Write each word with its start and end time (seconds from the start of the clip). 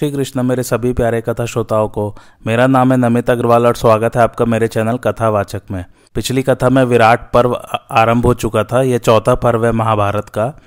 श्री 0.00 0.10
कृष्ण 0.10 0.42
मेरे 0.42 0.62
सभी 0.62 0.92
प्यारे 0.92 1.20
कथा 1.20 1.44
श्रोताओं 1.46 1.88
को, 1.88 2.16
मेरा 2.46 2.66
नाम 2.66 2.92
है 2.92 2.98
नमित 2.98 3.30
अग्रवाल 3.30 3.66
और 3.66 3.74
स्वागत 3.76 4.16
है 4.16 4.22
आपका 4.22 4.44
मेरे 4.44 4.68
चैनल 4.68 4.96
कथावाचक 4.96 5.62
में। 5.70 5.84
पिछली 6.14 6.42
कथा 6.42 6.68
में 6.68 6.82
विराट 6.84 7.30
पर्व 7.32 7.54
आरंभ 7.90 8.26
हो 8.26 8.32
चुका 8.34 8.64
था 8.64 8.82
यह 8.82 8.98
चौथा 8.98 9.34
पर्व 9.34 9.66
है 9.66 9.72
महाभारत 9.72 10.28
का, 10.28 10.60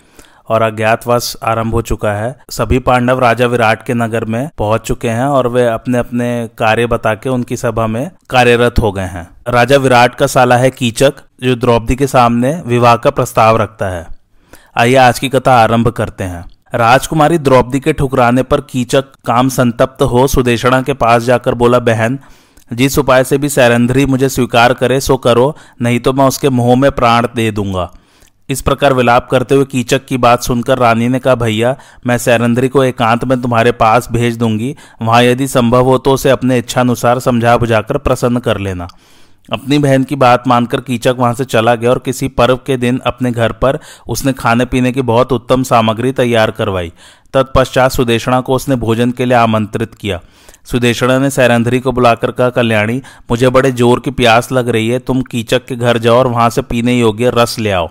और 0.49 0.61
अज्ञातवास 0.61 1.35
आरंभ 1.43 1.73
हो 1.73 1.81
चुका 1.81 2.13
है। 2.13 2.35
सभी 2.49 2.79
पांडव 2.79 3.19
राजा 3.19 3.45
विराट 3.45 3.83
के 3.83 3.93
नगर 3.93 4.25
में 4.25 4.49
पहुँच 4.57 4.81
चुके 4.81 5.09
हैं 5.09 5.25
और 5.25 5.47
वे 5.47 5.67
अपने 5.67 5.97
अपने 5.97 6.49
कार्य 6.57 6.87
बता 6.87 7.15
के 7.15 7.29
उनकी 7.29 7.57
सभा 7.57 7.87
में 7.87 8.11
कार्यरत 8.29 8.79
हो 8.79 8.91
गए 8.91 9.07
हैं। 9.07 9.27
राजा 9.47 9.77
विराट 9.77 10.15
का 10.15 10.27
साला 10.27 10.57
है 10.57 10.71
कीचक, 10.71 11.13
जो 11.43 11.55
द्रौपदी 11.55 11.95
के 11.95 12.07
सामने 12.07 12.61
विवाह 12.65 12.95
का 12.95 13.09
प्रस्ताव 13.09 13.57
रखता 13.57 13.89
है। 13.89 14.07
आइए 14.77 14.95
आज 14.95 15.19
की 15.19 15.29
कथा 15.29 15.61
आरंभ 15.63 15.87
करते 15.87 16.23
हैं। 16.23 16.52
राजकुमारी 16.73 17.37
द्रौपदी 17.37 17.79
के 17.79 17.93
ठुकराने 17.93 18.43
पर 18.43 18.61
कीचक 18.61 19.05
काम 19.25 19.49
संतप्त 19.49 20.01
हो, 20.01 20.27
सुदेशणा 20.27 20.81
के 20.81 20.93
पास 20.93 21.23
जाकर 21.23 21.53
बोला, 21.53 21.79
बहन, 21.79 22.19
जिस 22.71 22.97
उपाय 22.99 23.23
से 23.23 23.37
भी 23.37 23.49
सैरंधरी 23.49 24.05
मुझे 24.05 24.29
स्वीकार 24.29 24.73
करे, 24.73 24.99
सो 25.01 25.17
करो, 25.17 25.55
नहीं 25.81 25.99
तो 25.99 26.13
मैं 26.13 26.25
उसके 26.25 26.49
मुँह 26.49 26.75
में 26.75 26.91
प्राण 26.91 27.27
दे 27.35 27.51
दूँगा 27.51 27.91
इस 28.49 28.61
प्रकार 28.61 28.93
विलाप 28.93 29.27
करते 29.31 29.55
हुए 29.55 29.65
कीचक 29.65 30.05
की 30.05 30.17
बात 30.17 30.43
सुनकर 30.43 30.77
रानी 30.77 31.07
ने 31.07 31.19
कहा, 31.19 31.35
भैया, 31.35 31.75
मैं 32.07 32.17
सैरंधरी 32.17 32.67
को 32.67 32.83
एकांत 32.83 33.23
में 33.23 33.41
तुम्हारे 33.41 33.71
पास 33.71 34.07
भेज 34.11 34.37
दूँगी। 34.37 34.75
वहाँ 35.01 35.21
यदि 35.23 35.47
संभव 35.47 35.85
हो 35.85 35.97
तो 35.97 36.13
उसे 36.13 36.29
अपने 36.29 36.57
इच्छानुसार 36.57 37.19
समझा 37.19 37.55
बुझाकर 37.57 37.97
प्रसन्न 37.97 38.39
कर 38.39 38.57
लेना। 38.57 38.87
अपनी 39.51 39.77
बहन 39.79 40.03
की 40.03 40.15
बात 40.15 40.47
मानकर 40.47 40.81
कीचक 40.81 41.15
वहाँ 41.17 41.33
से 41.33 41.45
चला 41.45 41.75
गया 41.75 41.89
और 41.89 41.99
किसी 41.99 42.27
पर्व 42.27 42.57
के 42.57 42.77
दिन 42.77 42.97
अपने 43.05 43.31
घर 43.31 43.51
पर 43.51 43.79
उसने 44.07 44.33
खाने 44.33 44.65
पीने 44.65 44.91
की 44.91 45.01
बहुत 45.01 45.33
उत्तम 45.33 45.63
सामग्री 45.63 46.11
तैयार 46.11 46.51
करवाई। 46.51 46.91
तत्पश्चात 47.33 47.91
सुदेशणा 47.91 48.39
को 48.41 48.53
उसने 48.53 48.75
भोजन 48.75 49.11
के 49.11 49.25
लिए 49.25 49.37
आमंत्रित 49.37 49.95
किया। 49.95 50.19
सुदेशणा 50.65 51.19
ने 51.19 51.29
सैरंधरी 51.29 51.79
को 51.79 51.91
बुलाकर 51.91 52.31
कहा, 52.31 52.49
कल्याणी, 52.49 53.01
मुझे 53.31 53.49
बड़े 53.49 53.71
ज़ोर 53.71 53.99
की 53.99 54.11
प्यास 54.11 54.51
लग 54.51 54.69
रही 54.69 54.89
है। 54.89 54.99
तुम 54.99 55.21
कीचक 55.21 55.65
के 55.65 55.75
घर 55.75 55.97
जाओ 55.97 56.15
और 56.15 56.27
वहाँ 56.27 56.49
से 56.49 56.61
पीने 56.61 56.99
योग्य 56.99 57.31
रस 57.35 57.59
ले 57.59 57.71
आओ। 57.71 57.89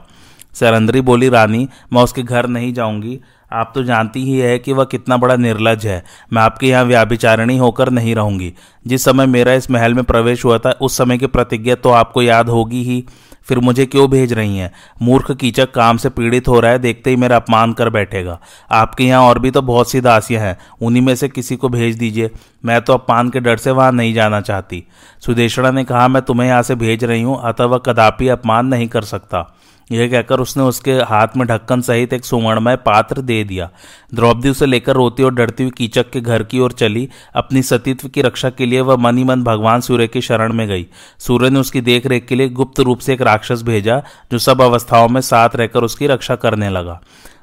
सैरंधरी 0.54 1.00
बोली, 1.00 1.28
रानी, 1.28 1.68
मैं 1.92 2.02
उसके 2.02 2.22
घर 2.22 2.46
नहीं 2.46 2.72
जाऊँगी। 2.74 3.20
आप 3.52 3.72
तो 3.74 3.82
जानती 3.82 4.24
ही 4.24 4.38
है 4.38 4.58
कि 4.58 4.72
वह 4.72 4.84
कितना 4.84 5.16
बड़ा 5.16 5.36
निर्लज 5.36 5.86
है। 5.86 6.02
मैं 6.32 6.42
आपके 6.42 6.66
यहाँ 6.66 6.84
व्याभिचारिणी 6.84 7.56
होकर 7.58 7.90
नहीं 7.90 8.14
रहूँगी। 8.14 8.52
जिस 8.86 9.04
समय 9.04 9.26
मेरा 9.26 9.52
इस 9.52 9.70
महल 9.70 9.94
में 9.94 10.04
प्रवेश 10.04 10.44
हुआ 10.44 10.58
था, 10.58 10.70
उस 10.70 10.96
समय 10.96 11.18
की 11.18 11.26
प्रतिज्ञा 11.26 11.74
तो 11.74 11.90
आपको 11.90 12.22
याद 12.22 12.48
होगी 12.48 12.82
ही। 12.82 13.04
फिर 13.48 13.58
मुझे 13.58 13.84
क्यों 13.86 14.08
भेज 14.10 14.32
रही 14.32 14.58
हैं? 14.58 14.70
मूर्ख 15.02 15.30
कीचक 15.32 15.70
काम 15.70 15.96
से 15.96 16.08
पीड़ित 16.08 16.48
हो 16.48 16.60
रहा 16.60 16.70
है, 16.70 16.78
देखते 16.78 17.10
ही 17.10 17.16
मेरा 17.16 17.36
अपमान 17.36 17.72
कर 17.72 17.88
बैठेगा। 17.90 18.38
आपके 18.70 19.04
यहाँ 19.04 19.22
और 19.22 19.38
भी 19.38 19.50
तो 19.50 19.62
बहुत 19.62 19.90
सी 19.90 20.00
दासियाँ 20.00 20.42
हैं, 20.42 20.56
उन्हीं 20.82 21.02
में 21.02 21.14
से 21.14 21.28
किसी 21.28 21.56
को 21.56 21.68
भेज 21.68 21.96
दीजिए। 21.96 22.30
मैं 22.64 22.80
तो 22.80 22.92
अपमान 22.92 23.30
के 23.30 23.40
डर 23.40 23.56
से 23.56 23.70
वहाँ 23.70 23.92
नहीं 23.92 24.14
जाना 24.14 24.40
चाहती। 24.40 24.84
सुदेशणा 25.26 25.70
ने 25.70 25.84
कहा, 25.84 26.08
मैं 26.08 26.22
तुम्हें 26.22 26.48
यहाँ 26.48 26.62
से 26.62 26.74
भेज 26.74 27.04
रही 27.04 27.22
हूँ, 27.22 27.40
अतः 27.42 27.64
वह 27.64 27.78
कदापि 27.78 28.28
अपमान 28.28 28.66
नहीं 28.66 28.88
कर 28.88 29.02
सकता। 29.02 29.54
यह 29.90 30.10
कहकर 30.10 30.40
उसने 30.40 30.62
उसके 30.62 30.92
हाथ 30.92 31.28
में 31.36 31.46
ढक्कन 31.48 31.80
सहित 31.80 32.12
एक 32.12 32.24
सुवर्णमय 32.24 32.76
पात्र 32.76 33.20
दे 33.20 33.44
दिया। 33.44 33.70
द्रौपदी 34.14 34.48
उसे 34.48 34.66
लेकर 34.66 34.92
रोती 34.92 35.22
और 35.22 35.34
डरती 35.34 35.62
हुई 35.62 35.72
कीचक 35.76 36.10
के 36.10 36.20
घर 36.20 36.42
की 36.42 36.58
ओर 36.58 36.72
चली। 36.72 37.08
अपनी 37.34 37.62
सतीत्व 37.62 38.08
की 38.08 38.22
रक्षा 38.22 38.50
के 38.50 38.66
लिए 38.66 38.80
वह 38.80 38.96
मन 38.96 39.18
ही 39.18 39.24
मन 39.24 39.42
भगवान 39.42 39.80
सूर्य 39.80 40.06
की 40.06 40.20
शरण 40.20 40.52
में 40.52 40.68
गई। 40.68 40.86
सूर्य 41.18 41.50
ने 41.50 41.60
उसकी 41.60 41.80
देखरेख 41.80 42.26
के 42.26 42.34
लिए 42.34 42.48
गुप्त 42.48 42.80
रूप 42.80 42.98
से 42.98 43.12
एक 43.12 43.22
राक्षस 43.22 43.62
भेजा, 43.62 44.02
जो 44.32 44.38
सब 44.38 44.62
अवस्थाओं 44.62 45.08
में 45.08 45.20
साथ 45.20 45.50
रहकर 45.54 45.82
उसकी 45.82 46.06
रक्षा 46.06 46.36
करने 46.36 46.70
लगा। 46.70 47.00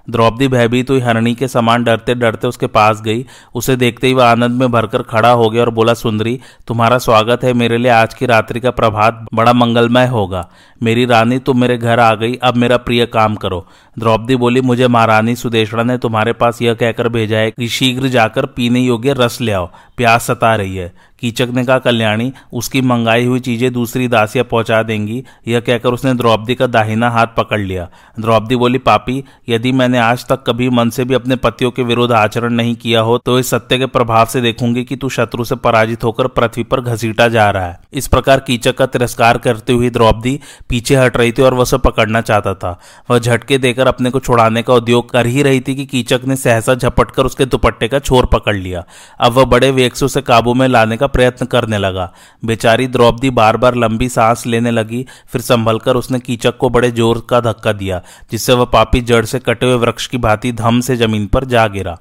द्रौपदी 0.09 0.47
भयभीत 0.47 0.89
हुई, 0.89 0.99
हरणी 0.99 1.35
के 1.35 1.47
समान 1.47 1.83
डरते 1.83 2.15
डरते 2.15 2.47
उसके 2.47 2.67
पास 2.67 3.01
गई। 3.01 3.25
उसे 3.55 3.75
देखते 3.75 4.07
ही 4.07 4.13
वह 4.13 4.25
आनंद 4.25 4.51
में 4.51 4.71
भरकर 4.71 5.01
खड़ा 5.01 5.31
हो 5.31 5.49
गया 5.49 5.61
और 5.61 5.69
बोला, 5.69 5.93
सुंदरी, 5.93 6.39
तुम्हारा 6.67 6.97
स्वागत 6.97 7.43
है 7.43 7.53
मेरे 7.53 7.77
लिए। 7.77 7.91
आज 7.91 8.13
की 8.13 8.25
रात्रि 8.25 8.59
का 8.59 8.71
प्रभात 8.71 9.25
बड़ा 9.33 9.53
मंगलमय 9.53 10.07
होगा। 10.07 10.49
मेरी 10.83 11.05
रानी, 11.05 11.39
तुम 11.39 11.61
मेरे 11.61 11.77
घर 11.77 11.99
आ 11.99 12.15
गई। 12.15 12.35
अब 12.35 12.55
मेरा 12.55 12.77
प्रिय 12.77 13.05
काम 13.05 13.35
करो। 13.35 13.67
द्रौपदी 13.99 14.35
बोली, 14.35 14.61
मुझे 14.61 14.87
महारानी 14.87 15.35
सुदेशड़ा 15.35 15.83
ने 15.83 15.97
तुम्हारे 15.97 16.33
पास 16.33 16.61
यह 16.61 16.73
कहकर 16.73 17.09
भेजा 17.09 17.37
है 17.37 17.51
कि 17.51 17.67
शीघ्र 17.67 18.07
जाकर 18.07 18.45
पीने 18.45 18.79
योग्य 18.79 19.13
रस 19.13 19.39
ले 19.41 19.51
आओ। 19.51 19.69
प्यास 19.97 20.27
सता 20.27 20.55
रही 20.55 20.75
है। 20.75 20.93
कीचक 21.21 21.47
ने 21.53 21.63
कहा, 21.65 21.77
कल्याणी, 21.79 22.31
उसकी 22.53 22.81
मंगाई 22.81 23.25
हुई 23.25 23.39
चीज़ें 23.39 23.71
दूसरी 23.73 24.07
दासियाँ 24.07 24.45
पहुँचा 24.45 24.81
देंगी। 24.83 25.23
यह 25.47 25.59
कहकर 25.59 25.89
उसने 25.89 26.13
द्रौपदी 26.13 26.55
का 26.55 26.67
दाहिना 26.67 27.09
हाथ 27.09 27.27
पकड़ 27.37 27.59
लिया। 27.59 27.87
द्रौपदी 28.19 28.55
बोली, 28.55 28.77
पापी, 28.77 29.23
यदि 29.49 29.71
मैंने 29.71 29.97
आज 29.97 30.25
तक 30.27 30.43
कभी 30.47 30.69
मन 30.69 30.89
से 30.89 31.03
भी 31.03 31.13
अपने 31.13 31.35
पतियों 31.37 31.71
के 31.71 31.83
विरुद्ध 31.83 32.13
आचरण 32.13 32.53
नहीं 32.53 32.75
किया 32.75 33.01
हो 33.01 33.17
तो 33.17 33.37
इस 33.39 33.49
सत्य 33.49 33.77
के 33.77 33.85
प्रभाव 33.87 34.25
से 34.25 34.41
देखूँगी 34.41 34.83
कि 34.83 34.95
तू 34.95 35.09
शत्रु 35.09 35.43
से 35.43 35.55
पराजित 35.57 36.03
होकर 36.03 36.27
पृथ्वी 36.29 36.63
पर 36.63 36.81
घसीटा 36.81 37.27
जा 37.27 37.49
रहा 37.49 37.65
है। 37.65 37.79
इस 37.93 38.07
प्रकार 38.07 38.39
कीचक 38.39 38.77
का 38.77 38.85
तिरस्कार 38.85 39.37
करते 39.37 39.73
हुए 39.73 39.89
द्रौपदी 39.89 40.39
पीछे 40.69 40.95
हट 40.95 41.17
रही 41.17 41.31
थी 41.31 41.41
और 41.41 41.53
वह 41.53 41.61
उसे 41.61 41.77
पकड़ना 41.79 42.21
चाहता 42.21 42.53
था। 42.53 42.79
वह 43.09 43.19
झटके 43.19 43.57
देकर 43.57 43.87
अपने 43.89 44.09
को 44.09 44.19
छुड़ाने 44.19 44.61
का 44.61 44.73
उद्योग 44.73 45.09
कर 45.09 45.25
ही 45.25 45.43
रही 45.43 45.59
थी 45.59 45.75
कि 45.75 45.85
कीचक 45.85 46.21
ने 46.25 46.35
सहसा 46.35 46.75
झपटकर 46.75 47.25
उसके 47.25 47.45
दुपट्टे 47.45 47.87
का 47.87 47.99
छोर 47.99 48.25
पकड़ 48.25 48.55
लिया। 48.55 48.83
अब 49.19 49.33
वह 49.33 49.45
बड़े 49.45 49.71
वेग 49.71 49.93
से 49.93 50.05
उसे 50.05 50.21
काबू 50.21 50.53
में 50.53 50.67
लाने 50.67 50.97
का 50.97 51.07
प्रयत्न 51.07 51.45
करने 51.45 51.77
लगा। 51.77 52.11
बेचारी 52.43 52.87
द्रौपदी 52.87 53.29
बार 53.31 53.57
बार 53.57 53.75
लंबी 53.75 54.09
सांस 54.09 54.45
लेने 54.47 54.71
लगी, 54.71 55.05
फिर 55.27 55.41
संभलकर 55.41 55.95
उसने 55.95 56.19
कीचक 56.19 56.57
को 56.57 56.69
बड़े 56.69 56.91
ज़ोर 56.91 57.25
का 57.29 57.39
धक्का 57.41 57.73
दिया, 57.73 58.01
जिससे 58.31 58.53
वह 58.53 58.65
पापी 58.65 59.01
जड़ 59.01 59.25
से 59.25 59.39
कटे 59.39 59.65
हुए 59.65 59.75
वृक्ष 59.77 60.07
की 60.07 60.17
भांति 60.17 60.51
धम 60.51 60.79
से 60.79 60.95
ज़मीन 60.95 61.27
पर 61.27 61.45
जा 61.45 61.67
गिरा। 61.67 61.97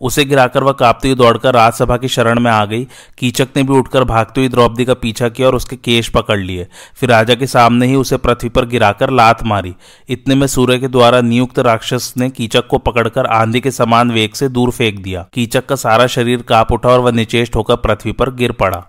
उसे 0.00 0.24
गिराकर 0.24 0.64
वह 0.64 0.72
कांपती 0.72 1.08
हुई 1.08 1.16
दौड़कर 1.16 1.54
राजसभा 1.54 1.96
की 1.96 2.08
शरण 2.08 2.40
में 2.40 2.50
आ 2.50 2.64
गई। 2.64 2.86
कीचक 3.18 3.48
ने 3.56 3.62
भी 3.62 3.72
उठकर 3.72 4.04
भागती 4.04 4.40
हुई 4.40 4.48
द्रौपदी 4.48 4.84
का 4.84 4.94
पीछा 4.94 5.28
किया 5.28 5.48
और 5.48 5.54
उसके 5.54 5.76
केश 5.76 6.08
पकड़ 6.08 6.38
लिए। 6.38 6.66
फिर 6.96 7.08
राजा 7.08 7.34
के 7.34 7.46
सामने 7.46 7.86
ही 7.86 7.94
उसे 7.94 8.16
पृथ्वी 8.16 8.48
पर 8.48 8.66
गिराकर 8.66 9.10
लात 9.10 9.44
मारी। 9.44 9.74
इतने 10.08 10.34
में 10.34 10.46
सूर्य 10.46 10.78
के 10.78 10.88
द्वारा 10.88 11.20
नियुक्त 11.20 11.58
राक्षस 11.58 12.14
ने 12.16 12.30
कीचक 12.30 12.66
को 12.66 12.78
पकड़कर 12.78 13.26
आंधी 13.26 13.60
के 13.60 13.70
समान 13.70 14.10
वेग 14.10 14.34
से 14.34 14.48
दूर 14.48 14.70
फेंक 14.70 15.02
दिया। 15.02 15.26
कीचक 15.34 15.66
का 15.66 15.76
सारा 15.76 16.06
शरीर 16.06 16.42
काँप 16.42 16.72
उठा 16.72 16.88
और 16.88 17.00
वह 17.00 17.12
निचेष्ट 17.12 17.56
होकर 17.56 17.76
पृथ्वी 17.76 18.12
पर 18.12 18.30
गिर 18.30 18.52
पड़ा। 18.52 18.84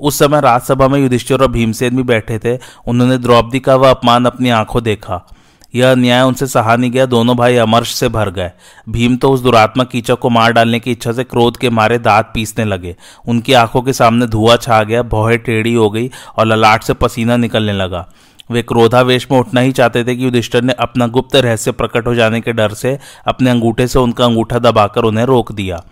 उस 0.00 0.18
समय 0.18 0.40
राजसभा 0.40 0.88
में 0.88 1.00
युधिष्ठिर 1.00 1.40
और 1.40 1.50
भीमसेन 1.50 1.96
भी 1.96 2.02
बैठे 2.02 2.38
थे। 2.38 2.58
उन्होंने 2.86 3.18
द्रौपदी 3.18 3.60
का 3.60 3.76
वह 3.76 3.90
अपमान 3.90 4.24
अपनी 4.24 4.50
आँखों 4.50 4.82
देखा। 4.82 5.26
यह 5.74 5.90
अन्याय 5.90 6.22
उनसे 6.22 6.46
सहा 6.46 6.76
नहीं 6.76 6.90
गया, 6.90 7.06
दोनों 7.06 7.36
भाई 7.36 7.56
अमर्श 7.56 7.92
से 7.94 8.08
भर 8.08 8.30
गए। 8.30 8.50
भीम 8.88 9.16
तो 9.16 9.30
उस 9.30 9.40
दुरात्मा 9.40 9.84
कीचक 9.84 10.18
को 10.18 10.30
मार 10.30 10.52
डालने 10.52 10.80
की 10.80 10.90
इच्छा 10.90 11.12
से 11.12 11.24
क्रोध 11.24 11.56
के 11.56 11.70
मारे 11.70 11.98
दांत 11.98 12.30
पीसने 12.34 12.64
लगे। 12.64 12.96
उनकी 13.28 13.52
आँखों 13.52 13.82
के 13.82 13.92
सामने 13.92 14.26
धुआँ 14.26 14.56
छा 14.56 14.82
गया, 14.82 15.02
भौहे 15.02 15.38
टेढ़ी 15.38 15.74
हो 15.74 15.90
गई 15.90 16.10
और 16.38 16.46
ललाट 16.46 16.82
से 16.82 16.94
पसीना 16.94 17.36
निकलने 17.36 17.72
लगा। 17.72 18.06
वे 18.50 18.62
क्रोधावेश 18.62 19.26
में 19.30 19.38
उठना 19.38 19.60
ही 19.60 19.72
चाहते 19.72 20.04
थे 20.04 20.14
कि 20.16 20.24
युधिष्ठर 20.24 20.62
ने 20.62 20.72
अपना 20.72 21.06
गुप्त 21.06 21.36
रहस्य 21.36 21.72
प्रकट 21.72 22.06
हो 22.06 22.14
जाने 22.14 22.40
के 22.40 22.52
डर 22.52 22.74
से 22.74 22.98
अपने 23.26 23.50
अंगूठे 23.50 23.86
से 23.86 23.98
उनका 23.98 24.24
अंगूठा 24.24 24.58
दबाकर 24.58 25.04
उन्हें 25.04 25.24
रोक 25.24 25.52
दिया। 25.52 25.82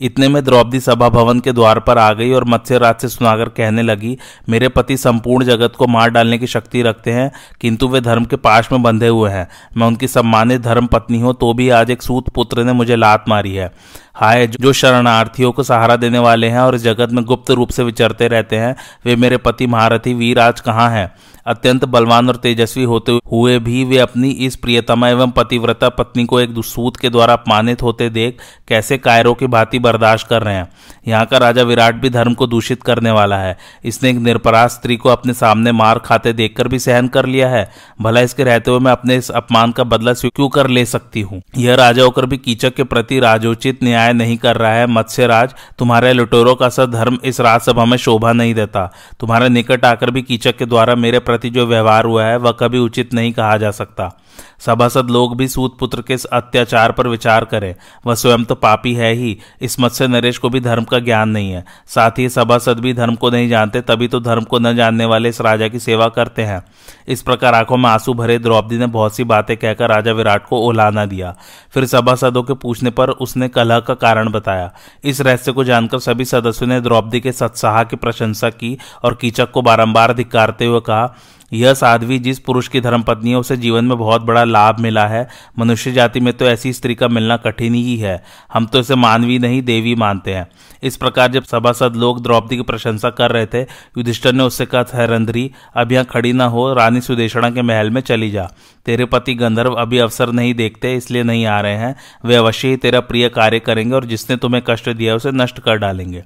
इतने 0.00 0.28
में 0.28 0.42
द्रौपदी 0.44 0.80
सभा 0.80 1.08
भवन 1.08 1.40
के 1.40 1.52
द्वार 1.52 1.80
पर 1.80 1.98
आ 1.98 2.12
गई 2.12 2.32
और 2.32 2.44
मत्स्य 2.44 2.74
मत्स्यराज 2.74 3.00
से 3.00 3.08
सुनाकर 3.08 3.48
कहने 3.48 3.82
लगी, 3.82 4.16
मेरे 4.48 4.68
पति 4.68 4.96
संपूर्ण 4.96 5.44
जगत 5.44 5.72
को 5.78 5.86
मार 5.86 6.10
डालने 6.10 6.38
की 6.38 6.46
शक्ति 6.46 6.82
रखते 6.82 7.12
हैं, 7.12 7.30
किंतु 7.60 7.88
वे 7.88 8.00
धर्म 8.00 8.24
के 8.24 8.36
पास 8.36 8.68
में 8.72 8.82
बंधे 8.82 9.08
हुए 9.08 9.30
हैं। 9.30 9.46
मैं 9.76 9.86
उनकी 9.86 10.08
सम्मानित 10.08 10.60
धर्म 10.60 10.86
पत्नी 10.86 11.20
हूँ 11.20 11.34
तो 11.34 11.52
भी 11.54 11.68
आज 11.70 11.90
एक 11.90 12.02
सूत 12.02 12.28
पुत्र 12.28 12.64
ने 12.64 12.72
मुझे 12.72 12.96
लात 12.96 13.24
मारी 13.28 13.54
है। 13.54 13.70
हाय, 14.16 14.46
जो 14.46 14.72
शरणार्थियों 14.72 15.52
को 15.52 15.62
सहारा 15.62 15.96
देने 15.96 16.18
वाले 16.18 16.48
हैं 16.48 16.58
और 16.58 16.76
जगत 16.76 17.10
में 17.10 17.24
गुप्त 17.24 17.50
रूप 17.50 17.70
से 17.70 17.82
विचरते 17.82 18.28
रहते 18.28 18.56
हैं, 18.56 18.76
वे 19.04 19.16
मेरे 19.16 19.36
पति 19.36 19.66
महारथी 19.66 20.14
वीर 20.14 20.38
आज 20.38 20.60
कहाँ 20.60 20.90
हैं? 20.90 21.14
अत्यंत 21.46 21.84
बलवान 21.84 22.28
और 22.28 22.36
तेजस्वी 22.36 22.84
होते 22.84 23.12
हुए 23.12 23.58
भी 23.58 23.84
वे 23.84 23.98
अपनी 23.98 24.30
इस 24.30 24.56
प्रियतमा 24.56 25.08
एवं 25.08 25.30
पतिव्रता 25.30 25.88
पत्नी 25.88 26.24
को 26.24 26.40
एक 26.40 26.54
दूत 26.54 26.96
के 26.96 27.10
द्वारा 27.10 27.32
अपमानित 27.32 27.82
होते 27.82 28.10
देख 28.10 28.38
कैसे 28.68 28.98
कायरों 28.98 29.34
की 29.34 29.46
भांति 29.46 29.78
बर्दाश्त 29.78 30.26
कर 30.26 30.42
रहे 30.42 30.54
हैं। 30.54 30.68
यहाँ 31.08 31.26
का 31.26 31.38
राजा 31.38 31.62
विराट 31.62 31.94
भी 31.94 32.10
धर्म 32.10 32.34
को 32.34 32.46
दूषित 32.46 32.82
करने 32.82 33.10
वाला 33.10 33.38
है। 33.38 33.58
इसने 33.84 34.10
एक 34.10 34.16
निरपराध 34.16 34.68
स्त्री 34.68 34.96
को 34.96 35.08
अपने 35.08 35.34
सामने 35.34 35.72
मार 35.72 35.98
खाते 35.98 36.32
देखकर 36.32 36.68
भी 36.68 36.78
सहन 36.78 37.08
कर 37.08 37.26
लिया 37.26 37.48
है। 37.48 37.70
भला 38.00 38.20
इसके 38.20 38.44
रहते 38.44 38.70
हुए 38.70 38.80
मैं 38.80 38.92
अपने 38.92 39.16
इस 39.16 39.30
अपमान 39.30 39.72
का 39.72 39.84
बदला 39.84 40.12
क्यों 40.12 40.48
कर 40.48 40.66
ले 40.66 40.84
सकती 40.84 41.20
हूँ? 41.20 41.42
यह 41.58 41.74
राजा 41.74 42.02
होकर 42.02 42.26
भी 42.26 42.36
कीचक 42.36 42.74
के 42.74 42.84
प्रति 42.84 43.20
राजोचित 43.20 43.84
न्याय 43.84 44.03
नहीं 44.12 44.36
कर 44.36 44.56
रहा 44.56 44.72
है 44.72 44.86
मत्स्य 44.86 45.26
राज 45.26 45.54
तुम्हारे 45.78 46.12
लुटेरों 46.12 46.54
का 46.54 46.68
सा 46.68 46.86
धर्म 46.86 47.18
इस 47.24 47.40
राजसभा 47.40 47.84
में 47.84 47.96
शोभा 47.96 48.32
नहीं 48.32 48.54
देता। 48.54 48.92
तुम्हारे 49.20 49.48
निकट 49.48 49.84
आकर 49.84 50.10
भी 50.10 50.22
कीचक 50.22 50.56
के 50.56 50.66
द्वारा 50.66 50.94
मेरे 50.94 51.18
प्रति 51.18 51.50
जो 51.50 51.66
व्यवहार 51.66 52.04
हुआ 52.04 52.24
है, 52.24 52.36
वह 52.36 52.52
कभी 52.52 52.78
उचित 52.78 53.14
नहीं 53.14 53.32
कहा 53.32 53.56
जा 53.56 53.70
सकता। 53.70 54.20
सभासद 54.58 55.10
लोग 55.10 55.36
भी 55.36 55.48
सूत 55.48 55.78
पुत्र 55.78 56.02
के 56.02 56.16
अत्याचार 56.32 56.92
पर 56.92 57.08
विचार 57.08 57.44
करें। 57.44 57.74
वह 58.06 58.14
स्वयं 58.14 58.44
तो 58.44 58.54
पापी 58.54 58.94
है 58.94 59.12
ही। 59.12 59.38
इस 59.60 59.80
मत 59.80 59.92
से 59.92 60.06
नरेश 60.06 60.38
को 60.38 60.48
भी 60.48 60.60
धर्म 60.60 60.84
का 60.84 60.98
ज्ञान 60.98 61.28
नहीं 61.28 61.50
है। 61.50 61.64
साथ 61.86 62.10
ही 62.18 62.28
सभासद 62.28 62.78
भी 62.78 62.94
धर्म 62.94 63.14
को 63.14 63.30
नहीं 63.30 63.48
जानते, 63.48 63.80
तभी 63.80 64.08
तो 64.08 64.20
धर्म 64.20 64.44
को 64.44 64.58
न 64.58 64.76
जानने 64.76 65.04
वाले 65.04 65.28
इस 65.28 65.40
राजा 65.40 65.68
की 65.68 65.78
सेवा 65.78 66.08
करते 66.08 66.42
हैं। 66.42 66.64
इस 67.08 67.22
प्रकार 67.22 67.54
आँखों 67.54 67.76
में 67.76 67.90
आँसू 67.90 68.14
भरे 68.14 68.38
द्रौपदी 68.38 68.78
ने 68.78 68.86
बहुत 68.86 69.16
सी 69.16 69.24
बातें 69.24 69.56
कहकर 69.56 69.88
राजा 69.88 70.12
विराट 70.12 70.46
को 70.46 70.60
ओलाना 70.60 71.06
दिया। 71.06 71.34
फिर 71.74 71.86
सभासदों 71.86 72.42
के 72.42 72.54
पूछने 72.54 72.90
पर 72.90 73.10
उसने 73.10 73.48
कलह 73.48 73.80
का 73.80 73.94
कारण 73.94 74.30
बताया। 74.30 74.72
इस 75.04 75.20
रहस्य 75.20 75.52
को 75.52 75.64
जानकर 75.64 75.98
सभी 75.98 76.24
सदस्यों 76.24 76.68
ने 76.68 76.80
द्रौपदी 76.80 77.20
के 77.20 77.32
सत्साह 77.32 77.82
की 77.84 77.96
प्रशंसा 77.96 78.50
की 78.50 78.78
और 79.04 79.14
कीचक 79.14 79.50
को 79.50 79.62
बारंबार 79.62 80.12
धिकारते 80.12 80.64
हुए 80.64 80.80
कहा 80.80 81.14
यह 81.52 81.74
साध्वी 81.74 82.18
जिस 82.18 82.38
पुरुष 82.38 82.68
की 82.68 82.80
धर्मपत्नी 82.80 83.30
है 83.30 83.36
उसे 83.36 83.56
जीवन 83.56 83.84
में 83.84 83.96
बहुत 83.98 84.22
बड़ा 84.22 84.44
लाभ 84.44 84.80
मिला 84.80 85.06
है, 85.06 85.28
मनुष्य 85.58 85.92
जाति 85.92 86.20
में 86.20 86.32
तो 86.34 86.44
ऐसी 86.44 86.72
स्त्री 86.72 86.94
का 86.94 87.08
मिलना 87.08 87.36
कठिन 87.36 87.74
ही 87.74 87.96
है। 87.96 88.22
हम 88.52 88.66
तो 88.66 88.78
इसे 88.78 88.94
मानवी 88.94 89.38
नहीं, 89.38 89.62
देवी 89.62 89.94
मानते 89.94 90.34
हैं। 90.34 90.46
इस 90.82 90.96
प्रकार 90.96 91.30
जब 91.30 91.44
सभासद 91.44 91.96
लोग 91.96 92.22
द्रौपदी 92.22 92.56
की 92.56 92.62
प्रशंसा 92.62 93.10
कर 93.10 93.30
रहे 93.30 93.46
थे, 93.46 93.62
युधिष्ठर 93.62 94.32
ने 94.32 94.42
उससे 94.42 94.66
कहा 94.66 94.84
थरंधरी 94.84 95.50
अब 95.76 95.92
यहाँ 95.92 96.04
खड़ी 96.04 96.32
ना 96.32 96.44
हो, 96.44 96.72
रानी 96.74 97.00
सुदेशणा 97.00 97.50
के 97.50 97.62
महल 97.62 97.90
में 97.90 98.00
चली 98.00 98.30
जा। 98.30 98.50
तेरे 98.86 99.04
पति 99.04 99.34
गंधर्व 99.34 99.72
अभी 99.72 99.98
अवसर 99.98 100.32
नहीं 100.32 100.54
देखते, 100.54 100.94
इसलिए 100.94 101.22
नहीं 101.22 101.46
आ 101.46 101.60
रहे 101.60 101.74
हैं। 101.74 101.94
वे 102.24 102.34
अवश्य 102.36 102.68
ही 102.68 102.76
तेरा 102.76 103.00
प्रिय 103.00 103.28
कार्य 103.28 103.58
करेंगे 103.58 103.94
और 103.94 104.04
जिसने 104.04 104.36
तुम्हें 104.36 104.62
कष्ट 104.66 104.88
दिया 104.88 105.14
उसे 105.14 105.30
नष्ट 105.30 105.60
कर 105.60 105.76
डालेंगे। 105.76 106.22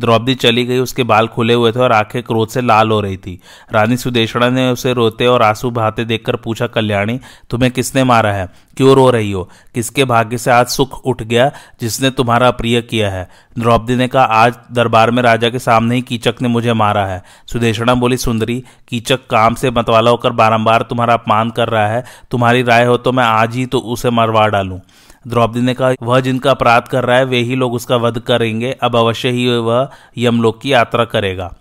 द्रौपदी 0.00 0.34
चली 0.34 0.64
गई, 0.64 0.78
उसके 0.78 1.02
बाल 1.02 1.26
खुले 1.26 1.54
हुए 1.54 1.72
थे 1.72 1.80
और 1.80 1.92
आँखें 1.92 2.22
क्रोध 2.22 2.48
से 2.48 2.60
लाल 2.60 2.90
हो 2.90 3.00
रही 3.00 3.16
थी। 3.16 3.38
रानी 3.72 3.96
सुदेशणा 3.96 4.48
ने 4.48 4.59
उसे 4.68 4.92
रोते 4.92 5.26
और 5.26 5.42
आँसू 5.42 5.70
बहाते 5.70 6.04
देखकर 6.04 6.36
पूछा, 6.36 6.66
कल्याणी, 6.66 7.20
तुम्हें 7.50 7.72
किसने 7.72 8.04
मारा 8.04 8.32
है? 8.32 8.48
क्यों 8.76 8.94
रो 8.94 9.10
रही 9.10 9.32
हो? 9.32 9.50
किसके 9.74 10.04
भाग्य 10.04 10.38
से 10.38 10.50
आज 10.50 10.66
सुख 10.66 11.00
उठ 11.04 11.22
गया 11.22 11.52
जिसने 11.80 12.10
तुम्हारा 12.10 12.50
प्रिय 12.50 12.82
किया 12.82 13.10
है? 13.10 13.28
द्रौपदी 13.58 13.96
ने 13.96 14.08
कहा, 14.08 14.22
आज 14.22 14.54
दरबार 14.72 15.10
में 15.10 15.22
राजा 15.22 15.48
के 15.48 15.58
सामने 15.58 15.94
ही 15.94 16.02
कीचक 16.02 16.34
ने 16.42 16.48
मुझे 16.48 16.72
मारा 16.72 17.06
है। 17.06 17.22
सुदेशणा 17.52 17.94
बोली, 17.94 18.16
सुंदरी, 18.16 18.64
कीचक 18.88 19.26
काम 19.26 19.54
से 19.54 19.70
मतवाला 19.70 20.10
होकर 20.10 20.30
बारंबार 20.30 20.82
तुम्हारा 20.82 21.14
अपमान 21.14 21.50
कर 21.50 21.68
रहा 21.68 21.86
है। 21.86 22.04
तुम्हारी 22.30 22.62
राय 22.62 22.84
हो 22.84 22.96
तो 22.96 23.12
मैं 23.12 23.24
आज 23.24 23.54
ही 23.54 23.66
तो 23.66 23.78
उसे 23.78 24.10
मरवा 24.10 24.46
डालूं। 24.46 24.78
द्रौपदी 25.26 25.60
ने 25.60 25.74
कहा, 25.74 25.92
वह 26.02 26.20
जिनका 26.20 26.50
अपराध 26.50 26.82
कर 26.82 27.04
रहा 27.04 27.16
है, 27.16 27.24
वे 27.24 27.38
ही 27.38 27.54
लोग 27.54 27.72
उसका 27.72 27.96
वध 27.96 28.18
करेंगे। 28.18 28.76
अब 28.82 28.96
अवश्य 28.96 29.30
ही 29.30 29.58
वह 29.58 29.88
यमलोक 30.18 30.60
की 30.60 30.72
यात्रा 30.72 31.04
करेगा। 31.04 31.54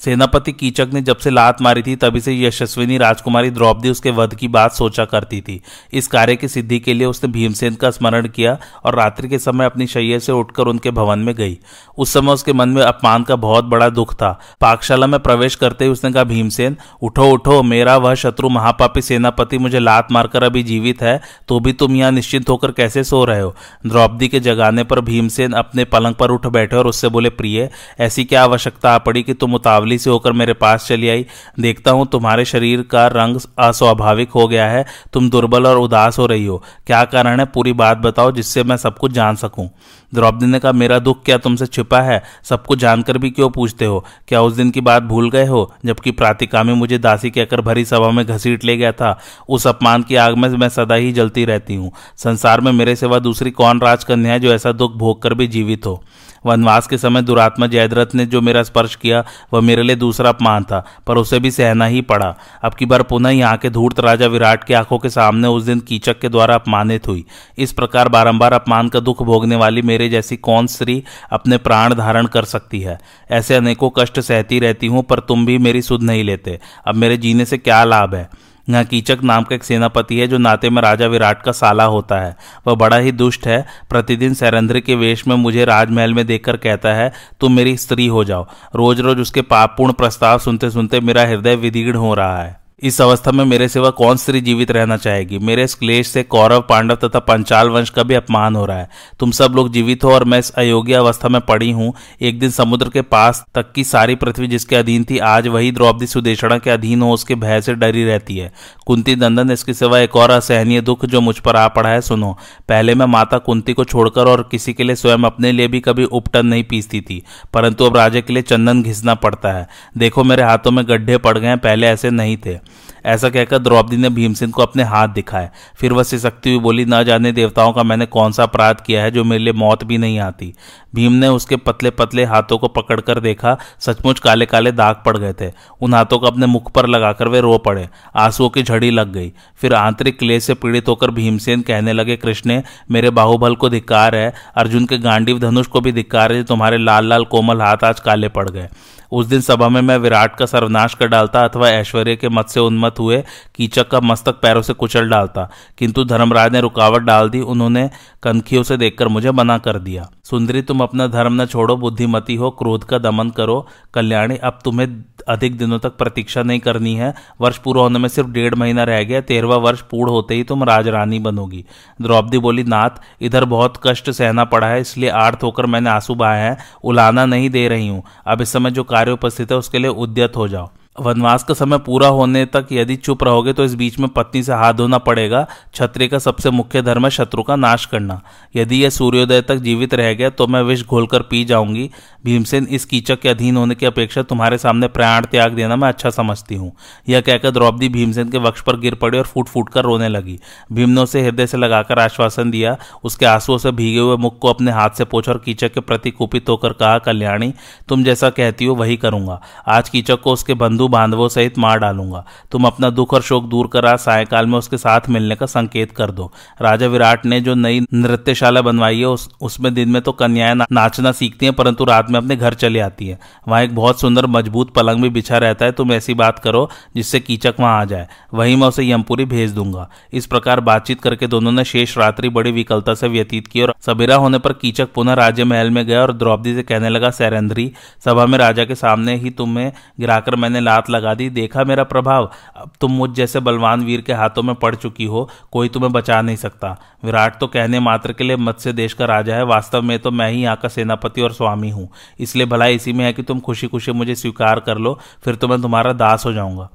सेनापति 0.00 0.52
कीचक 0.52 0.90
ने 0.92 1.00
जब 1.00 1.16
से 1.16 1.30
लात 1.30 1.60
मारी 1.62 1.82
थी, 1.82 1.94
तभी 1.96 2.20
से 2.20 2.34
यशस्विनी 2.36 2.98
राजकुमारी 2.98 3.50
द्रौपदी 3.50 3.90
उसके 3.90 4.10
वध 4.10 4.34
की 4.34 4.48
बात 4.48 4.72
सोचा 4.72 5.04
करती 5.04 5.40
थी। 5.40 5.60
इस 5.92 6.06
कार्य 6.06 6.36
की 6.36 6.48
सिद्धि 6.48 6.78
के 6.78 6.94
लिए 6.94 7.06
उसने 7.06 7.30
भीमसेन 7.30 7.74
का 7.74 7.90
स्मरण 7.90 8.28
किया 8.28 8.56
और 8.84 8.94
रात्रि 8.94 9.28
के 9.28 9.38
समय 9.38 9.64
अपनी 9.64 9.86
शैय 9.86 10.18
से 10.20 10.32
उठकर 10.32 10.62
उनके 10.62 10.90
भवन 10.90 11.18
में 11.18 11.34
गई। 11.34 11.58
उस 11.98 12.12
समय 12.12 12.32
उसके 12.32 12.52
मन 12.52 12.68
में 12.68 12.82
अपमान 12.82 13.22
का 13.22 13.36
बहुत 13.36 13.64
बड़ा 13.64 13.88
दुख 13.88 14.14
था। 14.14 14.30
पाकशाला 14.60 15.06
में 15.06 15.18
प्रवेश 15.20 15.54
करते 15.54 15.84
ही 15.84 15.90
उसने 15.90 16.12
कहा, 16.12 16.24
भीमसेन, 16.24 16.76
उठो 17.02 17.30
उठो, 17.30 17.62
मेरा 17.62 17.96
वह 17.96 18.14
शत्रु 18.14 18.48
महापापी 18.48 19.02
सेनापति 19.02 19.58
मुझे 19.58 19.78
लात 19.78 20.12
मारकर 20.12 20.42
अभी 20.42 20.62
जीवित 20.62 21.02
है 21.02 21.20
तो 21.48 21.60
भी 21.60 21.72
तुम 21.72 21.96
यहाँ 21.96 22.10
निश्चिंत 22.12 22.48
होकर 22.48 22.70
कैसे 22.72 23.04
सो 23.04 23.24
रहे 23.24 23.40
हो? 23.40 23.54
द्रौपदी 23.86 24.28
के 24.28 24.40
जगाने 24.40 24.84
पर 24.84 25.00
भीमसेन 25.02 25.52
अपने 25.54 25.84
पलंग 25.86 26.14
पर 26.14 26.30
उठ 26.30 26.46
बैठे 26.48 26.76
और 26.76 26.86
उससे 26.86 27.08
बोले, 27.08 27.30
प्रिय, 27.30 27.68
ऐसी 28.00 28.24
क्या 28.24 28.42
आवश्यकता 28.42 28.96
पड़ी 28.98 29.22
कि 29.22 29.34
तुम 29.34 29.54
उतावली 29.54 29.89
उतावली 29.90 29.98
से 29.98 30.10
होकर 30.10 30.32
मेरे 30.32 30.52
पास 30.52 30.86
चली 30.86 31.08
आई। 31.08 31.26
देखता 31.60 31.90
हूँ 31.90 32.06
तुम्हारे 32.06 32.44
शरीर 32.44 32.82
का 32.82 33.06
रंग 33.06 33.40
अस्वाभाविक 33.58 34.30
हो 34.30 34.46
गया 34.48 34.66
है। 34.70 34.84
तुम 35.12 35.30
दुर्बल 35.30 35.66
और 35.66 35.78
उदास 35.78 36.18
हो 36.18 36.26
रही 36.26 36.46
हो। 36.46 36.62
क्या 36.86 37.04
कारण 37.04 37.40
है? 37.40 37.46
पूरी 37.46 37.72
बात 37.72 37.98
बताओ 37.98 38.32
जिससे 38.32 38.64
मैं 38.64 38.76
सब 38.76 38.98
कुछ 38.98 39.12
जान 39.12 39.36
सकूँ। 39.36 39.68
द्रौपदी 40.14 40.46
ने 40.46 40.58
कहा, 40.58 40.72
मेरा 40.72 40.98
दुख 40.98 41.24
क्या 41.24 41.38
तुमसे 41.38 41.66
छिपा 41.66 42.00
है? 42.00 42.22
सबको 42.44 42.76
जानकर 42.76 43.18
भी 43.18 43.30
क्यों 43.30 43.50
पूछते 43.50 43.84
हो? 43.84 44.04
क्या 44.28 44.42
उस 44.42 44.52
दिन 44.52 44.70
की 44.70 44.80
बात 44.80 45.02
भूल 45.02 45.30
गए 45.30 45.46
हो, 45.46 45.74
जबकि 45.86 46.10
प्रातिका 46.10 46.62
में 46.62 46.74
मुझे 46.74 46.98
दासी 46.98 47.30
कहकर 47.30 47.60
भरी 47.60 47.84
सभा 47.84 48.10
में 48.10 48.26
घसीट 48.26 48.64
ले 48.64 48.76
गया 48.76 48.92
था? 48.92 49.18
उस 49.48 49.66
अपमान 49.66 50.02
की 50.02 50.16
आग 50.16 50.36
में 50.36 50.48
मैं 50.48 50.68
सदा 50.68 50.94
ही 50.94 51.12
जलती 51.12 51.44
रहती 51.44 51.74
हूँ। 51.74 51.92
संसार 52.16 52.60
में 52.60 52.72
मेरे 52.72 52.96
सिवा 52.96 53.18
दूसरी 53.18 53.50
कौन 53.50 53.80
राजकन्या 53.80 54.32
है 54.32 54.40
जो 54.40 54.52
ऐसा 54.52 54.72
दुख 54.72 54.92
भोग 54.92 55.22
कर 55.22 55.34
भी 55.34 55.46
जीवित 55.46 55.86
हो? 55.86 56.04
वनवास 56.46 56.86
के 56.86 56.98
समय 56.98 57.22
दुरात्मा 57.22 57.66
जयद्रथ 57.66 58.06
ने 58.14 58.26
जो 58.26 58.40
मेरा 58.40 58.62
स्पर्श 58.62 58.94
किया, 58.94 59.24
वह 59.52 59.60
मेरे 59.60 59.82
लिए 59.82 59.96
दूसरा 59.96 60.28
अपमान 60.28 60.64
था, 60.64 60.84
पर 61.06 61.16
उसे 61.16 61.38
भी 61.40 61.50
सहना 61.50 61.84
ही 61.84 62.00
पड़ा। 62.00 62.36
अब 62.62 62.74
की 62.74 62.86
बार 62.86 63.02
पुनः 63.02 63.30
यहाँ 63.30 63.56
के 63.56 63.70
धूर्त 63.70 64.00
राजा 64.00 64.26
विराट 64.26 64.64
की 64.64 64.74
आँखों 64.74 64.98
के 64.98 65.10
सामने 65.10 65.48
उस 65.48 65.62
दिन 65.62 65.80
कीचक 65.80 66.18
के 66.18 66.28
द्वारा 66.28 66.54
अपमानित 66.54 67.08
हुई। 67.08 67.24
इस 67.58 67.72
प्रकार 67.72 68.08
बारंबार 68.08 68.52
अपमान 68.52 68.88
का 68.88 69.00
दुख 69.00 69.22
भोगने 69.22 69.56
वाली 69.56 69.82
मेरे 69.82 69.99
जैसी 70.08 70.36
कौन 70.36 70.66
स्त्री 70.66 71.04
अपने 71.30 71.56
प्राण 71.56 71.94
धारण 71.94 72.26
कर 72.26 72.44
सकती 72.44 72.80
है? 72.80 72.98
ऐसे 73.30 73.54
अनेकों 73.54 73.90
कष्ट 73.98 74.20
सहती 74.20 74.58
रहती 74.58 74.86
हूँ, 74.86 75.02
पर 75.02 75.18
तुम 75.20 75.46
भी 75.46 75.58
मेरी 75.58 75.82
सुध 75.82 76.02
नहीं 76.02 76.24
लेते। 76.24 76.60
अब 76.86 76.94
मेरे 76.94 77.16
जीने 77.16 77.44
से 77.44 77.58
क्या 77.58 77.84
लाभ 77.84 78.14
है? 78.14 78.50
यहाँ 78.70 78.84
कीचक 78.84 79.18
नाम 79.24 79.42
का 79.42 79.54
एक 79.54 79.64
सेनापति 79.64 80.18
है, 80.18 80.26
जो 80.26 80.38
नाते 80.38 80.70
में 80.70 80.82
राजा 80.82 81.06
विराट 81.06 81.42
का 81.42 81.52
साला 81.52 81.84
होता 81.84 82.20
है। 82.20 82.36
वह 82.66 82.74
बड़ा 82.74 82.96
ही 82.96 83.12
दुष्ट 83.12 83.46
है। 83.46 83.66
प्रतिदिन 83.90 84.34
सैरेंद्र 84.34 84.80
के 84.80 84.94
वेश 84.94 85.26
में 85.26 85.36
मुझे 85.36 85.64
राजमहल 85.64 86.14
में 86.14 86.26
देखकर 86.26 86.56
कहता 86.56 86.88
है, 86.88 87.12
तुम 87.40 87.52
मेरी 87.52 87.76
स्त्री 87.76 88.06
हो 88.06 88.24
जाओ। 88.24 88.46
रोज 88.74 89.00
रोज 89.00 89.20
उसके 89.20 89.42
पापपूर्ण 89.42 89.92
प्रस्ताव 89.92 90.38
सुनते 90.38 90.70
सुनते 90.70 91.00
मेरा 91.00 91.22
हृदय 91.22 91.54
विदीर्ण 91.54 91.98
हो 91.98 92.14
रहा 92.14 92.42
है। 92.42 92.59
इस 92.80 93.00
अवस्था 93.00 93.32
में 93.32 93.44
मेरे 93.44 93.68
सिवा 93.68 93.88
कौन 93.90 94.16
स्त्री 94.16 94.40
जीवित 94.40 94.70
रहना 94.70 94.96
चाहेगी? 94.96 95.38
मेरे 95.38 95.64
इस 95.64 95.74
क्लेश 95.74 96.06
से 96.06 96.22
कौरव, 96.22 96.60
पांडव 96.60 96.94
तथा 96.96 97.18
पंचाल 97.18 97.68
वंश 97.68 97.90
का 97.90 98.02
भी 98.02 98.14
अपमान 98.14 98.56
हो 98.56 98.64
रहा 98.66 98.78
है। 98.78 98.88
तुम 99.20 99.30
सब 99.30 99.52
लोग 99.56 99.70
जीवित 99.72 100.04
हो 100.04 100.12
और 100.12 100.24
मैं 100.24 100.38
इस 100.38 100.50
अयोग्य 100.52 100.94
अवस्था 100.94 101.28
में 101.28 101.40
पड़ी 101.40 101.70
हूँ। 101.70 101.92
एक 102.20 102.38
दिन 102.40 102.50
समुद्र 102.50 102.88
के 102.88 103.02
पास 103.02 103.44
तक 103.54 103.72
की 103.72 103.84
सारी 103.84 104.14
पृथ्वी 104.14 104.46
जिसके 104.46 104.76
अधीन 104.76 105.04
थी, 105.04 105.18
आज 105.18 105.48
वही 105.48 105.72
द्रौपदी 105.72 106.06
सुदेशणा 106.06 106.58
के 106.58 106.70
अधीन 106.70 107.02
हो, 107.02 107.12
उसके 107.12 107.34
भय 107.34 107.60
से 107.60 107.74
डरी 107.74 108.04
रहती 108.04 108.36
है। 108.36 108.52
कुंती 108.86 109.14
दंदन 109.16 109.50
इसके 109.50 109.74
सिवा 109.74 109.98
एक 109.98 110.16
और 110.16 110.30
असहनीय 110.30 110.80
दुख 110.80 111.04
जो 111.04 111.20
मुझ 111.20 111.38
पर 111.38 111.56
आ 111.56 111.66
पड़ा 111.68 111.90
है, 111.90 112.00
सुनो। 112.00 112.32
पहले 112.68 112.94
मैं 112.94 113.06
माता 113.06 113.38
कुंती 113.38 113.72
को 113.72 113.84
छोड़कर 113.84 114.28
और 114.28 114.48
किसी 114.50 114.72
के 114.72 114.84
लिए 114.84 114.96
स्वयं 114.96 115.24
अपने 115.24 115.52
लिए 115.52 115.68
भी 115.68 115.80
कभी 115.80 116.04
उपटन 116.04 116.46
नहीं 116.46 116.64
पीसती 116.64 117.00
थी, 117.00 117.22
परंतु 117.54 117.84
अब 117.84 117.96
राजा 117.96 118.20
के 118.20 118.32
लिए 118.32 118.42
चंदन 118.42 118.82
घिसना 118.82 119.14
पड़ता 119.14 119.52
है। 119.52 119.68
देखो 119.98 120.24
मेरे 120.24 120.42
हाथों 120.42 120.70
में 120.70 120.84
गड्ढे 120.88 121.18
पड़ 121.18 121.38
गए 121.38 121.56
पहले 121.56 121.86
ऐसे 121.86 122.10
नहीं 122.10 122.36
थे। 122.36 122.58
ऐसा 123.06 123.28
कहकर 123.28 123.58
द्रौपदी 123.58 123.96
ने 123.96 124.08
भीमसेन 124.08 124.50
को 124.50 124.62
अपने 124.62 124.82
हाथ 124.82 125.08
दिखाए। 125.08 125.50
फिर 125.76 125.92
वह 125.92 126.02
सिसकती 126.02 126.50
हुई 126.50 126.58
बोली, 126.58 126.84
ना 126.84 127.02
जाने 127.02 127.32
देवताओं 127.32 127.72
का 127.72 127.82
मैंने 127.82 128.06
कौन 128.06 128.32
सा 128.32 128.42
अपराध 128.42 128.80
किया 128.80 129.02
है 129.02 129.10
जो 129.10 129.24
मेरे 129.24 129.44
लिए 129.44 129.52
मौत 129.52 129.84
भी 129.84 129.98
नहीं 129.98 130.18
आती? 130.18 130.54
भीम 130.94 131.12
ने 131.12 131.28
उसके 131.28 131.56
पतले 131.56 131.90
पतले 131.90 132.24
हाथों 132.24 132.58
को 132.58 132.68
पकड़कर 132.68 133.20
देखा, 133.20 133.58
सचमुच 133.80 134.18
काले 134.18 134.46
काले 134.46 134.72
दाग 134.72 134.96
पड़ 135.06 135.16
गए 135.16 135.32
थे। 135.40 135.52
उन 135.80 135.94
हाथों 135.94 136.18
को 136.18 136.26
अपने 136.26 136.46
मुख 136.46 136.72
पर 136.72 136.86
लगाकर 136.86 137.28
वे 137.28 137.40
रो 137.40 137.58
पड़े। 137.58 137.88
आंसुओं 138.16 138.48
की 138.48 138.62
झड़ी 138.62 138.90
लग 138.90 139.12
गई। 139.12 139.32
फिर 139.56 139.74
आंतरिक 139.74 140.18
क्लेश 140.18 140.44
से 140.44 140.54
पीड़ित 140.54 140.88
होकर 140.88 141.10
भीमसेन 141.10 141.62
कहने 141.62 141.92
लगे, 141.92 142.16
कृष्ण, 142.16 142.62
मेरे 142.90 143.10
बाहुबल 143.10 143.54
को 143.54 143.68
धिक्कार 143.68 144.14
है। 144.14 144.34
अर्जुन 144.56 144.86
के 144.86 144.98
गांडीव 144.98 145.38
धनुष 145.38 145.66
को 145.66 145.80
भी 145.80 145.92
धिक्कार 145.92 146.32
है 146.32 146.44
तुम्हारे 146.44 146.78
लाल 146.78 147.08
लाल 147.08 147.24
कोमल 147.24 147.60
हाथ 147.60 147.84
आज 147.84 148.00
काले 148.00 148.28
पड़ 148.28 148.50
गए। 148.50 148.68
उस 149.12 149.26
दिन 149.26 149.40
सभा 149.40 149.68
में 149.68 149.80
मैं 149.80 149.98
विराट 149.98 150.36
का 150.36 150.46
सर्वनाश 150.46 150.94
कर 150.94 151.06
डालता 151.06 151.40
अथवा 151.40 151.68
ऐश्वर्य 151.68 152.16
के 152.16 152.28
मत 152.28 152.48
से 152.48 152.60
उन्मत 152.60 152.94
हुए, 152.98 153.24
कीचक 153.54 153.88
का 153.88 154.00
मस्तक 154.00 154.32
पैरों 154.32 154.62
से 154.62 154.72
कुचल 154.72 155.08
डालता। 155.08 155.50
किंतु 155.78 156.04
धर्मराज 156.04 156.52
ने 156.52 156.60
रुकावट 156.60 157.02
डाल 157.02 157.30
दी, 157.30 157.40
उन्होंने 157.40 157.90
कनखियों 158.22 158.62
से 158.62 158.76
देखकर 158.76 159.08
मुझे 159.08 159.30
मना 159.30 159.58
कर 159.58 159.78
दिया। 159.78 160.10
सुंदरी, 160.24 160.62
तुम 160.62 160.80
अपना 160.80 161.06
धर्म 161.06 161.42
न 161.42 161.46
छोड़ो, 161.46 161.76
बुद्धिमती 161.76 162.34
हो, 162.34 162.50
क्रोध 162.50 162.84
का 162.84 162.98
दमन 162.98 163.30
करो। 163.30 163.66
कल्याणी, 163.94 164.36
अब 164.36 164.58
तुम्हें 164.64 165.04
अधिक 165.28 165.58
दिनों 165.58 165.78
तक 165.78 165.90
प्रतीक्षा 165.90 166.42
नहीं 166.42 166.60
करनी 166.60 166.94
है। 166.94 167.14
वर्ष 167.40 167.58
पूरा 167.58 167.82
होने 167.82 167.98
में 167.98 168.08
सिर्फ़ 168.08 168.30
डेढ़ 168.30 168.54
महीना 168.54 168.84
रह 168.84 169.02
गया, 169.02 169.20
तेरहवा 169.20 169.56
वर्ष 169.56 169.80
पूर्ण 169.80 170.10
होते 170.10 170.34
ही 170.34 170.44
तुम 170.44 170.64
राजरानी 170.64 171.18
बनोगी। 171.18 171.64
द्रौपदी 172.02 172.38
बोली, 172.38 172.62
नाथ, 172.62 172.90
इधर 173.20 173.44
बहुत 173.44 173.74
कष्ट 173.86 174.10
सहना 174.10 174.44
पड़ा 174.44 174.66
है, 174.66 174.80
इसलिए 174.80 175.10
आर्थ 175.10 175.38
होकर 175.42 175.66
मैंने 175.66 175.90
आँसू 175.90 176.14
बहाए 176.14 176.40
हैं, 176.40 176.58
उलाना 176.84 177.26
नहीं 177.26 177.50
दे 177.50 177.68
रही 177.68 177.88
हूँ। 177.88 178.02
अब 178.26 178.40
इस 178.40 178.52
समय 178.52 178.70
जो 178.70 178.84
कार्य 178.84 178.99
उपस्थित 179.08 179.52
है 179.52 179.58
उसके 179.58 179.78
लिए 179.78 179.90
उद्यत 179.90 180.36
हो 180.36 180.48
जाओ। 180.48 180.70
वनवास 180.96 181.44
का 181.44 181.54
समय 181.54 181.78
पूरा 181.78 182.08
होने 182.08 182.44
तक 182.46 182.66
यदि 182.72 182.94
चुप 182.96 183.22
रहोगे 183.24 183.52
तो 183.52 183.64
इस 183.64 183.74
बीच 183.74 183.98
में 183.98 184.08
पत्नी 184.08 184.42
से 184.42 184.52
हाथ 184.52 184.72
धोना 184.74 184.98
पड़ेगा। 184.98 185.42
क्षत्रिय 185.72 186.08
का 186.08 186.18
सबसे 186.18 186.50
मुख्य 186.50 186.82
धर्म 186.82 187.04
है 187.04 187.10
शत्रु 187.10 187.42
का 187.42 187.56
नाश 187.56 187.84
करना। 187.86 188.20
यदि 188.56 188.82
यह 188.82 188.90
सूर्योदय 188.90 189.40
तक 189.40 189.56
जीवित 189.58 189.94
रह 189.94 190.12
गया 190.14 190.30
तो 190.30 190.46
मैं 190.46 190.62
विष 190.62 190.84
घोलकर 190.84 191.22
पी 191.22 191.44
जाऊँगी। 191.44 191.88
भीमसेन, 192.24 192.66
इस 192.66 192.84
कीचक 192.84 193.20
के 193.20 193.28
अधीन 193.28 193.56
होने 193.56 193.74
की 193.74 193.86
अपेक्षा 193.86 194.22
तुम्हारे 194.22 194.58
सामने 194.58 194.88
प्राण 194.88 195.26
त्याग 195.26 195.52
देना 195.52 195.76
मैं 195.76 195.88
अच्छा 195.88 196.10
समझती 196.10 196.54
हूँ। 196.54 196.72
यह 197.08 197.20
कहकर 197.20 197.50
द्रौपदी 197.50 197.88
भीमसेन 197.88 198.28
के 198.28 198.38
वक्ष 198.38 198.62
पर 198.62 198.78
गिर 198.80 198.94
पड़ी 198.94 199.18
और 199.18 199.24
फूट 199.24 199.48
फूट 199.48 199.68
कर 199.68 199.84
रोने 199.84 200.08
लगी। 200.08 200.38
भीम 200.72 200.90
ने 200.90 201.00
उसे 201.00 201.22
हृदय 201.22 201.46
से 201.46 201.58
लगाकर 201.58 201.98
आश्वासन 201.98 202.50
दिया, 202.50 202.76
उसके 203.04 203.26
आंसुओं 203.26 203.58
से 203.58 203.70
भीगे 203.72 204.00
हुए 204.00 204.16
मुख 204.16 204.38
को 204.38 204.48
अपने 204.48 204.70
हाथ 204.72 204.90
से 204.90 205.04
पोछा 205.04 205.32
और 205.32 205.38
कीचक 205.38 205.72
के 205.74 205.80
प्रति 205.80 206.10
कुपित 206.10 206.48
होकर 206.48 206.72
कहा, 206.72 206.98
कल्याणी, 206.98 207.52
तुम 207.88 208.04
जैसा 208.04 208.30
कहती 208.30 208.64
हो 208.64 208.74
वही 208.74 208.96
करूँगा। 208.96 209.40
आज 209.68 209.88
कीचक 209.88 210.20
को 210.20 210.32
उसके 210.32 210.54
बंधु 210.54 210.79
बंधु 210.80 210.88
बांधवों 210.90 211.28
सहित 211.28 211.58
मार 211.58 211.78
डालूँगा। 211.78 212.24
तुम 212.52 212.64
अपना 212.64 212.90
दुख 212.90 213.12
और 213.14 213.22
शोक 213.22 213.44
दूर 213.44 213.66
कर 213.66 213.96
सायकाल 213.96 214.46
में 214.46 214.58
उसके 214.58 214.76
साथ 214.76 215.08
मिलने 215.08 215.34
का 215.34 215.46
संकेत 215.46 215.90
कर 215.92 216.10
दो। 216.10 216.30
राजा 216.62 216.86
विराट 216.86 217.26
ने 217.26 217.40
जो 217.40 217.54
नई 217.54 217.80
नृत्यशाला 217.94 218.62
बनवाई 218.62 218.98
है 218.98 219.04
उस, 219.04 219.28
उसमें 219.40 219.72
दिन 219.74 219.88
में 219.88 220.00
तो 220.02 220.12
कन्याएँ 220.12 220.54
ना, 220.54 220.66
नाचना 220.72 221.12
सीखती 221.12 221.46
हैं 221.46 221.54
परंतु 221.54 221.84
रात 221.84 222.10
में 222.10 222.18
अपने 222.20 222.36
घर 222.36 222.54
चली 222.54 222.78
आती 222.78 223.08
है। 223.08 223.18
वहाँ 223.48 223.62
एक 223.62 223.74
बहुत 223.74 224.00
सुंदर 224.00 224.26
मज़बूत 224.26 224.74
पलंग 224.74 225.02
भी 225.02 225.08
बिछा 225.10 225.38
रहता 225.38 225.64
है 225.64 225.72
तुम 225.72 225.92
ऐसी 225.92 226.14
बात 226.14 226.38
करो 226.38 226.68
जिससे 226.96 227.20
कीचक 227.20 227.54
वहाँ 227.60 227.80
आ 227.80 227.84
जाए। 227.84 228.08
वहीं 228.34 228.56
मैं 228.56 228.68
उसे 228.68 228.88
यमपुरी 228.90 229.24
भेज 229.24 229.52
दूँगा। 229.52 229.88
इस 230.12 230.26
प्रकार 230.26 230.60
बातचीत 230.60 231.00
करके 231.00 231.26
दोनों 231.26 231.52
ने 231.52 231.64
शेष 231.64 231.96
रात्रि 231.98 232.28
बड़ी 232.28 232.52
विकलता 232.52 232.94
से 232.94 233.08
व्यतीत 233.08 233.46
की 233.46 233.62
और 233.62 233.74
सबेरा 233.80 234.16
होने 234.16 234.38
पर 234.38 234.52
कीचक 234.52 234.92
पुनः 234.94 235.14
राज्य 235.14 235.44
महल 235.44 235.70
में 235.70 235.84
गया 235.86 236.02
और 236.02 236.12
द्रौपदी 236.12 236.54
से 236.54 236.62
कहने 236.62 236.88
लगा 236.88 237.10
सैरेंद्री 237.10 237.70
सभा 238.04 238.26
में 238.26 238.38
राजा 238.38 238.64
के 238.64 238.74
सामने 238.74 239.16
ही 239.16 239.30
तुम्हें 239.30 239.70
गिराकर 240.00 240.36
मैंने 240.36 240.60
लात 240.70 240.90
लगा 240.90 241.14
दी, 241.14 241.28
देखा 241.30 241.64
मेरा 241.64 241.84
प्रभाव, 241.86 242.30
अब 242.56 242.70
तुम 242.80 242.92
मुझ 242.92 243.10
जैसे 243.12 243.40
बलवान 243.40 243.84
वीर 243.84 244.00
के 244.00 244.12
हाथों 244.14 244.42
में 244.42 244.54
पड़ 244.56 244.74
चुकी 244.74 245.04
हो, 245.06 245.28
कोई 245.52 245.68
तुम्हें 245.68 245.92
बचा 245.92 246.20
नहीं 246.22 246.36
सकता। 246.38 246.76
विराट 247.04 247.38
तो 247.40 247.46
कहने 247.48 247.80
मात्र 247.80 248.12
के 248.12 248.24
लिए 248.24 248.36
मत्स्य 248.38 248.72
देश 248.74 248.92
का 248.92 249.04
राजा 249.06 249.34
है, 249.34 249.44
वास्तव 249.46 249.82
में 249.82 249.98
तो 249.98 250.10
मैं 250.10 250.30
ही 250.30 250.42
यहाँ 250.42 250.56
का 250.56 250.68
सेनापति 250.70 251.20
और 251.20 251.32
स्वामी 251.32 251.70
हूँ। 251.70 251.88
इसलिए 252.20 252.46
भला 252.46 252.66
इसी 252.68 252.92
में 252.92 253.04
है 253.04 253.12
कि 253.12 253.22
तुम 253.22 253.40
खुशी 253.40 253.66
खुशी 253.68 253.92
मुझे 253.92 254.14
स्वीकार 254.14 254.60
कर 254.60 254.78
लो, 254.78 254.98
फिर 255.24 255.34
तो 255.34 255.48
मैं 255.48 255.60
तुम्हारा 255.62 255.92
दास 255.94 256.26
हो 256.26 256.32
जाऊँगा। 256.32 256.68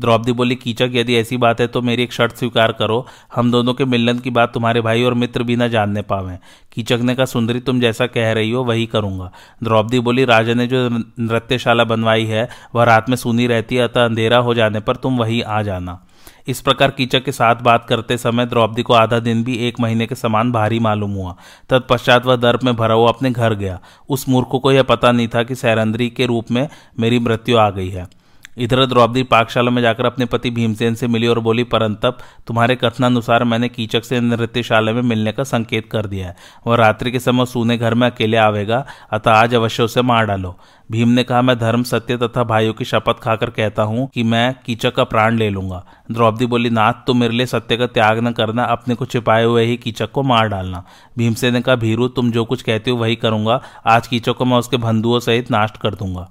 द्रौपदी 0.00 0.32
बोली 0.32 0.54
कीचक 0.54 0.90
यदि 0.92 1.16
ऐसी 1.16 1.36
बात 1.36 1.60
है 1.60 1.66
तो 1.66 1.82
मेरी 1.82 2.02
एक 2.02 2.12
शर्त 2.12 2.36
स्वीकार 2.36 2.72
करो। 2.72 3.06
हम 3.34 3.50
दोनों 3.50 3.74
के 3.74 3.84
मिलन 3.84 4.18
की 4.18 4.30
बात 4.30 4.52
तुम्हारे 4.54 4.80
भाई 4.80 5.02
और 5.02 5.14
मित्र 5.14 5.42
भी 5.42 5.56
न 5.56 5.68
जानने 5.68 6.02
पावे। 6.02 6.38
कीचक 6.72 6.98
ने 7.02 7.14
कहा 7.14 7.26
सुंदरी 7.26 7.60
तुम 7.60 7.80
जैसा 7.80 8.06
कह 8.06 8.32
रही 8.32 8.50
हो, 8.50 8.64
वही 8.64 8.86
करूँगा। 8.86 9.30
द्रौपदी 9.62 10.00
बोली, 10.00 10.24
राजा 10.24 10.54
ने 10.54 10.66
जो 10.66 10.88
नृत्यशाला 11.20 11.84
बनवाई 11.84 12.24
है, 12.24 12.48
वह 12.74 12.84
रात 12.84 13.08
में 13.08 13.16
सुनी 13.16 13.46
रहती 13.46 13.76
है, 13.76 13.82
अतः 13.82 14.04
अंधेरा 14.04 14.38
हो 14.38 14.54
जाने 14.54 14.80
पर 14.80 14.96
तुम 14.96 15.18
वही 15.18 15.40
आ 15.40 15.62
जाना। 15.62 16.00
इस 16.48 16.60
प्रकार 16.60 16.90
कीचक 16.90 17.24
के 17.24 17.32
साथ 17.32 17.56
बात 17.56 17.84
करते 17.84 18.16
समय 18.18 18.46
द्रौपदी 18.46 18.82
को 18.82 18.94
आधा 18.94 19.18
दिन 19.18 19.42
भी 19.44 19.56
एक 19.56 19.80
महीने 19.80 20.06
के 20.06 20.14
समान 20.14 20.52
भारी 20.52 20.78
मालूम 20.78 21.12
हुआ। 21.12 21.36
तत्पश्चात 21.70 22.26
वह 22.26 22.36
दर्प 22.36 22.64
में 22.64 22.74
भरा 22.76 22.94
हुआ 22.94 23.08
अपने 23.08 23.30
घर 23.30 23.54
गया। 23.54 23.78
उस 24.08 24.28
मूर्ख 24.28 24.58
को 24.62 24.72
यह 24.72 24.82
पता 24.82 25.12
नहीं 25.12 25.28
था 25.28 25.42
कि 25.42 25.54
सैरंद्री 25.54 26.08
के 26.10 26.26
रूप 26.26 26.50
में 26.50 26.68
मेरी 27.00 27.18
मृत्यु 27.18 27.58
आ 27.58 27.70
गई 27.70 27.88
है। 27.88 28.06
इधर 28.56 28.84
द्रौपदी 28.86 29.22
पाकशाला 29.22 29.70
में 29.70 29.80
जाकर 29.82 30.06
अपने 30.06 30.24
पति 30.24 30.50
भीमसेन 30.50 30.94
से 30.94 31.06
मिली 31.06 31.26
और 31.26 31.38
बोली, 31.38 31.64
परंतप, 31.64 32.18
तुम्हारे 32.46 32.76
कथनानुसार 32.76 33.44
मैंने 33.44 33.68
कीचक 33.68 34.04
से 34.04 34.20
नृत्यशाला 34.20 34.92
में 34.92 35.02
मिलने 35.02 35.32
का 35.32 35.44
संकेत 35.44 35.88
कर 35.90 36.06
दिया 36.06 36.26
है। 36.28 36.36
वह 36.66 36.76
रात्रि 36.76 37.10
के 37.12 37.18
समय 37.18 37.46
सूने 37.46 37.76
घर 37.78 37.94
में 37.94 38.10
अकेले 38.10 38.36
आवेगा, 38.36 38.84
अतः 39.12 39.30
आज 39.30 39.54
अवश्य 39.54 39.82
उसे 39.82 40.02
मार 40.02 40.26
डालो 40.26 40.56
भीम 40.90 41.08
ने 41.08 41.22
कहा, 41.24 41.42
मैं 41.42 41.58
धर्म, 41.58 41.82
सत्य 41.82 42.16
तथा 42.16 42.42
भाइयों 42.44 42.72
की 42.74 42.84
शपथ 42.84 43.20
खाकर 43.22 43.50
कहता 43.50 43.82
हूँ 43.82 44.08
कि 44.14 44.22
मैं 44.22 44.54
कीचक 44.66 44.94
का 44.94 45.04
प्राण 45.04 45.36
ले 45.36 45.48
लूँगा 45.50 45.84
द्रौपदी 46.10 46.46
बोली, 46.46 46.70
नाथ, 46.70 46.92
तुम 47.06 47.20
मेरे 47.20 47.34
लिए 47.34 47.46
सत्य 47.46 47.76
का 47.76 47.86
त्याग 47.86 48.18
न 48.18 48.32
करना, 48.32 48.64
अपने 48.64 48.94
को 48.94 49.04
छिपाए 49.04 49.44
हुए 49.44 49.64
ही 49.64 49.76
कीचक 49.76 50.10
को 50.10 50.22
मार 50.22 50.48
डालना 50.48 50.84
भीमसेन 51.18 51.52
ने 51.54 51.60
कहा, 51.60 51.74
भीरू, 51.76 52.08
तुम 52.08 52.30
जो 52.30 52.44
कुछ 52.44 52.62
कहते 52.62 52.90
हो 52.90 52.96
वही 52.96 53.16
करूँगा। 53.16 53.60
आज 53.86 54.06
कीचक 54.06 54.36
को 54.36 54.44
मैं 54.44 54.58
उसके 54.58 54.76
बंधुओं 54.76 55.20
सहित 55.20 55.50
नाश 55.50 55.72
कर 55.82 55.94
दूँगा। 55.94 56.28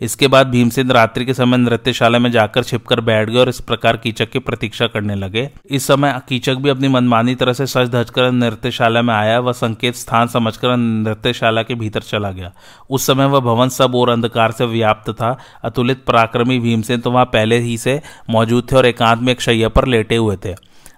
इसके 0.00 0.28
बाद 0.28 0.46
भीमसेन 0.46 0.90
रात्रि 0.90 1.24
के 1.24 1.34
समय 1.34 1.56
नृत्यशाला 1.56 2.18
में 2.18 2.30
जाकर 2.32 2.62
छिपकर 2.62 3.00
बैठ 3.00 3.30
गए 3.30 3.38
और 3.38 3.48
इस 3.48 3.60
प्रकार 3.60 3.96
कीचक 3.96 4.30
की 4.30 4.38
प्रतीक्षा 4.38 4.86
करने 4.86 5.14
लगे। 5.14 5.48
इस 5.66 5.86
समय 5.86 6.20
कीचक 6.28 6.54
भी 6.54 6.68
अपनी 6.68 6.88
मनमानी 6.88 7.34
तरह 7.34 7.52
से 7.52 7.66
सच 7.66 7.88
धज 7.88 8.10
कर 8.10 8.30
नृत्यशाला 8.30 9.02
में 9.02 9.14
आया। 9.14 9.38
वह 9.40 9.52
संकेत 9.52 9.94
स्थान 9.94 10.28
समझकर 10.28 10.76
नृत्यशाला 10.76 11.62
के 11.62 11.74
भीतर 11.74 12.02
चला 12.02 12.30
गया। 12.30 12.52
उस 12.90 13.06
समय 13.06 13.26
वह 13.26 13.40
भवन 13.40 13.68
सब 13.68 13.94
और 13.94 14.10
अंधकार 14.10 14.52
से 14.52 14.66
व्याप्त 14.66 15.10
था। 15.12 15.36
अतुलित 15.64 16.04
पराक्रमी 16.04 16.58
भीमसेन 16.58 17.00
तो 17.00 17.10
वहाँ 17.10 17.24
पहले 17.24 17.58
ही 17.58 17.76
से 17.78 18.00
मौजूद 18.30 18.66
थे 18.72 18.76
और 18.76 18.86
एकांत 18.86 19.22
में 19.22 19.32
एक 19.32 19.40
शैया 19.40 19.68
पर 19.68 19.86
लेटे 19.86 20.16
हुए 20.16 20.36
थे। 20.44 20.54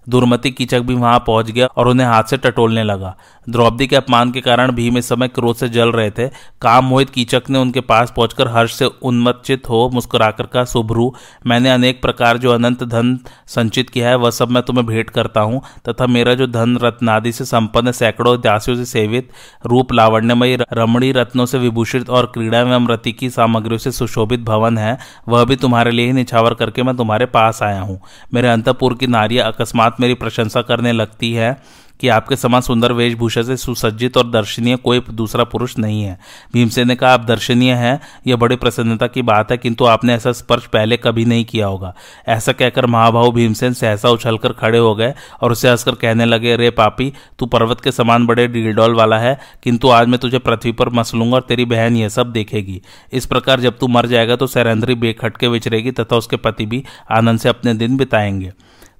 दुर्मति 0.07 0.51
कीचक 0.51 0.81
भी 0.81 0.95
वहाँ 0.95 1.19
पहुँच 1.27 1.51
गया 1.51 1.67
और 1.67 1.89
उन्हें 1.89 2.07
हाथ 2.07 2.23
से 2.23 2.37
टटोलने 2.37 2.83
लगा। 2.85 3.15
द्रौपदी 3.47 3.87
के 3.87 3.97
अपमान 3.97 4.31
के 4.31 4.41
कारण 4.41 4.73
भीम 4.73 4.99
इस 4.99 5.09
समय 5.09 5.29
क्रोध 5.29 5.57
से 5.57 5.69
जल 5.69 5.93
रहे 5.93 6.11
थे। 6.11 6.29
काम 6.63 6.85
मोहित 6.85 7.11
कीचक 7.11 7.51
ने 7.51 7.59
उनके 7.59 7.81
पास 7.83 8.13
पहुंचकर 8.17 8.49
हर्ष 8.49 8.75
से 8.75 8.85
उन्मचित 9.03 9.69
हो 9.69 9.89
मुस्कुराकर 9.95 10.47
कहा 10.47 10.65
शुभ्रू 10.65 11.13
मैंने 11.47 11.71
अनेक 11.71 12.01
प्रकार 12.03 12.39
जो 12.39 12.53
अनंत 12.53 12.83
धन 12.85 13.19
संचित 13.47 13.91
किया 13.91 14.09
है, 14.09 14.17
वह 14.17 14.31
सब 14.31 14.51
मैं 14.51 14.63
तुम्हें 14.63 14.87
भेंट 14.87 15.11
करता 15.11 15.41
हूँ, 15.41 15.61
तथा 15.89 16.07
मेरा 16.07 16.35
जो 16.35 16.47
धन 16.47 16.77
रत्नादि 16.77 17.33
से 17.33 17.45
संपन्न, 17.45 17.93
सैकड़ों 17.93 18.37
दासियों 18.41 18.77
से 18.77 18.85
सेवित, 18.85 19.31
रूप 19.67 19.93
लावण्यमयी 19.93 20.57
रमणी 20.73 21.11
रत्नों 21.13 21.47
से 21.47 21.59
विभूषित 21.59 22.11
और 22.11 22.27
क्रीड़ा 22.27 22.59
एवं 22.59 22.89
रति 22.89 23.13
की 23.13 23.31
सामग्रियों 23.31 23.79
से 23.79 23.93
सुशोभित 23.93 24.41
भवन 24.41 24.79
है, 24.79 24.99
वह 25.29 25.45
भी 25.45 25.57
तुम्हारे 25.57 25.91
लिए 25.91 26.07
ही 26.07 26.13
निछावर 26.13 26.55
करके 26.55 26.83
मैं 26.83 26.97
तुम्हारे 26.97 27.27
पास 27.27 27.63
आया 27.63 27.81
हूँ। 27.81 28.01
मेरे 28.35 28.49
अंतपुर 28.49 28.95
की 28.95 29.07
नारियाँ 29.07 29.51
अकस्मात 29.53 29.92
मेरी 30.01 30.15
प्रशंसा 30.15 30.63
करने 30.63 30.93
लगती 30.93 31.33
है 31.33 31.83
कि 32.01 32.09
आपके 32.09 32.37
समान 32.37 32.61
सुंदर 32.61 32.93
वेशभूषा 32.93 33.43
से 33.43 33.57
सुसज्जित 33.57 34.17
और 34.17 34.31
दर्शनीय 34.31 34.77
कोई 34.77 35.01
दूसरा 35.11 35.45
पुरुष 35.45 35.79
नहीं 35.79 36.03
है। 36.03 36.19
भीमसेन 36.53 36.89
ने 36.89 36.97
कहा, 36.97 37.11
आप 37.11 37.25
दर्शनीय 37.25 37.73
हैं, 37.73 38.01
यह 38.27 38.37
बड़ी 38.37 38.57
प्रसन्नता 38.57 39.07
की 39.07 39.23
बात 39.23 39.51
है, 39.51 39.59
किंतु 39.59 39.85
आपने 39.85 40.15
ऐसा 40.15 40.33
स्पर्श 40.33 40.67
पहले 40.67 40.97
कभी 40.97 41.25
नहीं 41.25 41.45
किया 41.45 41.67
होगा। 41.67 41.95
ऐसा 42.29 42.53
कहकर 42.53 42.87
महाभाव 42.87 43.33
भीमसेन 43.33 43.73
सहसा 43.73 44.09
उछलकर 44.09 44.53
खड़े 44.53 44.79
हो 44.79 44.95
गए 44.95 45.15
और 45.43 45.53
उसे 45.53 45.71
हंसकर 45.71 45.95
कहने 45.95 46.25
लगे, 46.25 46.57
रे 46.57 46.71
पापी, 46.71 47.13
तू 47.39 47.47
पर्वत 47.47 47.81
के 47.81 47.93
समान 47.93 48.27
बड़े 48.27 48.49
डीडोल 48.49 48.95
वाला 48.95 49.19
है, 49.19 49.39
किंतु 49.63 49.89
आज 49.89 50.09
मैं 50.09 50.21
तुझे 50.21 50.39
पृथ्वी 50.39 50.73
पर 50.73 50.89
मसलूँगा 50.89 51.35
और 51.35 51.43
तेरी 51.43 51.65
बहन 51.65 51.97
यह 51.97 52.09
सब 52.09 52.33
देखेगी। 52.33 52.83
इस 53.13 53.27
प्रकार 53.27 53.61
जब 53.61 53.79
तू 53.79 53.89
मर 53.89 54.07
जाएगा 54.07 54.37
तो 54.37 54.47
सैरेंद्री 54.47 54.95
बेखटके 54.95 55.49
विचरेगी 55.49 55.91
तथा 55.91 56.17
उसके 56.17 56.37
पति 56.37 56.67
भी 56.67 56.85
आनंद 57.11 57.39
से 57.39 57.49
अपने 57.49 57.75
दिन 57.75 57.97
बिताएँगे। 57.97 58.53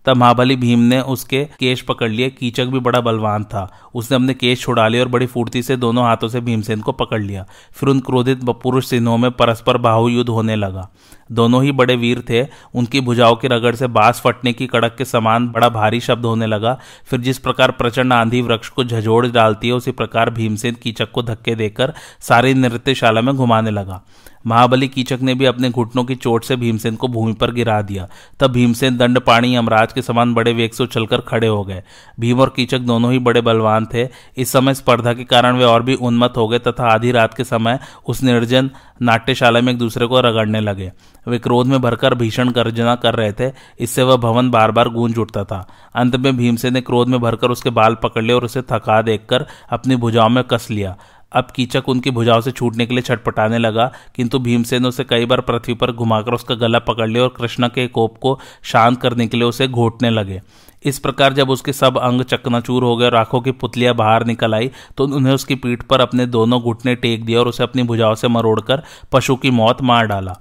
तब 0.05 0.17
महाबली 0.17 0.57
भीम 0.57 0.79
ने 0.79 1.01
उसके 1.01 1.45
केश 1.45 1.81
पकड़ 1.81 2.11
लिए। 2.11 2.31
कीचक 2.31 2.65
भी 2.65 2.81
बड़ा 2.81 3.01
बलवान 3.01 3.45
था। 3.45 3.71
उसने 3.95 4.15
अपने 4.15 4.35
केश 4.35 4.61
छुड़ा 4.61 4.89
लिए 4.89 5.01
और 5.01 5.09
बड़ी 5.09 5.27
फुर्ती 5.27 5.63
से 5.63 5.77
दोनों 5.77 6.05
हाथों 6.05 6.29
से 6.29 6.41
भीमसेन 6.41 6.81
को 6.81 6.93
पकड़ 6.93 7.23
लिया। 7.23 7.47
फिर 7.73 7.89
उन 7.89 8.01
क्रोधित 8.01 8.45
पुरुष 8.45 8.87
सिन्हों 8.87 9.19
में 9.19 9.31
परस्पर 9.31 9.77
बाहु 9.77 10.09
युद्ध 10.09 10.31
होने 10.31 10.57
लगा। 10.57 10.89
दोनों 11.33 11.65
ही 11.65 11.73
बड़े 11.73 11.97
वीर 11.97 12.25
थे। 12.31 12.43
उनकी 12.75 13.01
भुजाओं 13.01 13.37
की 13.37 13.49
रगड़ 13.49 13.75
से 13.75 13.87
बाँस 13.87 14.21
फटने 14.21 14.53
की 14.53 14.67
कड़क 14.67 14.95
के 14.99 15.05
समान 15.05 15.49
बड़ा 15.49 15.69
भारी 15.69 16.01
शब्द 16.01 16.25
होने 16.25 16.47
लगा। 16.47 16.79
फिर 17.05 17.21
जिस 17.21 17.39
प्रकार 17.39 17.71
प्रचंड 17.71 18.13
आंधी 18.13 18.43
वृक्ष 18.43 18.69
को 18.69 18.85
झजोड़ 18.85 19.27
डालती 19.27 19.69
है, 19.69 19.75
उसी 19.75 19.91
प्रकार 19.91 20.31
भीमसेन 20.31 20.77
कीचक 20.83 21.11
को 21.11 21.23
धक्के 21.23 21.55
देकर 21.55 21.95
सारी 22.21 22.55
नृत्यशाला 22.55 23.21
में 23.21 23.35
घुमाने 23.35 23.71
लगा। 23.71 24.03
महाबली 24.47 24.89
कीचक 24.89 25.19
ने 25.23 25.35
भी 25.35 25.45
अपने 25.45 25.71
घुटनों 25.71 26.05
की 26.05 26.15
चोट 26.15 26.45
से 26.45 26.57
भीमसेन 26.57 26.97
को 26.97 27.09
भूमि 27.09 27.33
पर 27.33 27.53
गिरा 27.53 27.81
दिया। 27.83 28.09
तब 28.41 28.53
भीमसेन 28.53 28.97
दंड 28.97 29.21
पाणी 29.21 29.55
यमराज 29.57 29.93
के 29.93 30.03
समान 30.03 30.35
बड़े 30.35 30.53
वेग 30.53 30.73
से 30.73 30.85
उछलकर 30.85 31.21
खड़े 31.21 31.47
हो 31.47 31.63
गए। 31.65 31.83
भीम 32.21 32.41
और 32.41 32.53
कीचक 32.57 32.79
दोनों 32.79 33.13
ही 33.13 33.19
बड़े 33.19 33.41
बलवान 33.41 33.87
थे। 33.95 34.09
इस 34.37 34.53
समय 34.53 34.75
स्पर्धा 34.75 35.13
के 35.13 35.25
कारण 35.25 35.57
वे 35.57 35.65
और 35.65 35.83
भी 35.83 35.95
उन्मत्त 35.95 36.37
हो 36.37 36.49
गए 36.49 36.59
तथा 36.59 36.93
आधी 36.93 37.13
रात 37.13 37.35
के 37.35 37.45
समय 37.45 37.79
उस 38.07 38.23
निर्जन 38.23 38.71
नाट्यशाला 39.03 39.61
में 39.61 39.73
एक 39.73 39.79
दूसरे 39.79 40.07
को 40.07 40.21
रगड़ने 40.21 40.61
लगे। 40.61 40.93
वे 41.29 41.39
क्रोध 41.39 41.67
में 41.67 41.81
भरकर 41.81 42.15
भीषण 42.15 42.51
गर्जना 42.51 42.95
कर 42.95 43.15
रहे 43.15 43.33
थे। 43.33 43.53
इससे 43.81 44.03
वह 44.03 44.17
भवन 44.17 44.51
बार 44.51 44.71
बार 44.71 44.89
गूंज 44.89 45.19
उठता 45.19 45.45
था। 45.45 45.67
अंत 45.95 46.17
में 46.17 46.37
भीमसेन 46.37 46.75
ने 46.75 46.81
क्रोध 46.81 47.09
में 47.09 47.21
भरकर 47.21 47.51
उसके 47.51 47.71
बाल 47.71 47.95
पकड़ 47.95 48.23
लिए 48.23 48.37
और 48.37 48.45
उसे 48.45 48.63
थका 48.63 49.01
देखकर 49.03 49.47
अपनी 49.71 49.97
भुजाओं 49.97 50.29
में 50.29 50.43
कस 50.45 50.69
लिया। 50.71 50.97
अब 51.35 51.51
कीचक 51.57 51.89
उनकी 51.89 52.11
भुजाओं 52.11 52.41
से 52.41 52.51
छूटने 52.51 52.87
के 52.87 52.95
लिए 52.95 53.03
छटपटाने 53.03 53.59
लगा, 53.59 53.91
किंतु 54.17 54.39
भीमसेन 54.39 54.87
उसे 54.87 55.05
कई 55.05 55.27
बार 55.27 55.41
पृथ्वी 55.41 55.75
पर 55.75 55.93
घुमाकर 55.93 56.35
उसका 56.35 56.55
गला 56.57 56.79
पकड़ 56.81 57.09
लिया 57.09 57.23
और 57.23 57.35
कृष्ण 57.37 57.69
के 57.69 57.87
कोप 57.89 58.19
को 58.19 58.39
शांत 58.63 59.01
करने 59.01 59.27
के 59.27 59.37
लिए 59.37 59.47
उसे 59.47 59.69
घोटने 59.69 60.11
लगे। 60.11 60.41
इस 60.85 60.99
प्रकार 60.99 61.33
जब 61.33 61.51
उसके 61.51 61.73
सब 61.73 61.99
अंग 61.99 62.23
चकनाचूर 62.23 62.85
हो 62.85 62.97
गए 62.97 63.07
और 63.07 63.15
आँखों 63.17 63.41
की 63.41 63.51
पुतलियाँ 63.53 63.95
बाहर 63.95 64.25
निकल 64.27 64.55
आई 64.55 64.71
तो 64.97 65.05
उन्हें 65.07 65.35
उसकी 65.35 65.55
पीठ 65.57 65.83
पर 65.83 66.01
अपने 66.01 66.27
दोनों 66.29 66.61
घुटने 66.61 66.95
टेक 66.95 67.25
दिया 67.25 67.41
और 67.41 67.49
उसे 67.49 67.63
अपनी 67.63 67.83
भुजाओं 67.83 68.15
से 68.15 68.29
मरोड़कर 68.29 68.83
पशु 69.13 69.37
की 69.37 69.51
मौत 69.51 69.83
मार 69.83 70.07
डाला। 70.07 70.37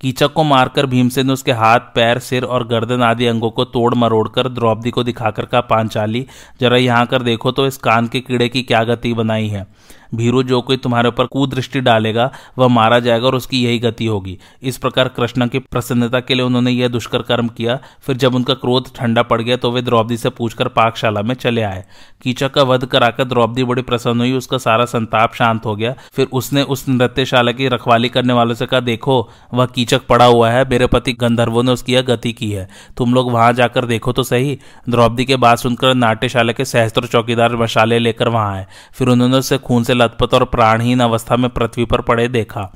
कीचक 0.00 0.32
को 0.32 0.42
मारकर 0.44 0.86
भीमसेन 0.86 1.26
ने 1.26 1.32
उसके 1.32 1.52
हाथ, 1.52 1.80
पैर, 1.94 2.18
सिर 2.18 2.44
और 2.44 2.66
गर्दन 2.68 3.02
आदि 3.02 3.26
अंगों 3.26 3.50
को 3.50 3.64
तोड़ 3.64 3.94
मरोड़कर 3.94 4.48
द्रौपदी 4.48 4.90
को 4.90 5.02
दिखाकर 5.04 5.44
कहा, 5.44 5.60
पांचाली, 5.60 6.26
जरा 6.60 6.76
यहाँ 6.76 7.06
कर 7.06 7.22
देखो 7.22 7.52
तो 7.52 7.66
इस 7.66 7.76
कान 7.76 8.08
के 8.08 8.20
कीड़े 8.20 8.48
की 8.48 8.62
क्या 8.62 8.82
गति 8.84 9.12
बनाई 9.14 9.48
है? 9.48 9.66
भीरू 10.14 10.42
जो 10.42 10.60
कोई 10.60 10.76
तुम्हारे 10.76 11.08
ऊपर 11.08 11.26
कुदृष्टि 11.26 11.80
डालेगा, 11.80 12.30
वह 12.58 12.68
मारा 12.68 12.98
जाएगा 12.98 13.26
और 13.26 13.34
उसकी 13.34 13.64
यही 13.64 13.78
गति 13.78 14.06
होगी। 14.06 14.38
इस 14.62 14.78
प्रकार 14.78 15.08
कृष्ण 15.08 15.48
की 15.48 15.58
प्रसन्नता 15.58 16.20
के 16.20 16.34
लिए 16.34 16.44
उन्होंने 16.46 16.70
यह 16.70 16.88
दुष्कर 16.88 17.22
कर्म 17.22 17.48
किया। 17.48 17.78
फिर 18.06 18.16
जब 18.16 18.34
उनका 18.34 18.54
क्रोध 18.54 18.88
ठंडा 18.96 19.22
पड़ 19.22 19.40
गया 19.42 19.56
तो 19.56 19.70
वे 19.70 19.82
द्रौपदी 19.82 20.16
से 20.16 20.30
पूछकर 20.30 20.68
पाकशाला 20.68 21.22
में 21.22 21.34
चले 21.34 21.62
आए। 21.62 21.84
कीचक 22.22 22.52
का 22.52 22.62
वध 22.62 22.84
कराकर 22.84 23.24
द्रौपदी 23.24 23.64
बड़ी 23.64 23.82
प्रसन्न 23.82 24.20
हुई, 24.20 24.32
उसका 24.32 24.58
सारा 24.58 24.84
संताप 24.84 25.34
शांत 25.34 25.66
हो 25.66 25.76
गया। 25.76 25.94
फिर 26.14 26.26
उसने 26.32 26.62
उस 26.62 26.88
नृत्यशाला 26.88 27.52
की 27.52 27.68
रखवाली 27.68 28.08
करने 28.08 28.32
वालों 28.32 28.54
से 28.54 28.66
कहा, 28.66 28.80
देखो, 28.80 29.30
वह 29.54 29.66
कीचक 29.66 30.06
पड़ा 30.06 30.24
हुआ 30.24 30.50
है, 30.50 30.64
मेरे 30.68 30.86
पति 30.86 31.12
गंधर्वों 31.12 31.62
ने 31.62 31.72
उसकी 31.72 31.94
यह 31.94 32.02
गति 32.02 32.32
की 32.32 32.50
है। 32.50 32.68
तुम 32.96 33.14
लोग 33.14 33.32
वहाँ 33.32 33.52
जाकर 33.52 33.86
देखो 33.86 34.12
तो 34.12 34.22
सही। 34.22 34.58
द्रौपदी 34.88 35.24
के 35.24 35.36
बात 35.36 35.58
सुनकर 35.58 35.94
नाट्यशाला 35.94 36.52
के 36.52 36.64
सहस्त्र 36.64 37.06
चौकीदार 37.06 37.56
मशाले 37.56 37.98
लेकर 37.98 38.28
वहाँ 38.28 38.54
आए। 38.54 38.66
फिर 38.92 39.08
उन्होंने 39.08 39.36
उससे 39.36 39.58
खून 39.58 39.84
से 39.84 39.94
लथपथ 40.04 40.34
और 40.34 40.44
प्राणहीन 40.44 41.00
अवस्था 41.00 41.36
में 41.36 41.50
पृथ्वी 41.50 41.84
पर 41.84 42.00
पड़े 42.00 42.28
देखा। 42.28 42.72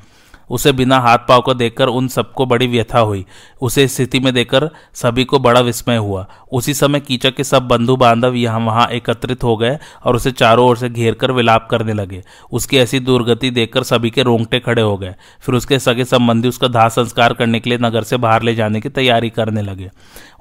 उसे 0.50 0.72
बिना 0.72 0.98
हाथ 0.98 1.18
पाव 1.18 1.40
को 1.40 1.54
देखकर 1.54 1.86
उन 1.86 2.06
सबको 2.08 2.46
बड़ी 2.46 2.66
व्यथा 2.66 2.98
हुई। 2.98 3.24
उसे 3.62 3.86
स्थिति 3.88 4.20
में 4.20 4.32
देखकर 4.34 4.68
सभी 4.94 5.24
को 5.24 5.38
बड़ा 5.38 5.60
विस्मय 5.60 5.96
हुआ। 5.96 6.26
उसी 6.52 6.74
समय 6.74 7.00
कीचक 7.00 7.34
के 7.34 7.44
सब 7.44 7.66
बंधु 7.68 7.96
बांधव 7.96 8.34
यहाँ 8.34 8.60
वहाँ 8.60 8.86
एकत्रित 8.88 9.44
हो 9.44 9.56
गए 9.56 9.78
और 10.04 10.16
उसे 10.16 10.30
चारों 10.30 10.66
ओर 10.66 10.76
से 10.76 10.88
घेर 10.88 11.14
कर 11.14 11.32
विलाप 11.32 11.68
करने 11.70 11.92
लगे। 11.92 12.22
उसकी 12.52 12.78
ऐसी 12.78 13.00
दुर्गति 13.00 13.50
देखकर 13.50 13.82
सभी 13.82 14.10
के 14.10 14.22
रोंगटे 14.22 14.60
खड़े 14.60 14.82
हो 14.82 14.96
गए। 14.96 15.14
फिर 15.40 15.54
उसके 15.54 15.78
सगे 15.78 16.04
संबंधी 16.04 16.48
उसका 16.48 16.68
दाह 16.68 16.88
संस्कार 16.88 17.32
करने 17.32 17.60
के 17.60 17.70
लिए 17.70 17.78
नगर 17.78 18.02
से 18.02 18.16
बाहर 18.16 18.42
ले 18.42 18.54
जाने 18.54 18.80
की 18.80 18.88
तैयारी 18.88 19.30
करने 19.30 19.62
लगे। 19.62 19.90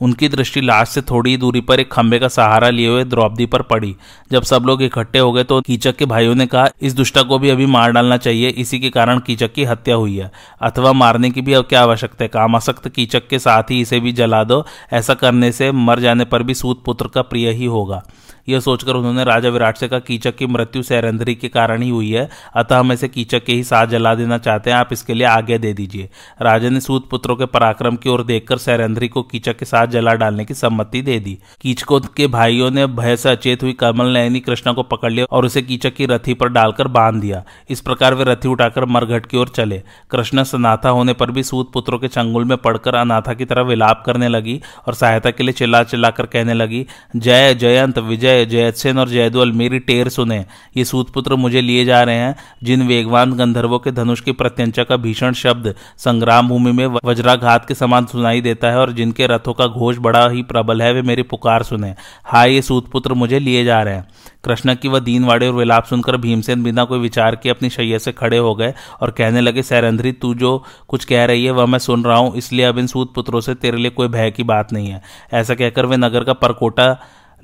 उनकी 0.01 0.27
दृष्टि 0.30 0.62
लाश 0.62 0.89
से 0.89 1.01
थोड़ी 1.01 1.36
दूरी 1.38 1.62
पर 1.62 1.80
एक 1.80 1.92
खंबे 1.92 2.20
का 2.20 2.27
सहारा 2.27 2.70
लिए 2.70 2.88
हुए 2.88 3.04
द्रौपदी 3.04 3.46
पर 3.46 3.62
पड़ी। 3.62 3.96
जब 4.32 4.44
सब 4.44 4.63
लोग 4.63 4.82
इकट्ठे 4.84 5.20
हो 5.20 5.32
गए 5.32 5.44
तो 5.44 5.60
कीचक 5.62 5.96
के 5.96 6.06
भाइयों 6.06 6.36
ने 6.36 6.46
कहा, 6.48 6.68
इस 6.82 6.94
दुष्टा 6.94 7.24
को 7.24 7.39
भी 7.39 7.50
अभी 7.50 7.66
मार 7.66 7.92
डालना 7.92 8.18
चाहिए, 8.18 8.50
इसी 8.50 8.80
के 8.80 8.89
कारण 8.89 9.20
कीचक 9.20 9.54
की 9.54 9.63
हत्या 9.63 9.96
हुई 9.96 10.18
है। 10.18 10.32
अथवा 10.62 10.94
मारने 10.94 11.30
की 11.30 11.42
भी 11.42 11.54
अब 11.54 11.66
क्या 11.66 11.82
आवश्यकता 11.82 12.24
है? 12.24 12.27
कामासक्त 12.27 12.88
कीचक 12.88 13.27
के 13.27 13.39
साथ 13.39 13.72
ही 13.72 13.82
इसे 13.82 14.00
भी 14.00 14.12
जला 14.12 14.44
दो। 14.44 14.66
ऐसा 14.94 15.13
करने 15.13 15.51
से 15.51 15.72
मर 15.72 16.00
जाने 16.00 16.25
पर 16.25 16.44
भी 16.44 16.54
सूत 16.54 16.84
पुत्र 16.86 17.08
का 17.08 17.22
प्रिय 17.22 17.51
ही 17.51 17.66
होगा। 17.66 18.04
यह 18.50 18.60
सोचकर 18.60 18.94
उन्होंने 18.94 19.24
राजा 19.24 19.50
विराट 19.50 19.77
से 19.77 19.88
कहा, 19.88 20.00
कीचक 20.00 20.36
की 20.36 20.46
मृत्यु 20.46 20.84
सैरंधरी 20.84 21.36
के 21.36 21.48
कारण 21.48 21.82
ही 21.82 21.89
हुई 21.89 22.12
है। 22.12 22.30
अतः 22.56 22.80
हम 22.80 22.92
इसे 22.92 23.08
कीचक 23.08 23.44
के 23.44 23.54
ही 23.54 23.63
साथ 23.63 23.88
जला 23.88 24.16
देना 24.16 24.38
चाहते 24.38 24.70
हैं। 24.70 24.77
आप 24.77 24.89
इसके 24.92 25.13
लिए 25.13 25.27
आगे 25.27 25.58
दे 25.58 25.74
दीजिए। 25.74 26.10
राजा 26.42 26.70
ने 26.70 26.80
सूत 26.80 27.10
पुत्रों 27.10 27.36
के 27.36 27.46
पराक्रम 27.46 27.96
की 27.96 28.10
ओर 28.10 28.24
देखकर 28.24 28.58
सैरंधरी 28.58 29.08
को 29.08 29.24
कीचक 29.24 29.58
के 29.58 29.66
साथ 29.66 29.88
जला 29.88 30.13
डालने 30.13 30.46
की 30.46 30.54
सम्मति 30.54 31.01
दे 31.01 31.20
दी। 31.20 31.38
कीचकों 31.62 32.00
के 32.00 32.27
भाइयों 32.27 32.72
ने 32.72 32.86
भय 32.88 33.16
से 33.18 33.30
अचेत 33.30 33.63
हुई 33.63 33.74
कमल 33.74 34.06
नयनी 34.06 34.39
कृष्णा 34.39 34.74
को 34.74 34.84
पकड़ 34.84 35.12
लिया 35.12 35.25
और 35.32 35.46
उसे 35.46 35.62
कीचक 35.62 35.94
की 35.94 36.06
रथी 36.06 36.34
पर 36.34 36.50
डालकर 36.50 36.88
बाँध 36.88 37.22
दिया। 37.22 37.44
इस 37.70 37.82
प्रकार 37.82 38.13
वे 38.13 38.24
रथी 38.24 38.48
उठाकर 38.48 38.86
मरघट 38.86 39.25
की 39.25 39.38
ओर 39.38 39.48
चले। 39.48 39.84
कृष्ण 40.12 40.44
सनाथा 40.44 40.89
होने 40.89 41.13
पर 41.13 41.32
भी 41.32 41.44
सूत 41.44 41.72
पुत्रों 41.74 42.00
के 42.00 42.08
चंगुल 42.08 42.44
में 42.44 42.58
पड़कर 42.58 42.96
अनाथा 42.96 43.34
की 43.34 43.46
तरह 43.46 43.62
विलाप 43.62 44.04
करने 44.06 44.27
लगी 44.27 44.62
और 44.88 44.94
सहायता 44.94 45.32
के 45.32 45.44
लिए 45.44 45.54
चिल्ला 45.54 45.84
चिल्लाकर 45.84 46.25
कहने 46.25 46.54
लगी, 46.54 46.86
जय 47.16 47.54
जयंत 47.54 47.98
विजय 48.00 48.37
जयसेन 48.46 49.00
और 49.00 49.10
जयद्वल 49.10 49.51
मेरी 49.51 49.79
टेर 49.79 50.10
सुने। 50.10 50.38
ये 50.77 50.86
सूतपुत्र 50.86 51.36
मुझे 51.36 51.62
लिए 51.62 51.86
जा 51.86 52.01
रहे 52.03 52.15
हैं, 52.15 52.36
जिन 52.63 52.88
वेगवान 52.88 53.34
गंधर्वों 53.34 53.79
के 53.79 53.91
धनुष 53.91 54.22
की 54.22 54.32
प्रत्यंचा 54.34 54.84
का 54.84 54.98
भीषण 54.98 55.34
शब्द 55.34 55.74
संग्राम 55.98 56.48
भूमि 56.48 56.72
में 56.72 56.86
वज्राघात 57.06 57.65
के 57.67 57.75
समान 57.75 58.06
सुनाई 58.06 58.41
देता 58.41 58.72
है 58.72 58.77
और 58.77 58.91
जिनके 58.91 59.27
रथों 59.27 59.53
का 59.53 59.67
घोष 59.67 59.98
बड़ा 59.98 60.27
ही 60.29 60.44
प्रबल 60.44 60.82
है, 60.82 60.94
वे 60.94 61.01
मेरी 61.01 61.24
पुकार 61.24 61.63
सुने। 61.63 61.94
हाय, 62.24 62.53
ये 62.53 62.62
सूतपुत्र 62.62 63.13
मुझे 63.13 63.39
लिए 63.39 63.63
जा 63.65 63.82
रहे 63.82 63.96
हैं। 63.96 64.08
कृष्ण 64.44 64.75
की 64.75 64.88
वह 64.88 65.00
दीनवाड़े 65.00 65.48
और 65.48 65.53
विलाप 65.53 65.86
सुनकर 65.86 66.17
भीमसेन 66.17 66.63
बिना 66.63 66.84
कोई 66.84 67.00
विचार 67.00 67.36
के 67.36 67.50
अपनी 67.50 67.70
शैया 67.70 67.98
से 67.98 68.12
खड़े 68.12 68.38
हो 68.38 68.53
गए 68.55 68.74
और 69.01 69.11
कहने 69.11 69.42
लगे, 69.42 69.64
सैरंध्री, 69.64 70.11
तू 70.11 70.33
जो 70.35 70.64
कुछ 70.88 71.05
कह 71.05 71.25
रही 71.25 71.46
है, 71.46 71.51
वह 71.51 71.66
मैं 71.66 71.79
सुन 71.79 72.03
रहा 72.03 72.18
हूँ, 72.18 72.35
इसलिए 72.35 72.66
अब 72.66 72.77
इन 72.77 72.88
सूत 72.88 73.14
पुत्रों 73.14 73.42
से 73.42 73.55
तेरे 73.55 73.77
लिए 73.77 73.90
कोई 73.90 74.07
भय 74.07 74.31
की 74.31 74.44
बात 74.44 74.74
नहीं 74.74 74.88
है। 74.88 75.01
ऐसा 75.33 75.55
कहकर 75.55 75.85
वे 75.85 75.98
नगर 75.98 76.24
का 76.24 76.33
परकोटा 76.33 76.88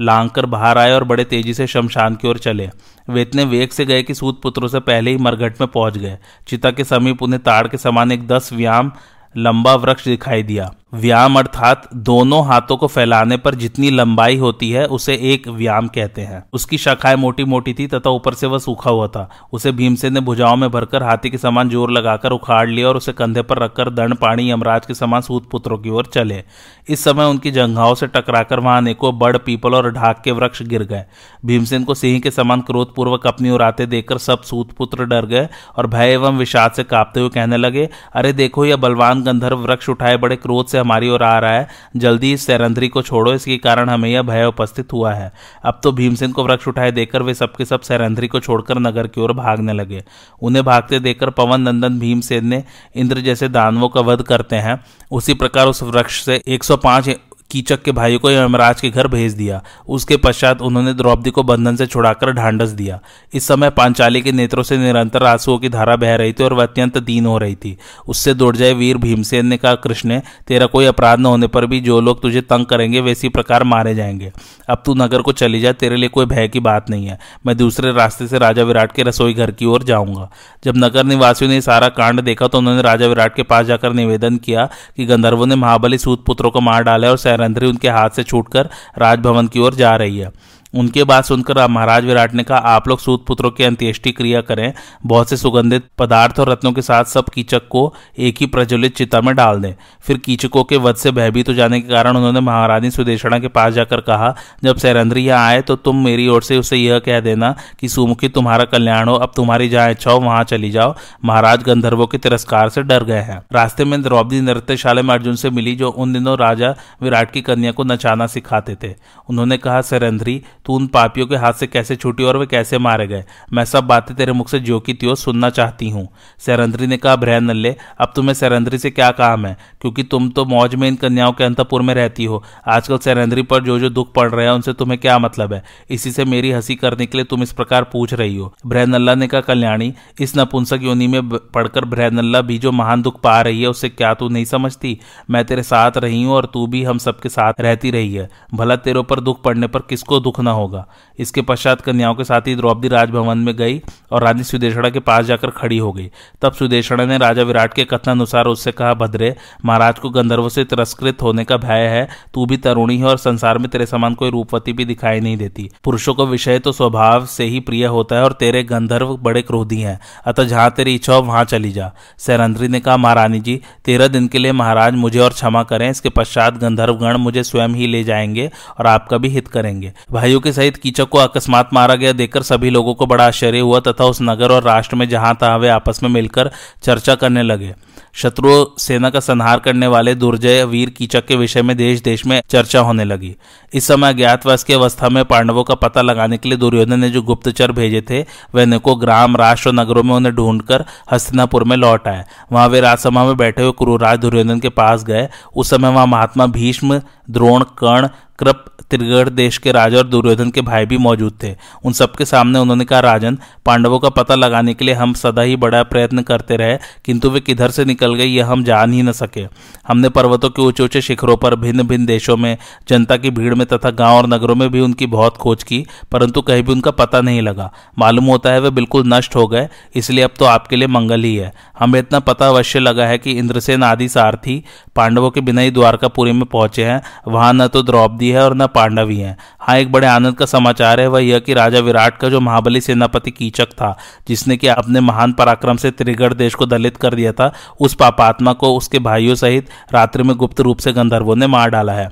लांग 0.02 0.30
कर 0.30 0.46
बाहर 0.46 0.78
आए 0.78 0.92
और 0.92 1.04
बड़े 1.04 1.24
तेज़ी 1.24 1.54
से 1.54 1.68
शमशान 1.68 2.16
की 2.16 2.28
ओर 2.28 2.38
चले। 2.38 2.70
वे 3.10 3.22
इतने 3.22 3.44
वेग 3.44 3.70
से 3.70 3.86
गए 3.86 4.04
कि 4.04 4.14
सूत 4.14 4.42
पुत्रों 4.42 4.68
से 4.68 4.80
पहले 4.80 5.12
ही 5.12 5.18
मरघट 5.18 5.62
में 5.62 5.68
पहुँच 5.68 5.98
गए। 5.98 6.18
चिता 6.48 6.72
के 6.72 6.84
समीप 6.84 7.24
उन्हें 7.24 7.44
ताड़ 7.44 7.68
के 7.68 7.78
समान 7.78 8.12
एक 8.12 8.28
दस 8.28 8.54
व्याम 8.54 8.92
लंबा 9.38 9.76
वृक्ष 9.76 10.06
दिखाई 10.06 10.44
दिया। 10.44 10.74
व्याम 10.94 11.38
अर्थात 11.40 11.88
दोनों 11.98 12.44
हाथों 12.46 12.76
को 12.78 12.88
फैलाने 12.88 13.38
पर 13.38 13.56
जितनी 13.56 13.90
लंबाई 13.90 14.36
होती 14.38 14.70
है, 14.72 14.86
उसे 14.86 15.14
एक 15.24 15.48
व्याम 15.48 15.88
कहते 15.88 16.22
हैं। 16.22 16.44
उसकी 16.54 16.78
शाखाएँ 16.78 17.16
मोटी 17.16 17.44
मोटी 17.44 17.74
थी, 17.74 17.88
तथा 17.88 18.10
ऊपर 18.10 18.34
से 18.34 18.48
वह 18.48 18.58
सूखा 18.58 18.90
हुआ 18.90 19.08
था। 19.08 19.28
उसे 19.54 19.72
भीमसेन 19.72 20.14
ने 20.14 20.20
भुजाओं 20.20 20.56
में 20.56 20.70
भरकर 20.72 21.04
हाथी 21.04 21.30
के 21.30 21.38
समान 21.38 21.70
ज़ोर 21.70 21.92
लगाकर 21.92 22.32
उखाड़ 22.32 22.68
लिया 22.70 22.88
और 22.88 22.98
उसे 22.98 23.14
कंधे 23.14 23.42
पर 23.42 23.60
रखकर 23.60 23.90
दंड, 23.90 24.16
पाणी, 24.16 24.50
यमराज 24.52 24.86
के 24.86 24.94
समान 24.94 25.22
सूत 25.22 25.50
पुत्रों 25.50 25.78
की 25.78 25.90
ओर 25.90 26.10
चले। 26.14 26.44
इस 26.90 27.04
समय 27.04 27.26
उनकी 27.26 27.52
जंघाओं 27.52 27.96
से 27.96 28.08
टकराकर 28.08 28.60
वहाँ 28.60 28.78
अनेकों 28.78 29.18
बड़ 29.20 29.38
पीपल 29.38 29.76
और 29.76 29.92
ढाक 29.92 30.22
के 30.24 30.32
वृक्ष 30.32 30.62
गिर 30.64 30.84
गए। 30.84 31.04
भीमसेन 31.46 31.84
को 31.84 31.94
सिंह 31.94 32.20
के 32.20 32.32
समान 32.32 32.62
क्रोधपूर्वक 32.62 33.28
अपनी 33.28 33.50
ओर 33.50 33.62
आते 33.62 33.86
देखकर 33.86 34.18
सब 34.20 34.42
सूत 34.44 34.72
पुत्र 34.72 35.06
डर 35.06 35.26
गए 35.26 35.48
और 35.78 35.88
भय 35.88 36.14
एवं 36.14 36.38
विषाद 36.38 36.72
से 36.72 36.84
कांपते 36.84 37.20
हुए 37.20 37.30
कहने 37.30 37.58
लगे, 37.58 37.90
अरे 38.14 38.34
देखो, 38.34 38.66
यह 38.66 38.76
बलवान 38.78 39.24
गंधर्व 39.24 39.60
वृक्ष 39.60 39.90
उठाए 39.90 40.18
बड़े 40.18 40.36
क्रोध 40.36 40.68
से 40.68 40.82
हमारी 40.84 41.10
ओर 41.10 41.24
आ 41.24 41.38
रहा 41.40 41.52
है। 41.52 41.68
जल्दी 41.96 42.32
इस 42.34 42.46
सैरंधरी 42.46 42.88
को 42.88 43.02
छोड़ो, 43.02 43.34
इसके 43.34 43.58
कारण 43.58 43.90
हमें 43.90 44.10
यह 44.10 44.22
भय 44.22 44.46
उपस्थित 44.46 44.94
हुआ 44.94 45.14
है। 45.14 45.32
अब 45.66 45.80
तो 45.84 45.92
भीमसेन 45.92 46.32
को 46.32 46.44
वृक्ष 46.44 46.68
उठाए 46.68 46.92
देखकर 46.92 47.22
वे 47.22 47.34
सबके 47.34 47.66
सब 47.66 47.82
सैरंधरी 47.82 48.28
को 48.28 48.40
छोड़कर 48.40 48.80
नगर 48.80 49.08
की 49.08 49.22
ओर 49.22 49.34
भागने 49.34 49.74
लगे। 49.74 50.04
उन्हें 50.42 50.66
भागते 50.66 51.00
देखकर 51.00 51.30
पवन 51.30 51.62
नंदन 51.62 52.00
भीमसेन 52.00 52.46
ने 52.46 52.64
इंद्र 52.96 53.22
जैसे 53.22 53.48
दानवों 53.50 53.90
का 53.90 54.02
वध 54.02 54.22
करते 54.22 54.56
हैं। 54.56 54.80
उसी 55.12 55.34
प्रकार 55.34 55.68
उस 55.68 55.84
वृक्ष 55.84 56.24
से 56.24 56.42
105 56.48 57.10
कीचक 57.54 57.82
के 57.82 57.92
भाई 57.92 58.18
को 58.18 58.32
यमराज 58.32 58.82
के 58.82 58.90
घर 58.90 59.08
भेज 59.08 59.34
दिया। 59.34 59.64
उसके 59.90 60.18
पश्चात 60.18 60.62
उन्होंने 60.62 60.94
द्रौपदी 60.94 61.30
को 61.30 61.44
बंधन 61.44 61.76
से 61.76 61.86
छुड़ाकर 61.86 62.32
ढांढस 62.32 62.70
दिया। 62.70 63.00
इस 63.34 63.48
समय 63.48 63.70
पांचाली 63.70 64.22
के 64.22 64.32
नेत्रों 64.32 64.64
से 64.64 64.78
निरंतर 64.78 65.24
आंसुओं 65.24 65.58
की 65.58 65.70
धारा 65.70 65.96
बह 65.96 66.16
रही 66.16 66.34
थी 66.34 66.44
और 66.44 66.54
वह 66.54 66.64
अत्यंत 66.64 66.98
दीन 66.98 67.26
हो 67.26 67.38
रही 67.38 67.56
थी। 67.56 67.78
उससे 68.08 68.34
दौड़ 68.34 68.56
जाए 68.56 68.74
वीर 68.74 68.98
भीमसेन 68.98 69.46
ने 69.46 69.58
कहा, 69.58 69.76
कृष्ण, 69.76 70.20
तेरा 70.48 70.66
कोई 70.66 70.86
अपराध 70.86 71.20
न 71.20 71.26
होने 71.26 71.48
पर 71.48 71.66
भी 71.66 71.80
जो 71.80 72.02
लोग 72.02 72.22
तुझे 72.22 72.42
तंग 72.42 72.66
करेंगे, 72.66 73.00
वे 73.00 73.12
इसी 73.12 73.30
प्रकार 73.30 73.64
मारे 73.64 73.96
जाएँगे। 73.96 74.32
अब 74.70 74.84
तू 74.86 74.94
नगर 74.94 75.22
को 75.22 75.32
चली 75.32 75.60
जा, 75.60 75.72
तेरे 75.72 75.96
लिए 75.96 76.10
कोई 76.10 76.26
भय 76.26 76.48
की 76.48 76.60
बात 76.60 76.90
नहीं 76.90 77.08
है। 77.08 77.20
मैं 77.46 77.58
दूसरे 77.58 77.92
रास्ते 77.92 78.28
से 78.28 78.38
राजा 78.38 78.64
विराट 78.64 78.92
के 78.92 79.04
रसोई 79.04 79.34
घर 79.34 79.52
की 79.52 79.66
ओर 79.66 79.84
जाऊँगा। 79.84 80.30
जब 80.64 80.74
नगर 80.78 81.04
निवासियों 81.04 81.52
ने 81.52 81.62
सारा 81.62 81.90
कांड 81.90 82.22
देखा 82.22 82.48
तो 82.48 82.58
उन्होंने 82.58 82.82
राजा 82.82 83.08
विराट 83.08 83.36
के 83.36 83.44
पास 83.44 83.66
जाकर 83.66 83.94
निवेदन 83.94 84.38
किया 84.38 84.70
कि 84.98 85.06
गंधर्वों 85.06 85.46
ने 85.46 85.56
महाबली 85.56 85.98
सूत 85.98 86.26
पुत्रों 86.26 86.52
को 86.52 86.62
मार 86.62 86.84
डाला 86.84 87.10
और 87.10 87.18
सैरंध्री 87.44 87.68
उनके 87.68 87.90
हाथ 87.90 88.10
से 88.10 88.24
छूटकर 88.24 88.70
राजभवन 88.98 89.48
की 89.48 89.60
ओर 89.60 89.76
जा 89.76 89.96
रही 89.96 90.18
है। 90.18 90.32
उनके 90.74 91.04
बात 91.04 91.26
सुनकर 91.26 91.68
महाराज 91.68 92.06
विराट 92.06 92.34
ने 92.34 92.44
कहा, 92.44 92.58
आप 92.58 92.88
लोग 92.88 93.00
सूत 93.00 93.26
पुत्रों 93.26 93.52
की 93.52 93.64
अंत्येष्टि 93.64 94.12
क्रिया 94.12 94.42
करें। 94.42 94.74
बहुत 95.06 95.30
से 95.30 95.38
सुगंधित 95.38 95.88
पदार्थ 95.98 96.40
और 96.40 96.50
रत्नों 96.50 96.72
के 96.72 96.82
साथ 96.82 97.04
सब 97.06 97.30
कीचक 97.30 97.68
को 97.70 97.94
एक 98.20 98.38
ही 98.40 98.46
प्रज्वलित 98.46 98.96
चिता 98.98 99.22
में 99.22 99.34
डाल 99.36 99.62
दें। 99.62 99.74
फिर 100.02 100.18
कीचकों 100.18 100.64
के 100.64 100.78
वध 100.78 100.96
से 100.96 101.12
भयभीत 101.12 101.50
हो 101.50 101.54
जाने 101.54 101.80
के 101.82 101.88
कारण 101.90 102.18
उन्होंने 102.18 102.40
महारानी 102.40 102.92
सुदेशणा 102.92 103.40
के 103.40 103.48
पास 103.50 103.74
जाकर 103.74 104.02
कहा, 104.02 104.34
जब 104.64 104.78
सैरंद्री 104.78 105.26
यहाँ 105.26 105.48
आए 105.48 105.62
तो 105.62 105.76
तुम 105.76 106.04
मेरी 106.04 106.28
ओर 106.28 106.44
से 106.44 106.58
उसे 106.58 106.78
यह 106.78 107.00
कह 107.00 107.20
देना 107.20 107.56
कि 107.80 107.90
सुमुखी, 107.90 108.30
तुम्हारा 108.30 108.64
कल्याण 108.66 109.10
हो। 109.10 109.16
अब 109.16 109.32
तुम्हारी 109.36 109.70
जहाँ 109.70 109.92
इच्छा 109.92 110.12
हो 110.12 110.20
वहाँ 110.20 110.44
चली 110.44 110.72
जाओ। 110.72 110.96
महाराज 111.26 111.64
गंधर्वों 111.64 112.08
के 112.08 112.18
तिरस्कार 112.18 112.70
से 112.70 112.84
डर 112.84 113.04
गए 113.04 113.22
हैं। 113.22 113.42
रास्ते 113.54 113.86
में 113.86 114.02
द्रौपदी 114.02 114.42
नृत्यशाला 114.42 115.02
में 115.02 115.14
अर्जुन 115.14 115.36
से 115.36 115.50
मिली, 115.50 115.76
जो 115.76 115.90
उन 115.90 116.14
दिनों 116.14 116.38
राजा 116.38 116.76
विराट 117.02 117.32
की 117.32 117.42
कन्या 117.42 117.72
को 117.72 117.84
नचाना 117.84 118.28
सिखाते 118.28 118.76
थे। 118.84 118.94
उन्होंने 119.30 119.58
कहा 119.58 119.82
सैरंध्री 119.84 120.42
तू 120.66 120.74
उन 120.74 120.88
पापियों 120.88 121.28
के 121.28 121.36
हाथ 121.36 121.54
से 121.54 121.68
कैसे 121.68 121.96
छूटी 121.96 122.24
और 122.24 122.38
वे 122.38 122.46
कैसे 122.46 122.78
मारे 122.78 123.08
गए? 123.08 123.24
मैं 123.54 123.66
सब 123.66 123.84
बातें 123.84 124.18
तेरे 124.18 124.32
मुख 124.32 124.50
से 124.50 124.60
जो 124.60 124.80
की 124.80 124.94
त्यों 124.94 125.16
सुनना 125.16 125.50
चाहती 125.50 125.90
हूँ। 125.90 126.10
सैरंद्री 126.40 126.88
ने 126.88 126.98
कहा 126.98 127.16
भ्रय 127.16 127.40
नल्ले, 127.40 127.76
अब 128.00 128.14
तुम्हें 128.16 128.34
सैरंद्री 128.34 128.78
से 128.78 128.92
क्या 128.92 129.12
काम 129.12 129.46
है? 129.46 129.58
क्योंकि 129.82 130.04
तुम 130.04 130.30
तो 130.30 130.46
मौज 130.46 130.76
में 130.76 130.88
इन 130.88 130.96
कन्याओं 130.96 131.34
के 131.34 131.44
अंतपुर 131.44 131.82
में 131.82 131.94
रहती 131.94 132.26
हो। 132.26 132.44
आजकल 132.68 132.98
सैरंद्री 132.98 133.42
पर 133.42 133.64
जो 133.64 133.80
जो 133.80 133.90
दुख 133.90 134.14
पड़ 134.14 134.32
रहे 134.32 134.46
हैं, 134.46 134.54
उनसे 134.54 134.74
तुम्हें 134.74 135.00
क्या 135.00 135.20
मतलब 135.20 135.54
है? 135.54 135.64
इसी 135.90 136.12
से 136.12 136.26
मेरी 136.26 136.52
हँसी 136.52 136.76
करने 136.76 137.06
के 137.06 137.18
लिए 137.18 137.26
तुम 137.26 137.44
इस 137.44 137.54
प्रकार 137.54 137.84
पूछ 137.84 138.14
रही 138.14 138.38
हो। 138.38 138.54
भ्रयनल्ला 138.66 139.16
ने 139.16 139.28
कहा, 139.28 139.42
कल्याणी, 139.42 139.94
इस 140.20 140.38
नपुंसक 140.38 140.80
योनि 140.82 141.08
में 141.08 141.30
पढ़कर 141.30 141.86
भ्रयनल्ला 141.86 142.42
भी 142.42 142.58
जो 142.58 142.72
महान 142.72 143.02
दुख 143.02 143.22
पा 143.22 143.42
रही 143.42 143.62
है 143.62 143.68
उससे 143.68 143.90
क्या 143.90 144.14
तू 144.14 144.30
नहीं 144.30 144.46
समझती? 144.46 145.00
मैं 145.30 145.46
तेरे 145.46 145.64
साथ 145.64 145.92
रही 145.98 146.24
हूँ 146.24 146.34
और 146.34 146.46
तू 146.46 146.68
भी 146.68 146.84
हम 146.84 146.98
सबके 146.98 147.30
साथ 147.30 147.54
रहती 147.60 147.92
रही 147.92 148.14
है। 148.14 148.30
भला 148.54 148.76
तेरे 148.76 149.00
ऊपर 149.00 149.20
दुख 149.20 149.44
पड़ने 149.44 149.68
पर 149.68 149.80
किसको 149.80 150.20
दुख 150.20 150.40
ना 150.40 150.52
होगा। 150.54 150.88
इसके 151.20 151.42
पश्चात 151.42 151.82
कन्याओं 151.82 152.16
के 152.16 152.24
साथ 152.24 152.42
ही 152.42 152.56
द्रौपदी 152.56 152.88
राजभवन 152.88 153.38
में 153.38 153.56
गई 153.56 153.82
और 154.12 154.24
रानी 154.24 154.44
सुदेशड़ा 154.44 154.90
के 154.90 155.00
पास 155.00 155.26
जाकर 155.26 155.50
खड़ी 155.50 155.78
हो 155.78 155.92
गई। 155.92 156.12
तब 156.42 156.54
सुदेशड़ा 156.54 157.06
ने 157.06 157.18
राजा 157.18 157.44
विराट 157.44 157.74
के 157.74 157.86
कथनानुसार 157.86 158.46
उससे 158.46 158.72
कहा, 158.72 158.94
भद्रे, 158.94 159.36
महाराज 159.66 160.00
को 160.00 160.10
गंधर्व 160.10 160.50
से 160.50 160.64
तिरस्कृत 160.64 161.22
होने 161.22 161.44
का 161.44 161.58
भय 161.58 161.88
है। 161.88 162.08
तू 162.34 162.46
भी 162.46 162.58
तरुणी 162.58 162.98
है 162.98 163.06
और 163.06 163.18
संसार 163.18 163.58
में 163.58 163.70
तेरे 163.70 163.86
समान 163.86 164.14
कोई 164.14 164.30
रूपवती 164.30 164.74
भी 164.74 164.86
दिखाई 164.86 165.20
नहीं 165.20 165.38
देती। 165.38 165.70
पुरुषों 165.84 166.14
को 166.14 166.26
विषय 166.26 166.60
तो 166.60 166.72
स्वभाव 166.72 167.26
से 167.26 167.44
ही 167.44 167.60
प्रिय 167.60 167.86
होता 167.86 168.16
है 168.16 168.24
और 168.24 168.32
तेरे 168.32 168.64
गंधर्व 168.64 169.18
बड़े 169.18 169.42
क्रोधी 169.42 169.82
हैं। 169.82 170.00
अतः 170.26 170.44
जहाँ 170.44 170.72
तेरी 170.72 170.96
इच्छा 170.96 171.14
हो, 171.14 171.22
वहाँ 171.22 171.44
चली 171.44 171.72
जा। 171.72 171.92
सैरंद्री 172.18 172.68
ने 172.68 172.80
कहा, 172.80 172.98
महारानी 172.98 173.40
जी, 173.40 173.62
तेरह 173.86 174.08
दिन 174.08 174.28
के 174.28 174.38
लिए 174.38 174.52
महाराज 174.52 174.94
मुझे 174.94 175.20
और 175.20 175.30
क्षमा 175.30 175.64
करें। 175.64 175.90
इसके 175.90 176.10
पश्चात 176.10 176.58
गंधर्वगण 176.58 177.18
मुझे 177.18 177.44
स्वयं 177.44 177.70
ही 177.70 177.88
ले 177.88 178.04
जाएँगे 178.04 178.52
और 178.80 178.88
आपका 178.88 179.18
भी 179.18 179.28
हित 179.28 179.48
करेंगे। 179.48 179.94
भाइयों 180.12 180.40
के 180.44 180.54
सहित 180.54 180.78
कीचक 180.78 181.10
को 181.10 181.18
अकस्मात 181.18 181.70
मारा 181.74 181.96
गया। 181.96 182.12
देखकर 182.12 182.42
सभी 182.42 182.70
लोगों 182.70 182.94
को 182.94 183.06
बड़ा 183.06 183.28
आश्चर्य 183.28 183.60
हुआ 183.60 183.80
तथा 183.80 184.06
उस 184.06 184.22
नगर 184.22 184.52
और 184.52 184.64
राष्ट्र 184.64 184.96
में 184.96 185.08
जहाँ 185.10 185.36
तहा 185.42 185.56
वे 185.58 185.70
आपस 185.70 186.04
में 186.04 186.10
मिलकर 186.10 186.52
चर्चा 186.84 187.16
करने 187.16 187.44
लगे। 187.44 187.74
शत्रु 188.14 188.54
सेना 188.78 189.10
का 189.10 189.20
संहार 189.20 189.60
करने 189.60 189.88
वाले 189.88 190.14
दुर्जय 190.16 190.64
वीर 190.64 190.90
कीचक 190.90 191.26
के 191.26 191.36
विषय 191.36 191.62
में 191.62 191.76
देश 191.78 192.02
देश 192.02 192.26
में 192.26 192.42
चर्चा 192.50 192.80
होने 192.80 193.04
लगी। 193.04 193.36
इस 193.74 193.88
समय 193.88 194.10
अज्ञातवास 194.10 194.64
की 194.64 194.74
अवस्था 194.74 195.10
में 195.10 195.24
पांडवों 195.26 195.64
का 195.64 195.76
पता 195.76 196.02
लगाने 196.02 196.38
के 196.38 196.50
लिए 196.50 196.58
दुर्योधन 196.58 197.00
ने 197.00 197.10
जो 197.10 197.22
गुप्तचर 197.22 197.72
भेजे 197.72 198.02
थे 198.02 198.22
वे 198.56 198.62
अनेकों 198.62 199.00
ग्राम, 199.02 199.38
राष्ट्र 199.38 199.72
नगरों 199.72 200.04
में 200.04 200.14
उन्हें 200.16 200.36
ढूंढकर 200.36 200.86
हस्तिनापुर 201.12 201.64
में 201.64 201.76
लौट 201.78 202.08
आए। 202.08 202.24
वहाँ 202.52 202.68
वे 202.68 202.82
राजसभा 202.82 203.24
में 203.24 203.36
बैठे 203.38 203.62
हुए 203.62 203.72
क्रूराज 203.72 204.20
दुर्योधन 204.20 204.60
के 204.60 204.70
पास 204.70 205.04
गए। 205.04 205.28
उस 205.56 205.70
समय 205.70 205.90
वहाँ 205.90 206.08
महात्मा 206.08 206.46
भीष्म, 206.48 207.02
द्रोण, 207.30 207.64
कर्ण, 207.78 208.08
कृप 208.40 208.66
त्रिगढ़ 208.92 209.30
देश 209.30 209.58
के 209.58 209.72
राजा 209.72 209.98
और 209.98 210.08
दुर्योधन 210.08 210.50
के 210.50 210.62
भाई 210.62 210.86
भी 210.86 210.98
मौजूद 210.98 211.38
थे। 211.44 211.54
उन 211.86 211.94
सबके 211.94 212.26
सामने 212.26 212.60
उन्होंने 212.60 212.86
कहा, 212.86 213.00
राजन, 213.00 213.38
पांडवों 213.66 214.00
का 214.00 214.10
पता 214.12 214.36
लगाने 214.36 214.74
के 214.74 214.86
लिए 214.86 214.96
हम 214.96 215.14
सदा 215.14 215.42
ही 215.42 215.56
बड़ा 215.56 215.82
प्रयत्न 215.84 216.22
करते 216.22 216.56
रहे, 216.56 216.78
किंतु 217.06 217.30
वे 217.30 217.40
किधर 217.40 217.72
से 217.72 217.86
निकल 217.86 218.16
गए 218.16 218.26
यह 218.26 218.48
हम 218.48 218.64
जान 218.64 218.94
ही 218.94 219.02
न 219.02 219.12
सके। 219.12 219.46
हमने 219.88 220.10
पर्वतों 220.10 220.50
के 220.50 220.62
ऊँचे 220.62 220.84
ऊँचे 220.84 221.02
शिखरों 221.02 221.38
पर 221.38 221.56
भिन्न 221.56 221.84
भिन्न 221.84 222.06
देशों 222.06 222.38
में, 222.38 222.58
जनता 222.90 223.18
की 223.18 223.30
भीड़ 223.32 223.54
में 223.56 223.66
तथा 223.68 223.90
गाँव 223.92 224.18
और 224.18 224.28
नगरों 224.28 224.56
में 224.56 224.70
भी 224.72 224.80
उनकी 224.80 225.06
बहुत 225.08 225.38
खोज 225.38 225.64
की, 225.64 225.86
परंतु 226.12 226.42
कहीं 226.42 226.64
भी 226.64 226.72
उनका 226.72 226.92
पता 226.94 227.22
नहीं 227.22 227.42
लगा। 227.42 227.72
मालूम 228.00 228.26
होता 228.26 228.52
है 228.52 228.60
वे 228.60 228.70
बिल्कुल 228.72 229.04
नष्ट 229.08 229.36
हो 229.36 229.48
गए, 229.48 229.68
इसलिए 229.96 230.24
अब 230.24 230.32
तो 230.40 230.46
आपके 230.46 230.76
लिए 230.76 230.88
मंगल 230.88 231.24
ही 231.24 231.36
है। 231.36 231.52
हमें 231.80 232.00
इतना 232.00 232.20
पता 232.22 232.48
अवश्य 232.48 232.80
लगा 232.80 233.06
है 233.06 233.18
कि 233.18 233.32
इंद्रसेन 233.32 233.84
आदि 233.84 234.08
सारथी 234.10 234.64
पांडवों 234.96 235.30
के 235.32 235.42
बिना 235.42 235.62
ही 235.62 235.72
द्वारकापुरी 235.72 236.32
में 236.32 236.46
पहुँचे 236.46 236.86
हैं। 236.86 237.02
वहाँ 237.28 237.54
न 237.54 237.68
तो 237.68 237.82
द्रौपदी 237.84 238.30
है 238.30 238.44
और 238.44 238.56
न 238.56 238.68
पांडव 238.84 239.10
ही। 239.10 239.20
है 239.20 239.38
हाँ 239.60 239.78
एक 239.78 239.92
बड़े 239.92 240.08
आनंद 240.08 240.36
का 240.36 240.46
समाचार 240.46 241.00
है, 241.00 241.08
वह 241.08 241.24
यह 241.24 241.40
कि 241.40 241.54
राजा 241.54 241.80
विराट 241.80 242.18
का 242.18 242.30
जो 242.30 242.40
महाबली 242.40 242.82
सेनापति 242.82 243.32
कीचक 243.32 243.72
था, 243.72 243.96
जिसने 244.28 244.58
कि 244.58 244.68
अपने 244.68 245.00
महान 245.00 245.34
पराक्रम 245.34 245.78
से 245.78 245.92
त्रिगढ़ 245.92 246.34
देश 246.34 246.56
को 246.56 246.66
दलित 246.66 246.98
कर 246.98 247.14
दिया 247.14 247.32
था, 247.32 247.54
उस 247.80 247.94
पापात्मा 247.94 248.54
को 248.54 248.76
उसके 248.76 249.00
भाइयों 249.00 249.36
सहित 249.36 249.70
रात्रि 249.94 250.24
में 250.24 250.36
गुप्त 250.36 250.62
रूप 250.62 250.78
से 250.78 250.94
गंधर्वों 250.94 251.36
ने 251.36 251.48
मार 251.48 251.70
डाला 251.70 251.94
है। 251.94 252.12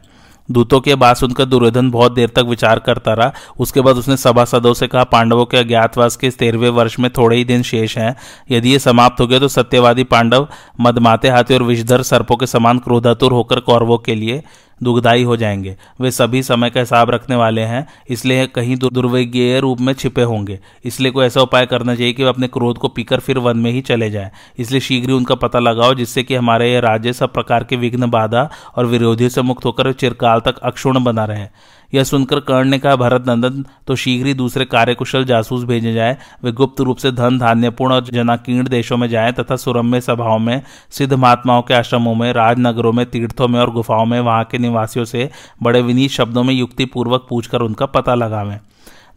दूतों 0.49 0.79
की 0.81 0.95
बात 0.95 1.17
सुनकर 1.17 1.45
दुर्योधन 1.45 1.89
बहुत 1.91 2.11
देर 2.11 2.29
तक 2.29 2.45
विचार 2.45 2.79
करता 2.79 3.13
रहा। 3.13 3.33
उसके 3.59 3.81
बाद 3.81 3.95
उसने 3.95 4.17
सभासदों 4.17 4.73
से 4.73 4.87
कहा, 4.87 5.03
पांडवों 5.03 5.45
के 5.45 5.57
अज्ञातवास 5.57 6.15
के 6.15 6.29
तेरहवें 6.29 6.69
वर्ष 6.69 6.99
में 6.99 7.09
थोड़े 7.11 7.37
ही 7.37 7.43
दिन 7.45 7.61
शेष 7.63 7.97
हैं। 7.97 8.15
यदि 8.51 8.71
ये 8.71 8.79
समाप्त 8.79 9.21
हो 9.21 9.27
गया 9.27 9.39
तो 9.39 9.47
सत्यवादी 9.47 10.03
पांडव, 10.03 10.47
मदमाते 10.79 11.29
हाथी 11.29 11.53
और 11.53 11.63
विषधर 11.63 12.01
सर्पों 12.03 12.37
के 12.37 12.47
समान 12.47 12.79
क्रोधातुर 12.79 13.31
होकर 13.31 13.59
कौरवों 13.59 13.97
के 13.97 14.15
लिए 14.15 14.43
दुखदायी 14.83 15.23
हो 15.23 15.37
जाएँगे। 15.37 15.77
वे 16.01 16.11
सभी 16.11 16.43
समय 16.43 16.69
का 16.69 16.79
हिसाब 16.79 17.09
रखने 17.09 17.35
वाले 17.35 17.61
हैं, 17.61 17.87
इसलिए 18.09 18.47
कहीं 18.47 18.75
दुर्विज्ञेय 18.75 19.59
रूप 19.59 19.81
में 19.81 19.93
छिपे 19.93 20.21
होंगे। 20.21 20.59
इसलिए 20.85 21.11
कोई 21.11 21.25
ऐसा 21.25 21.41
उपाय 21.41 21.65
करना 21.65 21.95
चाहिए 21.95 22.13
कि 22.13 22.23
वे 22.23 22.29
अपने 22.29 22.47
क्रोध 22.47 22.77
को 22.77 22.87
पीकर 22.87 23.19
फिर 23.19 23.37
वन 23.37 23.57
में 23.57 23.71
ही 23.71 23.81
चले 23.81 24.09
जाए। 24.09 24.31
इसलिए 24.57 24.81
शीघ्र 24.81 25.09
ही 25.09 25.15
उनका 25.15 25.35
पता 25.35 25.59
लगाओ, 25.59 25.93
जिससे 25.93 26.23
कि 26.23 26.35
हमारे 26.35 26.73
ये 26.73 26.79
राज्य 26.79 27.13
सब 27.13 27.33
प्रकार 27.33 27.63
के 27.63 27.75
विघ्न 27.75 28.09
बाधा 28.09 28.49
और 28.75 28.85
विरोधियों 28.85 29.29
से 29.29 29.41
मुक्त 29.41 29.65
होकर 29.65 29.93
चिरकाल 29.93 30.39
तक 30.39 30.57
अक्षुण 30.57 31.03
बना 31.03 31.25
रहे। 31.25 31.47
यह 31.93 32.03
सुनकर 32.03 32.39
कर्ण 32.39 32.69
ने 32.69 32.79
कहा, 32.79 32.95
भरत 32.95 33.27
नंदन 33.27 33.65
तो 33.87 33.95
शीघ्र 33.95 34.27
ही 34.27 34.33
दूसरे 34.33 34.65
कार्यकुशल 34.65 35.25
जासूस 35.25 35.63
भेजे 35.63 35.93
जाए। 35.93 36.17
वे 36.43 36.51
गुप्त 36.51 36.81
रूप 36.81 36.97
से 36.97 37.11
धन, 37.11 37.39
धान्यपूर्ण 37.39 37.93
और 37.93 38.03
जनाकीर्ण 38.03 38.67
देशों 38.67 38.97
में 38.97 39.07
जाएँ 39.09 39.33
तथा 39.33 39.55
सुरम्य 39.55 40.01
सभाओं 40.01 40.39
में, 40.39 40.61
सिद्ध 40.89 41.13
महात्माओं 41.13 41.61
के 41.61 41.73
आश्रमों 41.73 42.15
में, 42.15 42.33
राजनगरों 42.33 42.93
में, 42.93 43.05
तीर्थों 43.05 43.47
में 43.47 43.59
और 43.59 43.71
गुफाओं 43.71 44.05
में 44.05 44.19
वहाँ 44.19 44.43
के 44.43 44.57
निवासियों 44.57 45.05
से 45.05 45.29
बड़े 45.63 45.81
विनीत 45.81 46.11
शब्दों 46.11 46.43
में 46.43 46.53
युक्तिपूर्वक 46.53 47.25
पूछकर 47.29 47.61
उनका 47.61 47.85
पता 47.85 48.15
लगावें। 48.15 48.59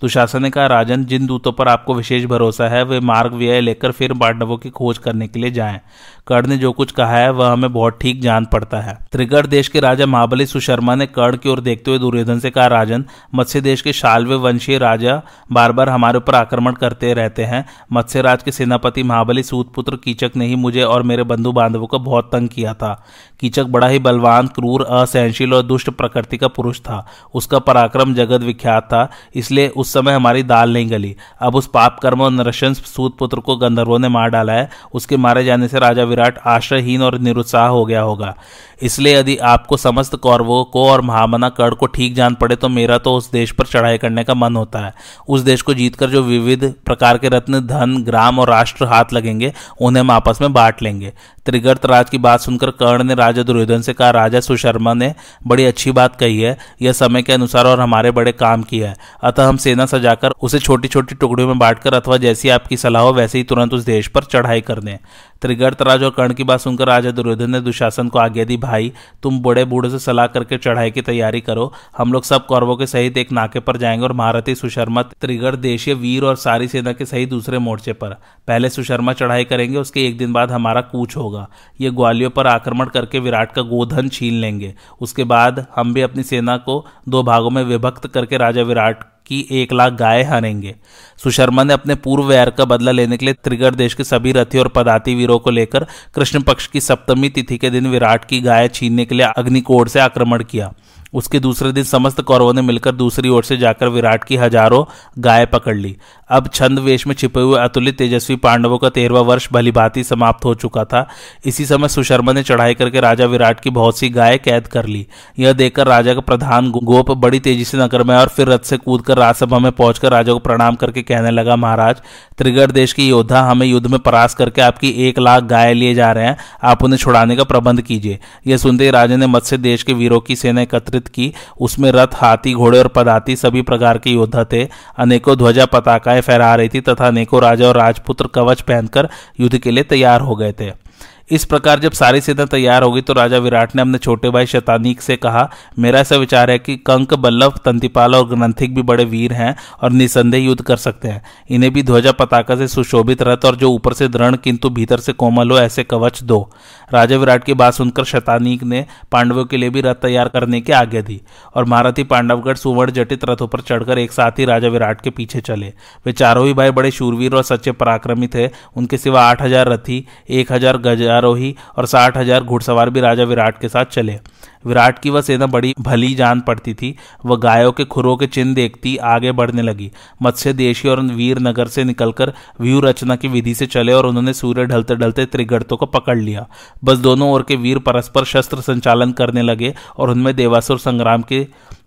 दुशासन 0.00 0.42
ने 0.42 0.50
कहा 0.50 0.66
राजन 0.66 1.04
जिन 1.04 1.26
दूतों 1.26 1.52
पर 1.52 1.68
आपको 1.68 1.94
विशेष 1.94 2.24
भरोसा 2.24 2.68
है, 2.68 2.82
वे 2.84 3.00
मार्ग 3.00 3.32
व्यय 3.32 3.60
लेकर 3.60 3.92
फिर 3.92 4.12
पांडवों 4.12 4.56
की 4.56 4.70
खोज 4.70 4.98
करने 4.98 5.28
के 5.28 5.40
लिए 5.40 5.50
जाएँ। 5.50 5.80
कर्ण 6.26 6.46
ने 6.46 6.56
जो 6.56 6.72
कुछ 6.72 6.92
कहा 6.92 7.16
है, 7.16 7.30
वह 7.30 7.52
हमें 7.52 7.72
बहुत 7.72 7.98
ठीक 8.00 8.20
जान 8.22 8.44
पड़ता 8.44 8.80
है। 8.80 8.98
त्रिगढ़ 9.12 9.46
देश 9.46 9.68
के 9.68 9.80
राजा 9.80 10.06
महाबली 10.06 10.46
सुशर्मा 10.46 10.94
ने 10.94 11.06
कर्ण 11.06 11.36
की 11.36 11.48
ओर 11.48 11.60
देखते 11.60 11.90
हुए 11.90 11.98
दुर्योधन 11.98 12.38
से 12.38 12.50
कहा, 12.50 12.66
राजन 12.66 13.04
मत्स्य 13.34 13.60
देश 13.60 13.82
के 13.82 13.92
शालवे 13.92 14.34
वंशीय 14.34 14.78
राजा 14.78 15.22
बार 15.52 15.72
बार 15.72 15.88
हमारे 15.88 16.18
ऊपर 16.18 16.34
आक्रमण 16.34 16.72
करते 16.72 17.12
रहते 17.14 17.44
हैं। 17.44 17.64
मत्स्य 17.92 18.22
राज 18.22 18.42
के 18.42 18.52
सेनापति 18.52 19.02
महाबली 19.02 19.42
सूतपुत्र 19.42 19.96
कीचक 19.96 20.30
ने 20.36 20.46
ही 20.46 20.56
मुझे 20.56 20.82
और 20.82 21.02
मेरे 21.02 21.22
बंधु 21.22 21.52
बांधवों 21.52 21.86
को 21.86 21.98
बहुत 21.98 22.30
तंग 22.32 22.48
किया 22.48 22.74
था। 22.74 23.04
कीचक 23.44 23.64
बड़ा 23.66 23.86
ही 23.86 23.98
बलवान, 23.98 24.46
क्रूर, 24.46 24.82
असहनशील 24.82 25.54
और 25.54 25.62
दुष्ट 25.62 25.90
प्रकृति 25.90 26.36
का 26.36 26.48
पुरुष 26.48 26.78
था। 26.80 27.04
उसका 27.34 27.58
पराक्रम 27.58 28.14
जगत 28.14 28.42
विख्यात 28.42 28.84
था, 28.84 29.08
इसलिए 29.34 29.68
उस 29.68 29.92
समय 29.92 30.12
हमारी 30.12 30.42
दाल 30.42 30.72
नहीं 30.72 30.90
गली। 30.90 31.14
अब 31.40 31.54
उस 31.54 31.66
पाप 31.66 31.98
कर्म 31.98 32.20
और 32.20 32.30
नरशंस 32.30 32.82
सूत 32.86 33.16
पुत्र 33.18 33.40
को 33.40 33.56
गंधर्वों 33.56 33.98
ने 33.98 34.08
मार 34.08 34.30
डाला 34.30 34.52
है। 34.52 34.68
उसके 34.94 35.16
मारे 35.16 35.44
जाने 35.44 35.68
से 35.68 35.78
राजा 35.78 36.04
विराट 36.04 36.38
आश्रयहीन 36.46 37.02
और 37.02 37.18
निरुत्साह 37.18 37.66
हो 37.66 37.84
गया 37.84 38.02
होगा। 38.02 38.34
इसलिए 38.82 39.16
यदि 39.16 39.36
आपको 39.36 39.76
समस्त 39.76 40.16
कौरवों 40.16 40.64
को 40.64 40.88
और 40.90 41.00
महामना 41.00 41.48
कर्ण 41.48 41.74
को 41.74 41.86
ठीक 41.86 42.14
जान 42.14 42.34
पड़े 42.34 42.56
तो 42.56 42.68
मेरा 42.68 42.98
तो 42.98 43.14
उस 43.14 43.30
देश 43.30 43.50
पर 43.50 43.66
चढ़ाई 43.66 43.98
करने 43.98 44.24
का 44.24 44.34
मन 44.34 44.56
होता 44.56 44.78
है। 44.78 44.92
उस 45.28 45.40
देश 45.40 45.62
को 45.62 45.74
जीतकर 45.74 46.10
जो 46.10 46.22
विविध 46.22 46.72
प्रकार 46.86 47.18
के 47.18 47.28
रत्न, 47.28 47.60
धन, 47.60 47.96
ग्राम 48.04 48.38
और 48.38 48.50
राष्ट्र 48.50 48.84
हाथ 48.84 49.12
लगेंगे, 49.12 49.52
उन्हें 49.80 50.00
हम 50.00 50.10
आपस 50.10 50.40
में 50.40 50.52
बांट 50.52 50.82
लेंगे। 50.82 51.12
त्रिगर्त 51.46 51.84
राज 51.86 52.10
की 52.10 52.18
बात 52.18 52.40
सुनकर 52.40 52.70
कर्ण 52.72 53.04
ने 53.04 53.14
राजा 53.14 53.42
दुर्योधन 53.42 53.82
से 53.82 53.92
कहा, 53.92 54.10
राजा 54.10 54.40
सुशर्मा 54.40 54.94
ने 54.94 55.14
बड़ी 55.46 55.64
अच्छी 55.64 55.92
बात 55.92 56.16
कही 56.16 56.40
है, 56.40 56.56
यह 56.82 56.92
समय 56.92 57.22
के 57.22 57.32
अनुसार 57.32 57.66
और 57.66 57.80
हमारे 57.80 58.10
बड़े 58.10 58.32
काम 58.32 58.62
की 58.62 58.78
है। 58.78 58.94
अतः 59.22 59.48
हम 59.48 59.56
सेना 59.56 59.86
सजाकर 59.86 60.34
उसे 60.42 60.58
छोटी 60.58 60.88
छोटी 60.88 61.14
टुकड़ियों 61.14 61.48
में 61.48 61.58
बांटकर 61.58 61.94
अथवा 61.94 62.16
जैसी 62.16 62.48
आपकी 62.48 62.76
सलाह 62.76 63.02
हो, 63.02 63.12
वैसे 63.12 63.38
ही 63.38 63.44
तुरंत 63.44 63.74
उस 63.74 63.84
देश 63.84 64.08
पर 64.08 64.24
चढ़ाई 64.24 64.60
कर 64.60 64.80
दें। 64.80 64.96
त्रिगर्त 65.42 65.82
राज 65.82 66.02
और 66.02 66.10
कर्ण 66.10 66.34
की 66.34 66.44
बात 66.44 66.60
सुनकर 66.60 66.86
राजा 66.86 67.10
दुर्योधन 67.10 67.50
ने 67.50 67.60
दुशासन 67.60 68.08
को 68.08 68.18
आज्ञा 68.18 68.44
दी, 68.44 68.56
भाई, 68.56 68.92
तुम 69.22 69.40
बड़े 69.40 69.64
बूढ़े 69.64 69.90
से 69.90 69.98
सलाह 69.98 70.26
करके 70.26 70.58
चढ़ाई 70.58 70.90
की 70.90 71.02
तैयारी 71.02 71.40
करो। 71.40 71.72
हम 71.98 72.12
लोग 72.12 72.24
सब 72.24 72.46
कौरवों 72.46 72.76
के 72.76 72.86
सहित 72.86 73.16
एक 73.16 73.32
नाके 73.32 73.60
पर 73.60 73.76
जाएँगे 73.76 74.04
और 74.04 74.12
महारथी 74.12 74.54
सुशर्मा 74.54 75.02
त्रिगढ़ 75.02 75.56
देशीय 75.56 75.94
वीर 75.94 76.24
और 76.24 76.36
सारी 76.36 76.68
सेना 76.68 76.92
के 76.92 77.04
सहित 77.04 77.30
दूसरे 77.30 77.58
मोर्चे 77.58 77.92
पर। 77.92 78.08
पहले 78.48 78.68
सुशर्मा 78.68 79.12
चढ़ाई 79.12 79.44
करेंगे, 79.44 79.78
उसके 79.78 80.06
एक 80.06 80.18
दिन 80.18 80.32
बाद 80.32 80.52
हमारा 80.52 80.80
कूच 80.80 81.16
होगा। 81.16 81.48
ये 81.80 81.90
ग्वालियों 81.90 82.30
पर 82.30 82.46
आक्रमण 82.46 82.86
करके 82.86 83.18
विराट 83.18 83.52
का 83.52 83.62
गोधन 83.62 84.08
छीन 84.08 84.34
लेंगे। 84.34 84.74
उसके 85.00 85.24
बाद 85.24 85.66
हम 85.76 85.94
भी 85.94 86.00
अपनी 86.00 86.22
सेना 86.22 86.56
को 86.56 86.86
दो 87.08 87.22
भागों 87.22 87.50
में 87.50 87.64
विभक्त 87.64 88.06
करके 88.06 88.36
राजा 88.36 88.62
विराट 88.62 89.13
की 89.26 89.46
एक 89.50 89.72
लाख 89.72 89.92
गाय 89.92 90.22
हरेंगे। 90.22 90.74
सुशर्मा 91.22 91.64
ने 91.64 91.72
अपने 91.72 91.94
पूर्व 91.94 92.24
वैर 92.24 92.50
का 92.50 92.64
बदला 92.64 92.90
लेने 92.90 93.16
के 93.16 93.24
लिए 93.24 93.34
त्रिगढ़ 93.34 93.74
देश 93.74 93.94
के 93.94 94.04
सभी 94.04 94.32
रथी 94.32 94.58
और 94.58 94.68
पदाती 94.68 95.14
वीरों 95.14 95.38
को 95.38 95.50
लेकर 95.50 95.86
कृष्ण 96.14 96.40
पक्ष 96.40 96.66
की 96.66 96.80
सप्तमी 96.80 97.28
तिथि 97.28 97.58
के 97.58 97.70
दिन 97.70 97.86
विराट 97.86 98.24
की 98.24 98.40
गाय 98.40 98.68
छीनने 98.68 99.04
के 99.04 99.14
लिए 99.14 99.26
अग्निकोण 99.26 99.88
से 99.88 100.00
आक्रमण 100.00 100.44
किया। 100.44 100.72
उसके 101.14 101.40
दूसरे 101.40 101.72
दिन 101.72 101.84
समस्त 101.84 102.20
कौरवों 102.20 102.52
ने 102.54 102.62
मिलकर 102.62 102.92
दूसरी 102.94 103.28
ओर 103.28 103.44
से 103.44 103.56
जाकर 103.56 103.88
विराट 103.88 104.24
की 104.24 104.36
हज़ारों 104.36 104.84
गाय 105.18 105.46
पकड़ 105.46 105.76
ली। 105.76 105.96
अब 106.30 106.48
छंद 106.54 106.78
वेश 106.78 107.06
में 107.06 107.14
छिपे 107.14 107.40
हुए 107.40 107.58
अतुलित 107.60 107.96
तेजस्वी 107.98 108.36
पांडवों 108.36 108.78
का 108.78 108.88
तेरहवा 108.88 109.20
वर्ष 109.22 109.48
भलीभांति 109.52 110.04
समाप्त 110.04 110.44
हो 110.44 110.54
चुका 110.54 110.84
था। 110.84 111.06
इसी 111.44 111.64
समय 111.66 111.88
सुशर्मा 111.88 112.32
ने 112.32 112.42
चढ़ाई 112.42 112.74
करके 112.74 113.00
राजा 113.00 113.26
विराट 113.26 113.60
की 113.60 113.70
बहुत 113.72 113.98
सी 113.98 114.08
गाय 114.10 114.38
कैद 114.38 114.66
कर 114.66 114.86
ली। 114.86 115.06
यह 115.38 115.52
देखकर 115.52 115.86
राजा 115.86 116.14
का 116.14 116.20
प्रधान 116.22 116.70
गोप 116.72 117.10
बड़ी 117.12 117.40
तेज़ी 117.40 117.64
से 117.64 117.78
नगर 117.78 118.02
में 118.02 118.14
और 118.16 118.28
फिर 118.28 118.48
रथ 118.48 118.64
से 118.64 118.76
कूदकर 118.76 119.18
राजसभा 119.18 119.58
में 119.58 119.70
पहुंचकर 119.72 120.12
राजा 120.12 120.32
को 120.32 120.38
प्रणाम 120.40 120.74
करके 120.74 121.02
कहने 121.02 121.30
लगा, 121.30 121.56
महाराज, 121.56 121.96
त्रिगढ़ 122.38 122.70
देश 122.72 122.92
के 122.92 123.02
योद्धा 123.02 123.40
हमें 123.42 123.66
युद्ध 123.66 123.86
में 123.86 123.98
परास 124.00 124.34
करके 124.34 124.62
आपकी 124.62 124.90
एक 125.08 125.18
लाख 125.18 125.42
गाय 125.44 125.74
लिए 125.74 125.94
जा 125.94 126.10
रहे 126.12 126.26
हैं। 126.26 126.36
आप 126.64 126.82
उन्हें 126.84 126.98
छुड़ाने 126.98 127.36
का 127.36 127.44
प्रबंध 127.44 127.82
कीजिए 127.82 128.18
यह 128.46 128.56
सुनते 128.56 128.84
ही 128.84 128.90
राजा 128.90 129.16
ने 129.16 129.26
मत्स्य 129.28 129.56
देश 129.58 129.82
के 129.82 129.92
वीरों 129.94 130.20
की 130.20 130.36
सेना 130.36 130.62
एकत्रित 130.62 131.03
की। 131.08 131.32
उसमें 131.60 131.92
रथ, 131.92 132.08
हाथी, 132.14 132.54
घोड़े 132.54 132.78
और 132.78 132.88
पदाती 132.88 133.36
सभी 133.36 133.62
प्रकार 133.62 133.98
के 133.98 134.10
योद्धा 134.10 134.44
थे। 134.44 134.68
अनेकों 134.98 135.36
ध्वजा 135.36 135.66
पताकाएँ 135.66 136.20
फहरा 136.20 136.54
रही 136.54 136.68
थी 136.68 136.80
तथा 136.80 137.06
अनेकों 137.06 137.42
राजा 137.42 137.68
और 137.68 137.76
राजपुत्र 137.76 138.26
कवच 138.26 138.60
पहनकर 138.60 139.08
युद्ध 139.40 139.58
के 139.58 139.70
लिए 139.70 139.84
तैयार 139.84 140.20
हो 140.20 140.36
गए 140.36 140.52
थे। 140.52 140.83
इस 141.30 141.44
प्रकार 141.44 141.78
जब 141.80 141.92
सारी 141.92 142.20
सेना 142.20 142.44
तैयार 142.44 142.82
होगी 142.82 143.00
तो 143.00 143.12
राजा 143.12 143.38
विराट 143.38 143.74
ने 143.76 143.82
अपने 143.82 143.98
छोटे 143.98 144.30
भाई 144.30 144.46
शतानीक 144.46 145.00
से 145.00 145.16
कहा, 145.16 145.48
मेरा 145.78 146.00
ऐसा 146.00 146.16
विचार 146.16 146.50
है 146.50 146.58
कि 146.58 146.76
कंक, 146.78 147.14
बल्लभ, 147.14 147.56
तंतिपाल 147.64 148.14
और 148.14 148.26
ग्रंथिक 148.28 148.74
भी 148.74 148.82
बड़े 148.82 149.04
वीर 149.04 149.32
हैं 149.32 149.54
और 149.82 149.92
निसंदेह 149.92 150.44
युद्ध 150.44 150.60
कर 150.62 150.76
सकते 150.76 151.08
हैं। 151.08 151.22
इन्हें 151.50 151.72
भी 151.72 151.82
ध्वजा 151.82 152.12
पताका 152.12 152.56
से 152.56 152.68
सुशोभित 152.68 153.22
रथ 153.22 153.44
और 153.44 153.56
जो 153.56 153.70
ऊपर 153.70 153.92
से 153.92 154.08
दृढ़, 154.08 154.36
किंतु 154.36 154.70
भीतर 154.70 154.98
से 154.98 155.12
कोमल 155.14 155.50
हो, 155.50 155.58
ऐसे 155.58 155.84
कवच 155.84 156.22
दो। 156.24 156.50
राजा 156.90 157.16
विराट 157.16 157.44
की 157.44 157.54
बात 157.54 157.74
सुनकर 157.74 158.04
शतानीक 158.04 158.62
ने 158.64 158.84
पांडवों 159.12 159.44
के 159.44 159.56
लिए 159.56 159.70
भी 159.70 159.80
रथ 159.80 159.94
तैयार 160.02 160.28
करने 160.28 160.60
की 160.60 160.72
आज्ञा 160.74 161.00
दी 161.02 161.20
और 161.54 161.64
महारथी 161.64 162.04
पांडवगढ़ 162.04 162.56
सुवर्ण 162.56 162.92
जटित 162.92 163.24
रथों 163.24 163.46
पर 163.48 163.60
चढ़कर 163.62 163.98
एक 163.98 164.12
साथ 164.12 164.38
ही 164.38 164.44
राजा 164.44 164.68
विराट 164.68 165.00
के 165.00 165.10
पीछे 165.12 165.40
चले। 165.40 165.72
वे 166.06 166.12
चारों 166.14 166.46
ही 166.46 166.52
भाई 166.54 166.70
बड़े 166.72 166.90
शूरवीर 166.90 167.34
और 167.34 167.42
सच्चे 167.44 167.72
पराक्रमी 167.74 168.28
थे। 168.28 168.48
उनके 168.76 168.98
सिवा 168.98 169.22
आठ 169.22 169.42
हज़ार 169.42 169.68
रथी, 169.68 170.04
एक 170.30 170.52
हज़ार 170.52 170.78
गजारोही 171.14 171.54
और 171.78 171.86
साठ 171.86 172.16
हज़ार 172.16 172.44
घुड़सवार 172.44 172.90
भी 172.90 173.00
राजा 173.00 173.24
विराट 173.24 173.58
के 173.60 173.68
साथ 173.68 173.84
चले। 173.86 174.18
विराट 174.66 174.98
की 174.98 175.10
वह 175.10 175.20
सेना 175.20 175.46
बड़ी 175.46 175.72
भली 175.80 176.14
जान 176.14 176.40
पड़ती 176.40 176.74
थी। 176.74 176.94
वह 177.26 177.36
गायों 177.38 177.72
के 177.72 177.84
खुरों 177.84 178.16
के 178.16 178.26
चिन्ह 178.26 178.54
देखती 178.54 178.96
आगे 179.06 179.32
बढ़ने 179.32 179.62
लगी। 179.62 179.90
मत्स्य 180.22 180.52
देशी 180.52 180.88
और 180.88 181.00
वीर 181.12 181.38
नगर 181.38 181.68
से 181.68 181.84
निकलकर 181.84 182.32
व्यू 182.60 182.80
रचना 182.80 183.16
की 183.16 183.28
विधि 183.28 183.54
से 183.54 183.66
चले 183.66 183.92
और 183.92 184.06
उन्होंने 184.06 184.32
सूर्य 184.34 184.64
ढलते 184.66 184.96
ढलते 184.96 185.26
त्रिगर्तों 185.26 185.76
को 185.76 185.86
पकड़ 185.88 186.18
लिया। 186.18 186.46
बस 186.84 186.98
दोनों 186.98 187.30
ओर 187.32 187.44
के 187.48 187.56
वीर 187.56 187.78
परस्पर 187.86 188.24
शस्त्र 188.26 188.60
संचालन 188.62 189.12
करने 189.12 189.42
लगे 189.42 189.74
और 189.96 190.10
उनमें 190.10 190.34
देवासुर 190.36 190.78
संग्राम 190.80 191.22
के 191.22 191.46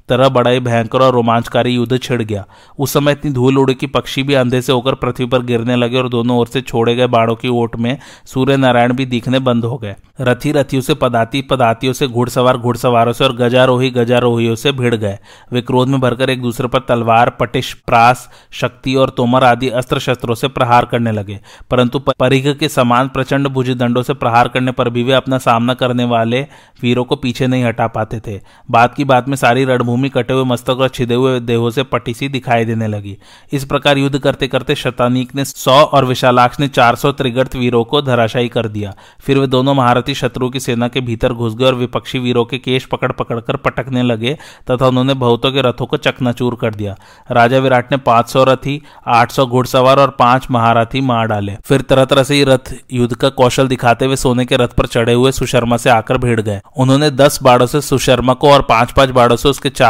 तरह 0.10 0.30
बड़ा 0.30 0.52
ही 0.52 0.60
भयंकर 0.60 1.02
और 1.02 1.13
रोमांचकारी 1.13 1.76
युद्ध 1.76 2.00
छिड़ 2.02 2.22
गया। 2.22 2.46
उस 2.80 2.93
समय 2.93 3.12
इतनी 3.12 3.32
धूल 3.32 3.58
उड़े 3.58 3.74
कि 3.74 3.88
पक्षी 3.88 4.24
भी 4.24 4.34
अंधे 4.34 4.62
से 4.62 4.72
होकर 4.72 4.96
पृथ्वी 4.96 5.26
पर 5.26 5.41
गिरने 5.41 5.76
लगे 5.76 5.98
और 5.98 6.10
दोनों 6.10 6.38
ओर 6.38 6.48
से 6.48 6.62
छोड़े 6.62 6.96
गए 6.96 7.08
बाड़ों 7.08 7.36
की 7.36 7.48
ओट 7.48 7.76
में 7.76 7.98
सूर्य 8.26 8.58
नारायण 8.58 8.93
भी 8.93 9.06
दिखने 9.06 9.39
बंद 9.39 9.65
हो 9.65 9.78
गए। 9.78 9.96
रथी 10.22 10.52
रथियों 10.52 10.82
से 10.82 10.93
पदाती 10.93 11.41
पदातियों 11.41 11.93
से 11.93 12.08
घुड़सवार 12.08 12.58
घुड़सवारों 12.58 13.13
से 13.13 13.24
और 13.24 13.36
गजारोही 13.36 13.89
गजारोहियों 13.89 14.56
से 14.56 14.72
भिड़ 14.72 14.96
गए। 14.96 15.17
वे 15.54 15.62
क्रोध 15.62 15.88
में 15.88 16.00
भरकर 16.00 16.30
एक 16.30 16.41
दूसरे 16.41 16.67
पर 16.67 16.80
तलवार, 16.80 17.30
पटिश, 17.30 17.74
प्रास, 17.74 18.30
शक्ति 18.52 18.96
और 18.96 19.10
तोमर 19.10 19.43
आदि 19.43 19.70
अस्त्र 19.70 20.00
शस्त्रों 20.00 20.36
से 20.36 20.48
प्रहार 20.48 20.86
करने 20.86 21.12
लगे। 21.12 21.39
परंतु 21.72 22.00
परिघ 22.00 22.58
के 22.58 22.70
समान 22.70 23.08
प्रचंड 23.08 23.48
भुज 23.48 23.70
दंडों 23.70 24.04
से 24.04 24.13
प्रहार 24.13 24.48
करने 24.48 24.72
पर 24.72 24.89
भी 24.89 25.04
वे 25.04 25.13
अपना 25.13 25.38
सामना 25.38 25.74
करने 25.74 26.04
वाले 26.04 26.41
वीरों 26.82 27.04
को 27.04 27.15
पीछे 27.15 27.48
नहीं 27.48 27.63
हटा 27.63 27.88
पाते 27.88 28.20
थे। 28.28 28.41
बाद 28.72 28.93
की 28.93 29.04
बात 29.04 29.30
में 29.30 29.36
सारी 29.36 29.65
रणभूमि 29.65 29.96
भूमि 29.97 30.10
कटे 30.10 30.33
हुए 30.33 30.43
मस्तक 30.43 30.79
और 30.79 30.89
छिदे 30.89 31.13
हुए 31.13 31.39
देहों 31.41 31.69
से 31.69 31.83
पटी 31.83 32.13
सी 32.13 32.27
दिखाई 32.29 32.65
देने 32.65 32.88
लगी। 32.88 33.17
इस 33.53 33.63
प्रकार 33.65 33.97
युद्ध 33.97 34.17
करते 34.17 34.47
करते 34.47 34.75
शतानीक 34.75 35.33
ने 35.36 35.45
सौ 35.45 35.71
और 35.71 36.05
विशालाक्ष 36.05 36.60
ने 36.60 36.67
चार 36.67 36.95
सौ 36.95 37.12
त्रिगर्त 37.12 37.55
वीरों 37.55 37.83
को 37.83 38.01
धराशायी 38.01 38.47
कर 38.47 38.67
दिया। 38.67 38.93
फिर 39.19 39.39
वे 39.39 39.47
दोनों 39.47 39.73
महारथी 39.73 40.13
शत्रु 40.13 40.49
की 40.49 40.60
सेना 40.60 40.88
के 40.88 41.01
भीतर 41.01 41.33
घुस 41.33 41.55
गए 41.55 41.65
और 41.65 41.75
विपक्षी 41.75 42.19
वीरों 42.19 42.43
के 42.45 42.57
केश 42.57 42.86
पकड़ 42.86 43.12
पकड़कर 43.12 43.55
पटकने 43.57 44.03
लगे 44.03 44.38
तथा 44.71 44.88
उन्होंने 44.88 45.13
बहुतों 45.15 45.51
के 45.51 45.62
रथों 45.62 45.86
को 45.86 45.97
चकनाचूर 45.99 46.57
कर 46.62 46.75
दिया। 46.75 46.95
राजा 47.31 47.60
विराट 47.60 47.91
ने 47.91 47.97
पाँच 48.03 48.29
सौ 48.29 48.43
रथी, 48.43 48.81
आठ 49.07 49.31
सौ 49.31 49.45
घुड़सवार 49.45 49.99
और 49.99 50.15
पाँच 50.19 50.47
महारथी 50.51 51.01
मार 51.01 51.27
डाले। 51.27 51.55
फिर 51.65 51.81
तरह 51.81 52.05
तरह 52.05 52.23
से 52.23 52.43
रथ 52.43 52.73
युद्ध 52.93 53.13
का 53.15 53.29
कौशल 53.31 53.67
दिखाते 53.67 54.05
हुए 54.05 54.15
सोने 54.15 54.45
के 54.45 54.57
रथ 54.57 54.77
पर 54.77 54.88
चढ़े 54.88 55.13
हुए 55.13 55.31
सुशर्मा 55.31 55.77
से 55.77 55.89
आकर 55.89 56.17
भिड़ 56.17 56.39
गए। 56.41 56.62
उन्होंने 56.77 57.10
दस 57.12 57.39
बाड़ों 57.43 57.65
से 57.67 57.81
सुशर्मा 57.81 58.33
को 58.33 58.51
और 58.51 58.62
पाँच 58.62 58.91
पाँच 58.91 59.10
बाड़ों 59.10 59.36
से 59.36 59.49
उसके 59.49 59.69
चारों 59.69 59.87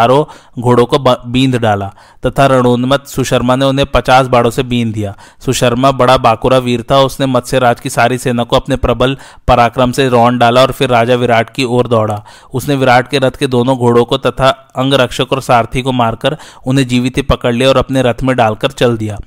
घोड़ों 0.60 0.86
को 0.86 0.98
बींद 1.28 1.56
डाला। 1.56 1.92
तथा 2.26 2.46
रणोन्मत 2.46 3.08
सुशर्मा 3.08 3.56
ने 3.56 3.66
उन्हें 3.66 3.86
पचास 3.94 4.28
बाड़ों 4.28 4.52
से 4.52 4.64
बीन 4.64 4.92
दिया। 4.92 5.16
सुशर्मा 5.46 5.92
बड़ा 5.92 6.18
बाकुरा 6.18 6.58
वीर 6.58 6.84
था। 6.92 7.00
उसने 7.00 7.26
मत्स्य 7.26 7.60
राज 7.60 7.80
की 7.80 7.90
सारी 7.90 8.18
सेना 8.18 8.44
को 8.44 8.56
अपने 8.56 8.76
प्रबल 8.76 9.18
पराक्रम 9.48 9.92
से 9.92 10.08
रौन 10.10 10.38
डाला 10.38 10.62
और 10.62 10.72
फिर 10.72 10.90
राजा 10.90 11.16
विराट 11.16 11.50
की 11.50 11.64
ओर 11.64 11.88
दौड़ा। 11.88 12.24
उसने 12.54 12.76
विराट 12.76 13.08
के 13.08 13.20
रथ 13.20 13.38
के 13.40 13.48
दोनों 13.48 13.78
घोड़ों 13.78 14.06
को 14.06 14.18
तथा 14.18 14.50
अंग 14.76 14.94
रक्षक 14.94 15.34
और 15.34 15.42
सारथी 15.42 15.82
को 15.82 15.92
मारकर 15.92 16.38
उन्हें 16.68 16.88
जीवित 16.88 17.28
पकड़ 17.30 17.54
लिया 17.54 17.70
और 17.70 17.78
अपने 17.78 18.02
रथ 18.02 18.24
में 18.24 18.36
डालकर 18.36 18.72
चल 18.72 18.98
दिया। 18.98 19.18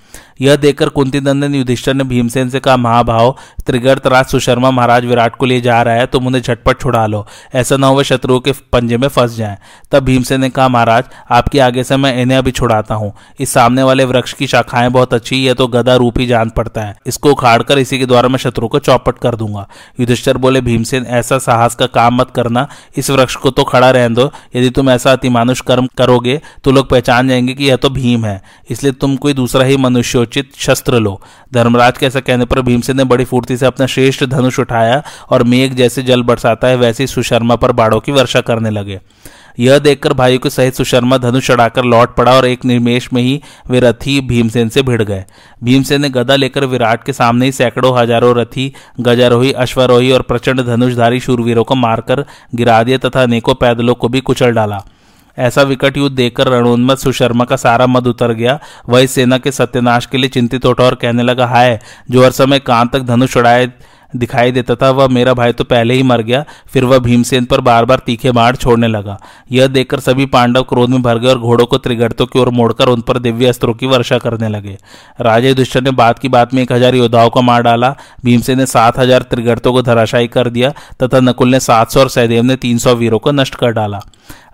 यह 0.41 0.57
देखकर 0.57 0.89
कुंती 0.89 1.21
नंदन 1.21 1.55
युधिष्ठर 1.55 1.95
ने 1.95 2.05
भीमसेन 2.05 2.51
से 2.51 2.61
कहा, 2.61 2.77
महाभाव 2.77 3.37
त्रिगर्त 3.67 4.07
राज 4.07 4.27
सुशर्मा 4.27 4.71
महाराज 4.71 5.05
विराट 5.05 5.37
को 5.37 5.47
ले 5.47 5.61
जा 5.61 5.83
रहा 5.83 5.95
है, 5.95 6.07
तुम 6.07 6.27
उन्हें 6.27 6.43
झटपट 6.43 6.81
छुड़ा 6.81 7.07
लो। 7.07 7.27
ऐसा 7.55 7.77
न 7.77 7.85
हो 7.85 7.95
वह 7.95 8.03
शत्रुओं 8.03 8.41
के 8.41 8.53
पंजे 8.73 8.97
में 8.97 9.09
फंस 9.09 9.37
जाए। 9.37 9.59
तब 9.93 10.05
भीमसेन 10.05 10.41
ने 10.41 10.51
कहा 10.51 10.60
महाराज, 10.69 11.05
आपके 11.31 11.59
आगे 11.61 11.85
से 11.85 11.97
मैं 11.97 12.17
इन्हें 12.23 12.39
अभी 12.39 12.51
छुड़ाता 12.51 12.95
हूँ। 12.95 13.13
इस 13.41 13.51
सामने 13.51 13.83
वाले 13.83 14.05
वृक्ष 14.05 14.33
की 14.33 14.47
शाखाएँ 14.47 14.89
बहुत 14.91 15.15
अच्छी 15.15 15.37
यह 15.37 15.55
तो 15.55 15.67
गदा 15.67 15.97
रूप 15.97 16.19
ही 16.19 16.27
जान 16.27 16.51
पड़ता 16.51 16.81
है। 16.81 16.97
इसको 17.07 17.31
उखाड़कर 17.31 17.79
इसी 17.79 17.99
के 17.99 18.07
द्वारा 18.07 18.29
मैं 18.29 18.39
शत्रु 18.39 18.69
को 18.69 18.79
चौपट 18.79 19.19
कर 19.19 19.35
दूँगा। 19.35 19.67
युधिष्ठर 20.01 20.37
बोले, 20.37 20.61
भीमसेन, 20.61 21.07
ऐसा 21.07 21.39
साहस 21.39 21.75
का 21.75 21.87
काम 21.87 22.17
मत 22.17 22.31
करना। 22.31 22.67
इस 22.97 23.11
वृक्ष 23.11 23.37
को 23.37 23.51
तो 23.51 23.65
खड़ा 23.65 23.91
रहने 23.91 24.15
दो। 24.15 24.31
यदि 24.57 24.71
तुम 24.71 24.91
ऐसा 24.91 25.13
अतिमानुष 25.13 25.61
कर्म 25.61 25.89
करोगे 25.99 26.41
तो 26.65 26.73
लोग 26.73 26.89
पहचान 26.91 27.29
जाएँगे 27.29 27.55
कि 27.55 27.65
यह 27.65 27.77
तो 27.77 27.91
भीम 27.91 28.25
है। 28.25 28.41
इसलिए 28.71 28.93
तुम 28.93 29.17
कोई 29.17 29.33
दूसरा 29.33 29.65
ही 29.65 29.77
मनुष्योचित 29.77 30.53
शस्त्र 30.59 30.99
लो। 30.99 31.21
धर्मराज 31.55 31.99
के 31.99 32.07
ऐसा 32.07 32.21
कहने 32.21 32.45
पर 32.45 32.61
भीमसेन 32.63 32.97
ने 32.97 33.05
बड़ी 33.05 33.25
फूर्ति 33.25 33.57
से 33.57 33.67
अपना 33.67 33.87
श्रेष्ठ 33.87 34.25
धनुष 34.25 34.59
उठाया 34.59 35.03
और 35.31 35.43
मेघ 35.43 35.73
जैसे 35.75 36.03
जल 36.03 36.23
बरसाता 36.23 36.69
है, 36.69 36.77
वैसे 36.77 37.07
सुशर्मा 37.07 37.57
पर 37.57 37.73
बाड़ों 37.73 38.01
की 38.01 38.13
वर्षा 38.13 38.41
करने 38.41 38.71
लगे। 38.71 39.01
यह 39.61 39.79
देखकर 39.79 40.13
भाई 40.13 40.39
के 40.39 40.51
सहित 40.51 40.75
सुशर्मा 40.75 41.17
धनुष 41.19 41.47
चढ़ाकर 41.47 41.85
लौट 41.85 42.15
पड़ा 42.17 42.33
और 42.33 42.47
एक 42.47 42.65
निमेश 42.65 43.13
में 43.13 43.21
ही 43.23 43.41
वे 43.71 43.81
रथी 43.81 44.21
भीमसेन 44.21 44.69
से 44.69 44.83
भिड़ 44.83 45.03
गए। 45.03 45.25
भीमसेन 45.65 46.01
ने 46.03 46.09
गदा 46.11 46.37
लेकर 46.37 46.65
विराट 46.65 47.05
के 47.05 47.13
सामने 47.13 47.47
ही 47.47 47.53
सैकड़ों 47.53 47.97
हज़ारों 47.99 48.35
रथी, 48.37 48.73
गजारोही, 49.01 49.53
अश्वरोही 49.55 50.11
और 50.13 50.23
प्रचंड 50.23 50.61
धनुषधारी 50.61 51.21
शूरवीरों 51.21 51.65
को 51.65 51.75
मारकर 51.75 52.25
गिरा 52.55 52.83
दिया 52.83 52.99
तथा 52.99 53.23
अनेकों 53.23 53.55
पैदलों 53.55 53.95
को 53.95 54.09
भी 54.09 54.21
कुचल 54.21 54.53
डाला। 54.53 54.83
ऐसा 55.39 55.63
विकट 55.63 55.97
युद्ध 55.97 56.15
देखकर 56.17 56.49
रणोन्मत 56.49 56.99
सुशर्मा 56.99 57.45
का 57.45 57.57
सारा 57.57 57.87
मद 57.87 58.07
उतर 58.07 58.33
गया। 58.33 58.59
वह 58.89 59.07
सेना 59.07 59.39
के 59.39 59.53
सत्यानाश 59.53 60.07
के 60.07 60.19
लिए 60.19 60.29
चिंतित 60.29 60.67
उठा 60.67 60.85
और 60.85 60.95
कहने 60.95 61.23
लगा, 61.23 61.47
हाय, 61.47 61.79
जो 62.11 62.25
हर 62.25 62.31
समय 62.31 62.59
कान 62.61 62.89
तक 62.89 63.03
धनुष 63.03 63.37
उड़ाए 63.37 63.73
दिखाई 64.13 64.53
देता 64.53 64.75
था, 64.75 64.91
वह 64.91 65.09
मेरा 65.09 65.33
भाई 65.35 65.53
तो 65.53 65.65
पहले 65.65 65.95
ही 65.95 66.03
मर 66.03 66.23
गया, 66.23 66.45
फिर 66.67 66.85
वह 66.85 66.99
भीमसेन 67.01 67.45
पर 67.45 67.61
बार 67.61 67.85
बार 67.85 68.03
तीखे 68.07 68.31
बाढ़ 68.33 68.57
छोड़ने 68.57 68.89
लगा। 68.89 69.19
यह 69.53 69.67
देखकर 69.69 70.01
सभी 70.01 70.27
पांडव 70.29 70.63
क्रोध 70.65 70.91
में 70.91 71.03
भर 71.03 71.19
गए 71.19 71.29
और 71.29 71.39
घोड़ों 71.39 71.67
को 71.67 71.79
त्रिगर्तों 71.79 72.27
की 72.27 72.39
ओर 72.39 72.49
मोड़कर 72.51 72.89
उन 72.89 73.01
पर 73.01 73.19
दिव्य 73.19 73.47
अस्त्रों 73.47 73.75
की 73.75 73.87
वर्षा 73.87 74.19
करने 74.19 74.49
लगे। 74.49 74.77
राजा 75.21 75.49
युधिष्ठर 75.49 75.83
ने 75.83 75.91
बात 75.93 76.19
की 76.19 76.29
बात 76.29 76.55
में 76.55 76.63
एक 76.63 76.73
हज़ार 76.73 76.95
योद्धाओं 76.95 77.31
को 77.31 77.43
मार 77.43 77.63
डाला। 77.63 77.95
भीमसेन 78.25 78.59
ने 78.59 78.67
सात 78.67 78.99
हज़ार 78.99 79.23
त्रिगर्तों 79.23 79.73
को 79.73 79.83
धराशायी 79.83 80.29
कर 80.29 80.49
दिया, 80.51 80.73
तथा 81.03 81.21
नकुल 81.21 81.49
ने 81.49 81.61
सात 81.61 81.91
सौ 81.91 82.01
और 82.01 82.09
सहदेव 82.09 82.43
ने 82.43 82.57
तीन 82.59 82.79
सौ 82.79 82.95
वीरों 82.95 83.19
को 83.19 83.33
नष्ट 83.33 83.55
कर 83.55 83.73
डाला। 83.73 84.01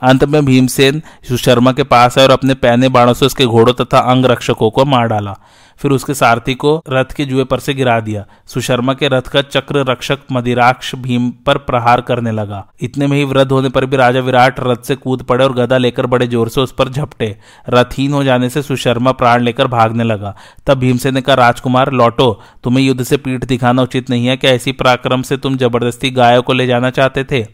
अंत 0.02 0.24
में 0.24 0.44
भीमसेन 0.44 1.02
सुशर्मा 1.28 1.72
के 1.72 1.82
पास 1.84 2.18
आए 2.18 2.24
और 2.24 2.30
अपने 2.30 2.54
पहने 2.56 2.88
बाणों 2.90 3.14
से 3.14 3.26
उसके 3.26 3.46
घोड़ों 3.46 3.72
तथा 3.74 3.98
अंग 4.10 4.26
रक्षकों 4.26 4.70
को 4.70 4.84
मार 4.84 5.06
डाला। 5.08 5.34
फिर 5.80 5.90
उसके 5.90 6.14
सारथी 6.14 6.54
को 6.54 6.70
रथ 6.88 7.12
के 7.12 7.24
जुए 7.24 7.44
पर 7.44 7.58
से 7.58 7.74
गिरा 7.74 7.98
दिया। 8.00 8.24
सुशर्मा 8.46 8.94
के 8.94 9.08
रथ 9.08 9.22
का 9.22 9.42
चक्र 9.42 9.84
रक्षक 9.88 10.18
मदिराक्ष 10.32 10.94
भीम 10.94 11.30
पर 11.46 11.58
प्रहार 11.58 12.00
करने 12.00 12.32
लगा। 12.32 12.64
इतने 12.80 13.06
में 13.06 13.16
ही 13.16 13.24
वृद्ध 13.24 13.50
होने 13.52 13.68
पर 13.68 13.86
भी 13.86 13.96
राजा 13.96 14.20
विराट 14.20 14.60
रथ 14.60 14.82
से 14.82 14.94
कूद 14.96 15.22
पड़े 15.22 15.44
और 15.44 15.52
गदा 15.52 15.78
लेकर 15.78 16.06
बड़े 16.06 16.26
ज़ोर 16.26 16.48
से 16.48 16.60
उस 16.60 16.72
पर 16.72 16.88
झपटे। 16.88 17.36
रथहीन 17.68 18.12
हो 18.12 18.24
जाने 18.24 18.48
से 18.48 18.62
सुशर्मा 18.62 19.12
प्राण 19.12 19.42
लेकर 19.42 19.66
भागने 19.66 20.04
लगा। 20.04 20.34
तब 20.66 20.78
भीमसेन 20.78 21.14
ने 21.14 21.20
कहा, 21.20 21.34
राजकुमार, 21.34 21.92
लौटो। 21.92 22.32
तुम्हें 22.64 22.84
युद्ध 22.84 23.02
से 23.02 23.16
पीठ 23.16 23.44
दिखाना 23.44 23.82
उचित 23.82 24.10
नहीं 24.10 24.26
है। 24.26 24.36
क्या 24.36 24.50
ऐसी 24.50 24.72
पराक्रम 24.72 25.22
से 25.22 25.36
तुम 25.36 25.56
ज़बरदस्ती 25.56 26.10
गायों 26.10 26.42
को 26.42 26.52
ले 26.52 26.66
जाना 26.66 26.90
चाहते 26.90 27.24
थे? 27.24 27.44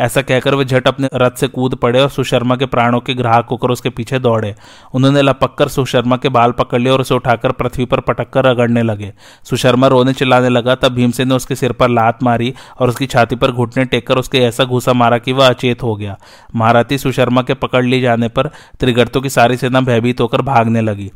ऐसा 0.00 0.22
कहकर 0.22 0.54
वे 0.54 0.64
झट 0.64 0.88
अपने 0.88 1.08
रथ 1.14 1.30
से 1.30 1.48
कूद 1.48 1.74
पड़े 1.74 2.00
और 2.00 2.08
सुशर्मा 2.08 2.56
के 2.56 2.66
प्राणों 2.66 3.00
के 3.00 3.14
ग्राहक 3.14 3.46
होकर 3.50 3.70
उसके 3.70 3.90
पीछे 3.90 4.18
दौड़े। 4.18 4.54
उन्होंने 4.94 5.22
लपक 5.22 5.54
कर 5.54 5.68
सुशर्मा 5.68 6.16
के 6.16 6.28
बाल 6.28 6.52
पकड़ 6.52 6.80
लिए 6.80 6.92
और 6.92 7.00
उसे 7.00 7.14
उठाकर 7.14 7.52
पृथ्वी 7.52 7.84
पर 7.84 8.00
पटक 8.00 8.30
कर 8.30 8.44
रगड़ने 8.44 8.82
लगे। 8.82 9.12
सुशर्मा 9.44 9.86
रोने 9.86 10.12
चिल्लाने 10.12 10.48
लगा, 10.48 10.74
तब 10.74 10.92
भीमसेन 10.92 11.28
ने 11.28 11.34
उसके 11.34 11.54
सिर 11.54 11.72
पर 11.72 11.88
लात 11.88 12.22
मारी 12.22 12.54
और 12.80 12.88
उसकी 12.88 13.06
छाती 13.06 13.36
पर 13.36 13.50
घुटने 13.50 13.84
टेककर 13.84 14.18
उसके 14.18 14.38
ऐसा 14.38 14.64
घुसा 14.64 14.92
मारा 14.92 15.18
कि 15.18 15.32
वह 15.32 15.48
अचेत 15.48 15.82
हो 15.82 15.96
गया। 15.96 16.16
महारथी 16.54 16.98
सुशर्मा 16.98 17.42
के 17.42 17.54
पकड़ 17.54 17.84
लिए 17.84 18.00
जाने 18.00 18.28
पर 18.28 18.50
त्रिगर्तों 18.80 19.20
की 19.20 19.30
सारी 19.30 19.56
सेना 19.56 19.80
भयभीत 19.80 20.20
होकर 20.20 20.42
भागने 20.42 20.80
लगी। 20.80 21.10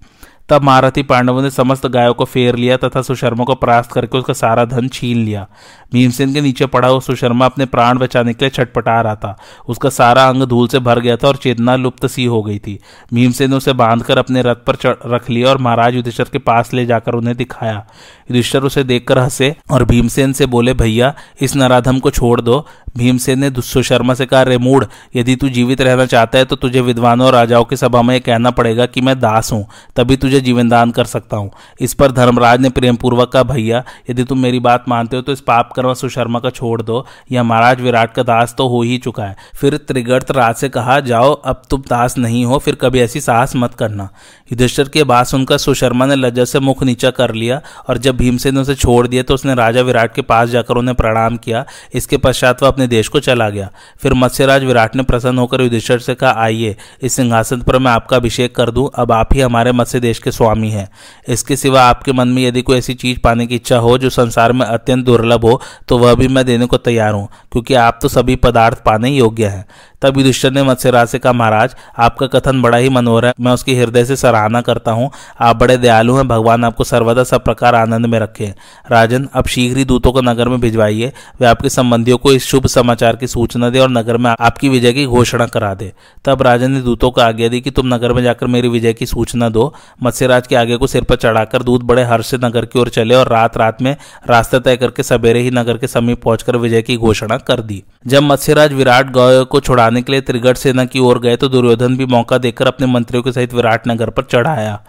तब 0.51 0.63
महारथी 0.63 1.03
पांडवों 1.03 1.43
ने 1.43 1.51
समस्त 1.51 1.87
गायों 1.87 2.15
को 2.15 2.25
फेर 2.25 2.57
लिया 2.57 2.77
तथा 2.77 3.03
सुशर्मा 3.03 3.45
को 3.45 3.55
परास्त 3.55 3.93
करके 3.93 4.19
उसका 4.19 4.33
सारा 4.33 4.65
धन 4.65 4.89
छीन 4.89 5.19
लिया। 5.19 5.47
भीमसेन 5.93 6.33
के 6.35 6.41
नीचे 6.41 6.67
पड़ा 6.67 6.89
हुआ 6.89 7.01
सुशर्मा 7.01 7.47
अपने 7.47 7.67
प्राण 7.67 7.99
बचाने 7.99 8.35
के 8.35 8.45
लिए 8.45 8.51
छटपटा 8.51 9.01
रहा 9.01 9.15
था। 9.15 9.37
उसका 9.69 9.89
सारा 9.89 10.29
अंग 10.29 10.43
धूल 10.43 10.69
से 10.69 10.79
भर 10.79 11.01
गया 11.01 11.17
था 11.17 11.29
और 11.29 11.37
चेतना 11.37 11.77
लुप्त 11.77 12.07
सी 12.07 12.25
हो 12.25 12.43
गई 12.43 12.59
थी। 12.59 12.79
भीमसेन 13.15 13.51
ने 13.51 13.57
उसे 13.57 13.73
बांधकर 13.73 14.19
अपने 14.19 14.43
रथ 14.43 14.65
पर 14.71 14.77
रख 15.07 15.31
लिया 15.31 15.49
और 15.49 15.59
महाराज 15.59 15.95
युद्धेश्वर 15.95 16.27
के 16.33 16.39
पास 16.39 16.73
ले 16.75 16.87
जाकर 16.87 17.15
उन्हें 17.15 17.37
दिखाया। 17.37 17.87
युधिष्ठर 18.31 18.62
उसे 18.62 18.85
देखकर 18.85 19.19
हंसे 19.19 19.55
और 19.71 19.85
भीमसेन 19.85 20.33
से 20.33 20.47
बोले, 20.47 20.75
भैया, 20.75 21.14
इस 21.40 21.57
नराधम 21.57 21.99
को 21.99 22.11
छोड़ 22.11 22.40
दो। 22.40 22.66
भीमसेन 22.97 23.38
ने 23.38 23.51
सुशर्मा 23.62 24.14
से 24.14 24.25
कहा 24.27 24.43
रेमूड 24.43 24.87
यदि 25.16 25.35
तू 25.37 25.49
जीवित 25.49 25.81
रहना 25.81 26.05
चाहता 26.07 26.38
है 26.38 26.45
तो 26.45 26.57
तुझे 26.57 26.81
विद्वानों 26.81 27.27
और 27.27 27.33
राजाओं 27.33 27.64
की 27.64 27.77
सभा 27.77 28.01
में 28.03 28.14
यह 28.14 28.21
कहना 28.21 28.51
पड़ेगा 28.51 28.87
कि 28.87 29.01
मैं 29.01 29.19
दास 29.21 29.53
हूँ। 29.53 29.66
तभी 29.97 30.16
तुझे 30.16 30.40
जीवन 30.40 30.69
दान 30.69 30.90
कर 30.90 31.05
सकता 31.05 31.37
हूँ। 31.37 31.51
इस 31.81 31.95
पर 31.95 32.12
धर्मराज 32.12 32.61
ने 32.61 32.71
प्रेम 32.71 32.97
पूर्वक 32.97 33.31
कहा, 33.33 33.43
भैया, 33.43 33.83
यदि 34.11 34.25
तुम 34.25 34.38
मेरी 34.38 34.61
बात 34.61 34.85
मानते 34.88 35.16
हो 35.16 35.23
तो 35.23 35.33
इस 35.33 35.40
पाप 35.40 35.73
कर्म 35.73 35.93
सुशर्मा 35.95 36.38
का 36.38 36.51
छोड़ 36.51 36.81
दो। 36.83 37.05
या 37.33 37.43
महाराज 37.43 37.81
विराट 37.81 38.12
का 38.12 38.23
दास 38.23 38.55
तो 38.59 38.66
हो 38.69 38.83
ही 38.83 38.99
चुका 38.99 39.25
है। 39.25 39.37
फिर 39.55 39.77
त्रिगर्त 39.79 40.31
राज 40.31 40.55
से 40.55 40.69
कहा, 40.69 40.99
जाओ, 41.01 41.33
अब 41.33 41.62
तुम 41.71 41.83
दास 41.88 42.19
नहीं 42.19 42.45
हो, 42.45 42.59
फिर 42.59 42.75
कभी 42.75 43.01
ऐसी 43.01 43.21
साहस 43.21 43.57
मत 43.57 43.75
करना। 43.75 44.09
युधिष्ठर 44.53 44.88
की 44.88 45.03
बात 45.05 45.27
सुनकर 45.27 45.59
सुशर्मा 45.59 46.07
ने 46.07 46.14
लज्जा 46.16 46.45
से 46.45 46.61
मुख 46.61 46.83
नीचा 46.83 47.11
कर 47.12 47.35
लिया 47.35 47.61
और 47.88 47.99
जब 47.99 48.20
भीमसेन 48.21 48.55
ने 48.55 48.61
उसे 48.61 48.75
छोड़ 48.77 49.07
दिया 49.07 49.23
तो 49.23 49.35
उसने 49.35 49.55
राजा 49.55 49.83
विराट 49.83 50.15
के 50.15 50.23
पास 50.23 50.49
जाकर 50.49 50.77
उन्हें 50.77 50.95
प्रणाम 50.97 51.37
किया। 51.39 51.65
इसके 51.95 52.17
पश्चात 52.19 52.63
वह 52.63 52.69
अपने 52.69 52.87
देश 52.89 53.09
को 53.09 53.21
चला 53.21 53.49
गया। 53.51 53.69
फिर 54.03 54.15
मत्स्यराज 54.15 54.65
विराट 54.65 54.97
ने 54.97 55.03
प्रसन्न 55.03 55.39
होकर 55.39 55.61
युधिष्ठर 55.61 55.99
से 56.01 56.15
कहा, 56.15 56.33
आइए, 56.35 56.77
इस 57.03 57.13
सिंहासन 57.13 57.61
पर 57.61 57.79
मैं 57.79 57.91
आपका 57.91 58.17
अभिषेक 58.17 58.55
कर 58.57 58.71
दूँ। 58.71 58.89
अब 58.95 59.13
आप 59.13 59.35
ही 59.35 59.41
हमारे 59.41 59.73
मत्स्य 59.73 60.01
देश 60.01 60.19
के 60.19 60.31
स्वामी 60.33 60.71
हैं। 60.71 60.89
इसके 61.29 61.57
सिवा 61.57 61.83
आपके 61.85 62.13
मन 62.13 62.29
में 62.29 62.43
यदि 62.43 62.63
कोई 62.63 62.79
ऐसी 62.79 62.95
चीज़ 62.97 63.19
पाने 63.21 63.47
की 63.47 63.55
इच्छा 63.55 63.77
हो, 63.79 63.97
जो 63.99 64.11
संसार 64.11 64.53
में 64.53 64.67
अत्यंत 64.67 65.05
दुर्लभ 65.05 65.45
हो 65.45 65.61
तो 65.89 65.99
वह 65.99 66.15
भी 66.15 66.29
मैं 66.29 66.45
देने 66.47 66.67
को 66.67 66.77
तैयार 66.79 67.15
हूँ, 67.15 67.29
क्योंकि 67.53 67.75
आप 67.77 67.99
तो 68.03 68.09
सभी 68.11 68.37
पदार्थ 68.39 68.83
पाने 68.85 69.11
योग्य 69.11 69.47
हैं। 69.47 69.65
तब 70.03 70.19
युधिष्ठर 70.19 70.51
ने 70.51 70.63
मत्स्यराज 70.63 71.09
से 71.09 71.19
कहा, 71.19 71.33
महाराज, 71.33 71.75
आपका 71.99 72.27
कथन 72.29 72.61
बड़ा 72.63 72.79
ही 72.79 72.89
मनोहर 72.89 73.27
है। 73.27 73.33
मैं 73.41 73.53
उसकी 73.53 73.75
हृदय 73.77 74.05
से 74.05 74.17
सराहना 74.17 74.61
करता 74.61 74.93
हूँ। 74.93 75.11
आप 75.41 75.57
बड़े 75.57 75.77
दयालु 75.77 76.15
हैं। 76.17 76.27
भगवान 76.29 76.65
आपको 76.65 76.85
सर्वदा 76.85 77.25
सब 77.25 77.45
प्रकार 77.45 77.75
आनंद 77.75 78.07
में 78.11 78.18
रखे 78.20 78.53
राजन 78.90 79.29
अब 79.35 79.46
शीघ्र 79.46 79.79
ही 79.79 79.85
दूतों 79.85 80.12
को 80.12 80.20
नगर 80.23 80.49
में 80.49 80.61
भिजवाइए। 80.61 81.12
वे 81.40 81.46
आपके 81.46 81.68
संबंधियों 81.70 82.18
को 82.18 82.33
इस 82.33 82.46
शुभ 82.46 82.66
समाचार 82.68 83.16
की 83.16 83.27
सूचना 83.29 83.70
दे 83.70 83.79
और 83.79 83.90
नगर 83.90 84.16
में 84.16 84.31
आपकी 84.31 84.68
विजय 84.68 84.92
की 84.92 85.07
घोषणा 85.07 85.46
करा 85.49 85.73
दे। 85.75 85.92
तब 86.25 86.42
राजन 86.42 86.73
ने 86.73 86.81
दूतों 86.83 87.11
को 87.11 87.20
आज्ञा 87.20 87.49
दी 87.49 87.61
कि 87.61 87.70
तुम 87.70 87.94
नगर 87.94 88.12
में 88.12 88.23
जाकर 88.23 88.46
मेरी 88.49 88.68
विजय 88.68 88.92
की 88.92 89.07
सूचना 89.07 89.49
दो। 89.49 89.73
मत्स्यराज 90.03 90.46
के 90.46 90.57
आगे 90.57 90.77
को 90.77 90.87
सिर 90.87 91.05
पर 91.05 91.16
चढ़ाकर 91.16 91.62
दूत 91.62 91.83
बड़े 91.83 92.03
हर्ष 92.05 92.27
से 92.27 92.38
नगर 92.38 92.64
की 92.64 92.79
ओर 92.79 92.88
चले 92.90 93.14
और 93.14 93.29
रात 93.29 93.57
रात 93.57 93.83
में 93.83 93.94
रास्ता 94.29 94.59
तय 94.59 94.77
करके 94.77 95.03
सवेरे 95.03 95.40
ही 95.40 95.51
नगर 95.51 95.79
के 95.79 95.87
समीप 95.88 96.23
पहुंचकर 96.23 96.57
विजय 96.57 96.83
की 96.83 96.96
घोषणा 96.96 97.37
कर 97.38 97.61
दी। 97.62 97.83
जब 98.07 98.23
मत्स्यराज 98.23 98.73
विराट 98.73 99.11
गौ 99.11 99.44
को 99.44 99.61
छुड़ाने 99.61 100.03
के 100.03 100.12
लिए 100.12 100.20
त्रिगढ़ 100.20 100.57
सेना 100.57 100.85
की 100.85 100.99
ओर 101.01 101.18
गए 101.18 101.37
तो 101.37 101.49
दुर्योधन 101.49 101.96
भी 101.96 102.07
मौका 102.07 102.38
देकर 102.38 102.66
अपने 102.66 102.87
मंत्रियों 102.87 103.23
के 103.23 103.33
सहित 103.33 103.55
विराट 103.55 103.88
नगर 103.88 104.11
पर 104.11 104.23
चढ़ाया। 104.23 104.81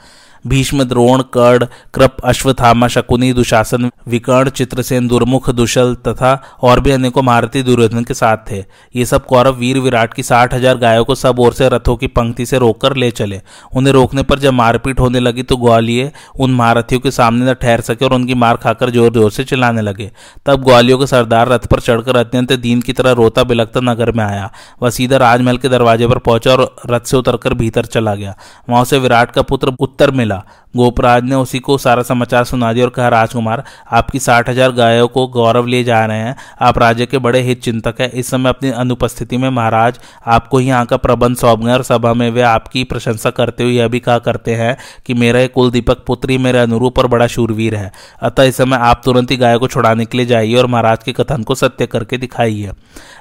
भीष्म 0.46 0.84
द्रोण 0.84 1.22
कर्ण 1.34 1.66
कृप 1.94 2.18
अश्वथामा 2.24 2.88
शकुनी, 2.88 3.32
दुशासन, 3.34 3.90
विकर्ण, 4.08 4.50
चित्रसेन, 4.52 5.08
दुर्मुख, 5.08 5.50
दुशल 5.52 5.94
तथा 6.08 6.32
और 6.62 6.80
भी 6.80 6.92
अनेकों 6.92 7.22
महारथी 7.24 7.64
दुर्योधन 7.64 8.04
के 8.04 8.14
साथ 8.14 8.38
थे। 8.52 8.64
ये 8.96 9.06
सब 9.06 9.26
कौरव 9.26 9.56
वीर 9.56 9.80
विराट 9.80 10.14
की 10.14 10.24
साठ 10.24 10.54
हज़ार 10.54 10.78
गायों 10.78 11.06
को 11.06 11.16
सब 11.16 11.40
ओर 11.40 11.54
से 11.54 11.70
रथों 11.70 11.96
की 11.96 12.08
पंक्ति 12.10 12.46
से 12.46 12.58
रोककर 12.60 12.96
ले 12.96 13.10
चले। 13.12 13.42
उन्हें 13.76 13.94
रोकने 13.94 14.24
पर 14.24 14.40
जब 14.40 14.54
मारपीट 14.54 15.00
होने 15.00 15.20
लगी 15.20 15.44
तो 15.44 15.58
ग्वालियर 15.58 16.12
उन 16.40 16.54
महारथियों 16.54 17.02
के 17.02 17.12
सामने 17.12 17.50
न 17.50 17.54
ठहर 17.54 17.82
सके 17.82 18.06
और 18.06 18.14
उनकी 18.14 18.34
मार 18.36 18.58
खाकर 18.58 18.90
ज़ोर 18.90 19.14
ज़ोर 19.14 19.32
से 19.32 19.44
चिल्लाने 19.44 19.82
लगे। 19.82 20.10
तब 20.46 20.64
ग्वालियों 20.64 20.98
का 21.00 21.06
सरदार 21.06 21.50
रथ 21.50 21.68
पर 21.68 21.80
चढ़कर 21.82 22.18
अत्यंत 22.18 22.54
दीन 22.62 22.82
की 22.82 22.94
तरह 22.94 23.12
रोता 23.14 23.44
बिलकता 23.44 23.80
नगर 23.82 24.12
में 24.12 24.24
आया। 24.24 24.50
वह 24.82 24.90
सीधा 24.92 25.18
राजमहल 25.20 25.58
के 25.58 25.70
दरवाजे 25.70 26.08
पर 26.08 26.18
पहुँचा 26.20 26.52
और 26.52 26.76
रथ 26.90 27.06
से 27.06 27.18
उतरकर 27.18 27.54
भीतर 27.54 27.86
चला 27.88 28.16
गया। 28.16 28.36
वहाँ 28.70 28.84
से 28.86 29.00
विराट 29.00 29.32
का 29.32 29.42
पुत्र 29.44 29.74
उत्तर 29.80 30.12
मिला। 30.12 30.31
मिला 30.32 30.42
गोपराज 30.74 31.24
ने 31.24 31.36
उसी 31.36 31.60
को 31.60 31.78
सारा 31.78 32.04
समाचार 32.04 32.44
सुना 32.46 32.72
दिया 32.74 32.86
और 32.86 32.92
कहा, 32.92 33.08
राजकुमार, 33.10 33.64
आपकी 33.90 34.20
साठ 34.20 34.50
हज़ार 34.50 34.72
गायों 34.72 35.08
को 35.08 35.26
गौरव 35.30 35.66
लिए 35.68 35.84
जा 35.84 36.06
रहे 36.06 36.18
हैं। 36.18 36.36
आप 36.62 36.78
राज्य 36.78 37.06
के 37.06 37.18
बड़े 37.20 37.42
हित 37.42 37.62
चिंतक 37.62 38.02
है। 38.02 38.10
इस 38.10 38.30
समय 38.30 38.50
अपनी 38.50 38.70
अनुपस्थिति 38.72 39.38
में 39.38 39.50
महाराज 39.50 40.00
आपको 40.28 40.58
ही 40.58 40.68
यहाँ 40.68 40.86
का 40.86 40.98
प्रबंध 40.98 41.38
सौंप 41.38 41.60
गए 41.60 41.72
और 41.72 41.84
सभा 41.84 42.14
में 42.14 42.30
वे 42.32 42.42
आपकी 42.44 42.84
प्रशंसा 42.84 43.30
करते 43.32 43.64
हुए 43.64 43.74
यह 43.74 43.88
भी 43.88 44.00
कहा 44.00 44.18
करते 44.20 44.56
हैं 44.56 44.76
कि 45.06 45.14
मेरा 45.16 45.46
कुल 45.50 45.72
दीपक 45.72 46.04
पुत्री 46.08 46.38
मेरे 46.38 46.60
अनुरूप 46.60 47.00
और 47.00 47.08
बड़ा 47.08 47.28
शूरवीर 47.28 47.76
है। 47.76 47.92
अतः 48.22 48.44
इस 48.44 48.58
समय 48.58 48.78
आप 48.80 49.02
तुरंत 49.06 49.32
ही 49.32 49.38
गाय 49.38 49.58
को 49.58 49.68
छुड़ाने 49.68 50.06
के 50.06 50.18
लिए 50.18 50.26
जाइए 50.26 50.56
और 50.56 50.68
महाराज 50.68 51.04
के 51.04 51.12
कथन 51.14 51.44
को 51.44 51.56
सत्य 51.56 51.86
करके 51.88 52.18
दिखाइए। 52.18 52.72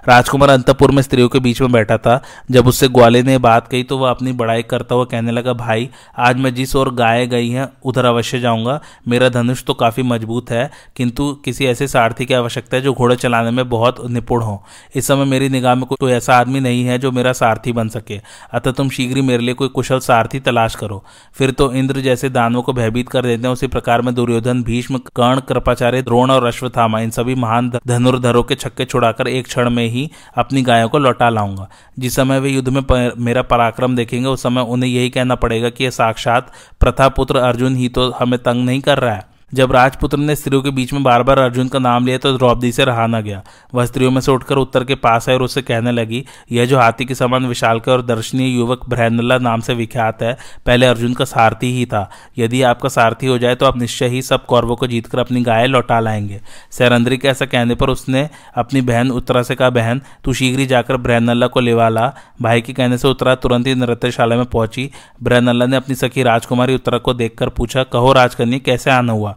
राजकुमार 0.09 0.51
अंतपुर 0.51 0.91
में 0.91 1.03
स्त्रियों 1.03 1.29
के 1.29 1.39
बीच 1.41 1.61
में 1.61 1.73
बैठा 1.73 1.97
था। 1.99 2.21
जब 2.51 2.67
उससे 2.67 2.89
ग्वाले 2.91 3.23
ने 3.23 3.37
बात 3.41 3.69
कही 3.69 3.83
तो 3.83 3.99
वह 3.99 4.11
अपनी 4.11 4.33
बड़ाई 4.35 4.63
करता 4.65 4.95
हुआ 4.95 5.05
कहने 5.07 5.33
लगा, 5.33 5.53
भाई, 5.55 5.89
आज 6.19 6.37
मैं 6.37 6.55
जिस 6.55 6.77
और 6.77 6.95
गाय 6.95 7.27
गई 7.27 7.40
है, 7.49 7.69
उधर 7.85 8.05
अवश्य 8.05 8.41
जाऊँगा। 8.41 8.81
मेरा 9.09 9.29
धनुष 9.29 9.65
तो 9.65 9.75
काफ़ी 9.75 10.03
मज़बूत 10.03 10.51
है, 10.51 10.71
किंतु 10.97 11.33
किसी 11.45 11.67
ऐसे 11.67 11.89
सारथी 11.89 12.27
की 12.27 12.35
आवश्यकता 12.35 12.77
है 12.77 12.83
जो 12.83 12.93
घोड़े 12.93 13.17
चलाने 13.17 13.51
में 13.51 13.69
बहुत 13.69 14.05
निपुण 14.11 14.43
हो। 14.43 14.63
इस 14.95 15.07
समय 15.07 15.25
मेरी 15.25 15.49
निगाह 15.49 15.75
में 15.75 15.85
कोई 15.87 16.13
ऐसा 16.13 16.37
आदमी 16.37 16.61
नहीं 16.61 16.85
है 16.85 16.99
जो 16.99 17.11
मेरा 17.13 17.33
सारथी 17.33 17.73
बन 17.73 17.89
सके। 17.89 18.21
अतः 18.53 18.73
तुम 18.73 18.89
शीघ्र 18.91 19.17
ही 19.17 19.23
मेरे 19.23 19.43
लिए 19.43 19.55
कोई 19.55 19.69
कुशल 19.69 19.99
सारथी 20.01 20.41
तलाश 20.41 20.75
करो। 20.75 21.03
फिर 21.35 21.51
तो 21.51 21.73
इंद्र 21.73 22.01
जैसे 22.01 22.29
दानवों 22.31 22.63
को 22.63 22.73
भयभीत 22.73 23.09
कर 23.09 23.23
देते 23.23 23.43
हैं, 23.43 23.53
उसी 23.53 23.67
प्रकार 23.67 24.03
में 24.03 24.15
दुर्योधन, 24.15 24.63
भीष्म, 24.63 24.99
कर्ण, 25.17 25.41
कृपाचार्य, 25.41 26.03
द्रोण 26.03 26.31
और 26.31 26.45
अश्वथामा 26.45 27.01
इन 27.01 27.11
सभी 27.11 27.35
महान 27.35 27.71
धनुर्धरों 27.87 28.43
के 28.43 28.55
छक्के 28.55 28.85
छुड़ाकर 28.85 29.29
एक 29.29 29.47
क्षण 29.47 29.71
में 29.71 29.87
ही 29.87 30.11
अपनी 30.39 30.63
गायों 30.63 30.89
को 30.89 30.99
लौटा 30.99 31.29
लाऊँगा। 31.29 31.69
जिस 31.99 32.17
समय 32.17 32.41
वे 32.41 32.51
युद्ध 32.51 32.69
में 32.69 33.11
मेरा 33.19 33.43
पराक्रम 33.43 33.97
देखेंगे, 33.97 34.29
उस 34.29 34.43
समय 34.43 34.63
उन्हें 34.63 34.91
यही 34.91 35.11
कहना 35.11 35.35
पड़ेगा 35.35 35.69
कि 35.71 35.85
यह 35.85 35.91
साक्षात 35.91 36.53
प्रथापुत्र 36.81 37.30
अर्जुन 37.37 37.77
ही 37.77 37.89
तो 37.89 38.11
हमें 38.11 38.39
तंग 38.39 38.65
नहीं 38.65 38.81
कर 38.81 38.99
रहा 38.99 39.15
है। 39.15 39.30
जब 39.55 39.73
राजपुत्र 39.73 40.19
ने 40.19 40.35
स्त्रियों 40.37 40.63
के 40.63 40.71
बीच 40.71 40.93
में 40.93 41.03
बार 41.03 41.23
बार 41.23 41.39
अर्जुन 41.39 41.69
का 41.69 41.79
नाम 41.79 42.07
लिया 42.07 42.19
तो 42.19 42.37
द्रौपदी 42.37 42.71
से 42.73 42.85
रहा 42.85 43.07
न 43.07 43.21
गया। 43.21 43.43
वह 43.75 43.85
स्त्रियों 43.85 44.11
में 44.11 44.21
से 44.21 44.33
उठकर 44.33 44.57
उत्तर 44.57 44.85
के 44.85 44.95
पास 44.95 45.29
आई 45.29 45.35
और 45.35 45.43
उससे 45.43 45.63
कहने 45.63 45.93
लगी, 45.93 46.25
यह 46.53 46.67
जो 46.67 46.79
हाथी 46.79 47.05
के 47.05 47.15
समान 47.15 47.47
विशाल 47.47 47.81
और 47.89 48.03
दर्शनीय 48.03 48.57
युवक 48.57 48.89
ब्रहनल्ला 48.89 49.39
नाम 49.39 49.61
से 49.61 49.75
विख्यात 49.75 50.23
है, 50.23 50.37
पहले 50.67 50.87
अर्जुन 50.87 51.15
का 51.15 51.25
सारथी 51.25 51.73
ही 51.73 51.87
था। 51.87 52.09
यदि 52.39 52.63
आपका 52.63 52.89
सारथी 52.89 53.27
हो 53.27 53.39
जाए 53.39 53.55
तो 53.55 53.67
आप 53.67 53.77
निश्चय 53.77 54.07
ही 54.07 54.23
सब 54.23 54.45
कौरवों 54.47 54.77
को 54.77 54.87
जीतकर 54.87 55.19
अपनी 55.19 55.43
गाय 55.43 55.67
लौटा 55.67 56.01
लाएँगे। 56.01 56.41
सैरंद्री 56.71 57.17
के 57.17 57.29
ऐसा 57.29 57.47
कहने 57.47 57.75
पर 57.75 57.91
उसने 57.91 58.29
अपनी 58.55 58.81
बहन 58.81 59.11
उत्तरा 59.11 59.43
से 59.43 59.55
कहा, 59.55 59.71
बहन, 59.71 60.01
तू 60.25 60.33
शीघ्र 60.33 60.61
ही 60.61 60.67
जाकर 60.67 60.97
ब्रहनल्ला 60.97 61.47
को 61.47 61.61
लेवा 61.61 61.89
ला। 61.89 62.13
भाई 62.43 62.61
के 62.61 62.73
कहने 62.73 62.99
से 62.99 63.09
उत्तरा 63.09 63.35
तुरंत 63.35 63.67
ही 63.67 63.75
नृत्यशाला 63.75 64.37
में 64.37 64.47
पहुँची। 64.47 64.91
ब्रहनल्ला 65.23 65.67
ने 65.67 65.77
अपनी 65.77 65.95
सखी 65.95 66.23
राजकुमारी 66.23 66.75
उत्तरा 66.75 66.99
को 66.99 67.15
देखकर 67.15 67.49
पूछा, 67.49 67.83
कहो 67.83 68.13
राजकन्या, 68.13 68.59
कैसे 68.59 68.91
आना 68.91 69.13
हुआ? 69.13 69.37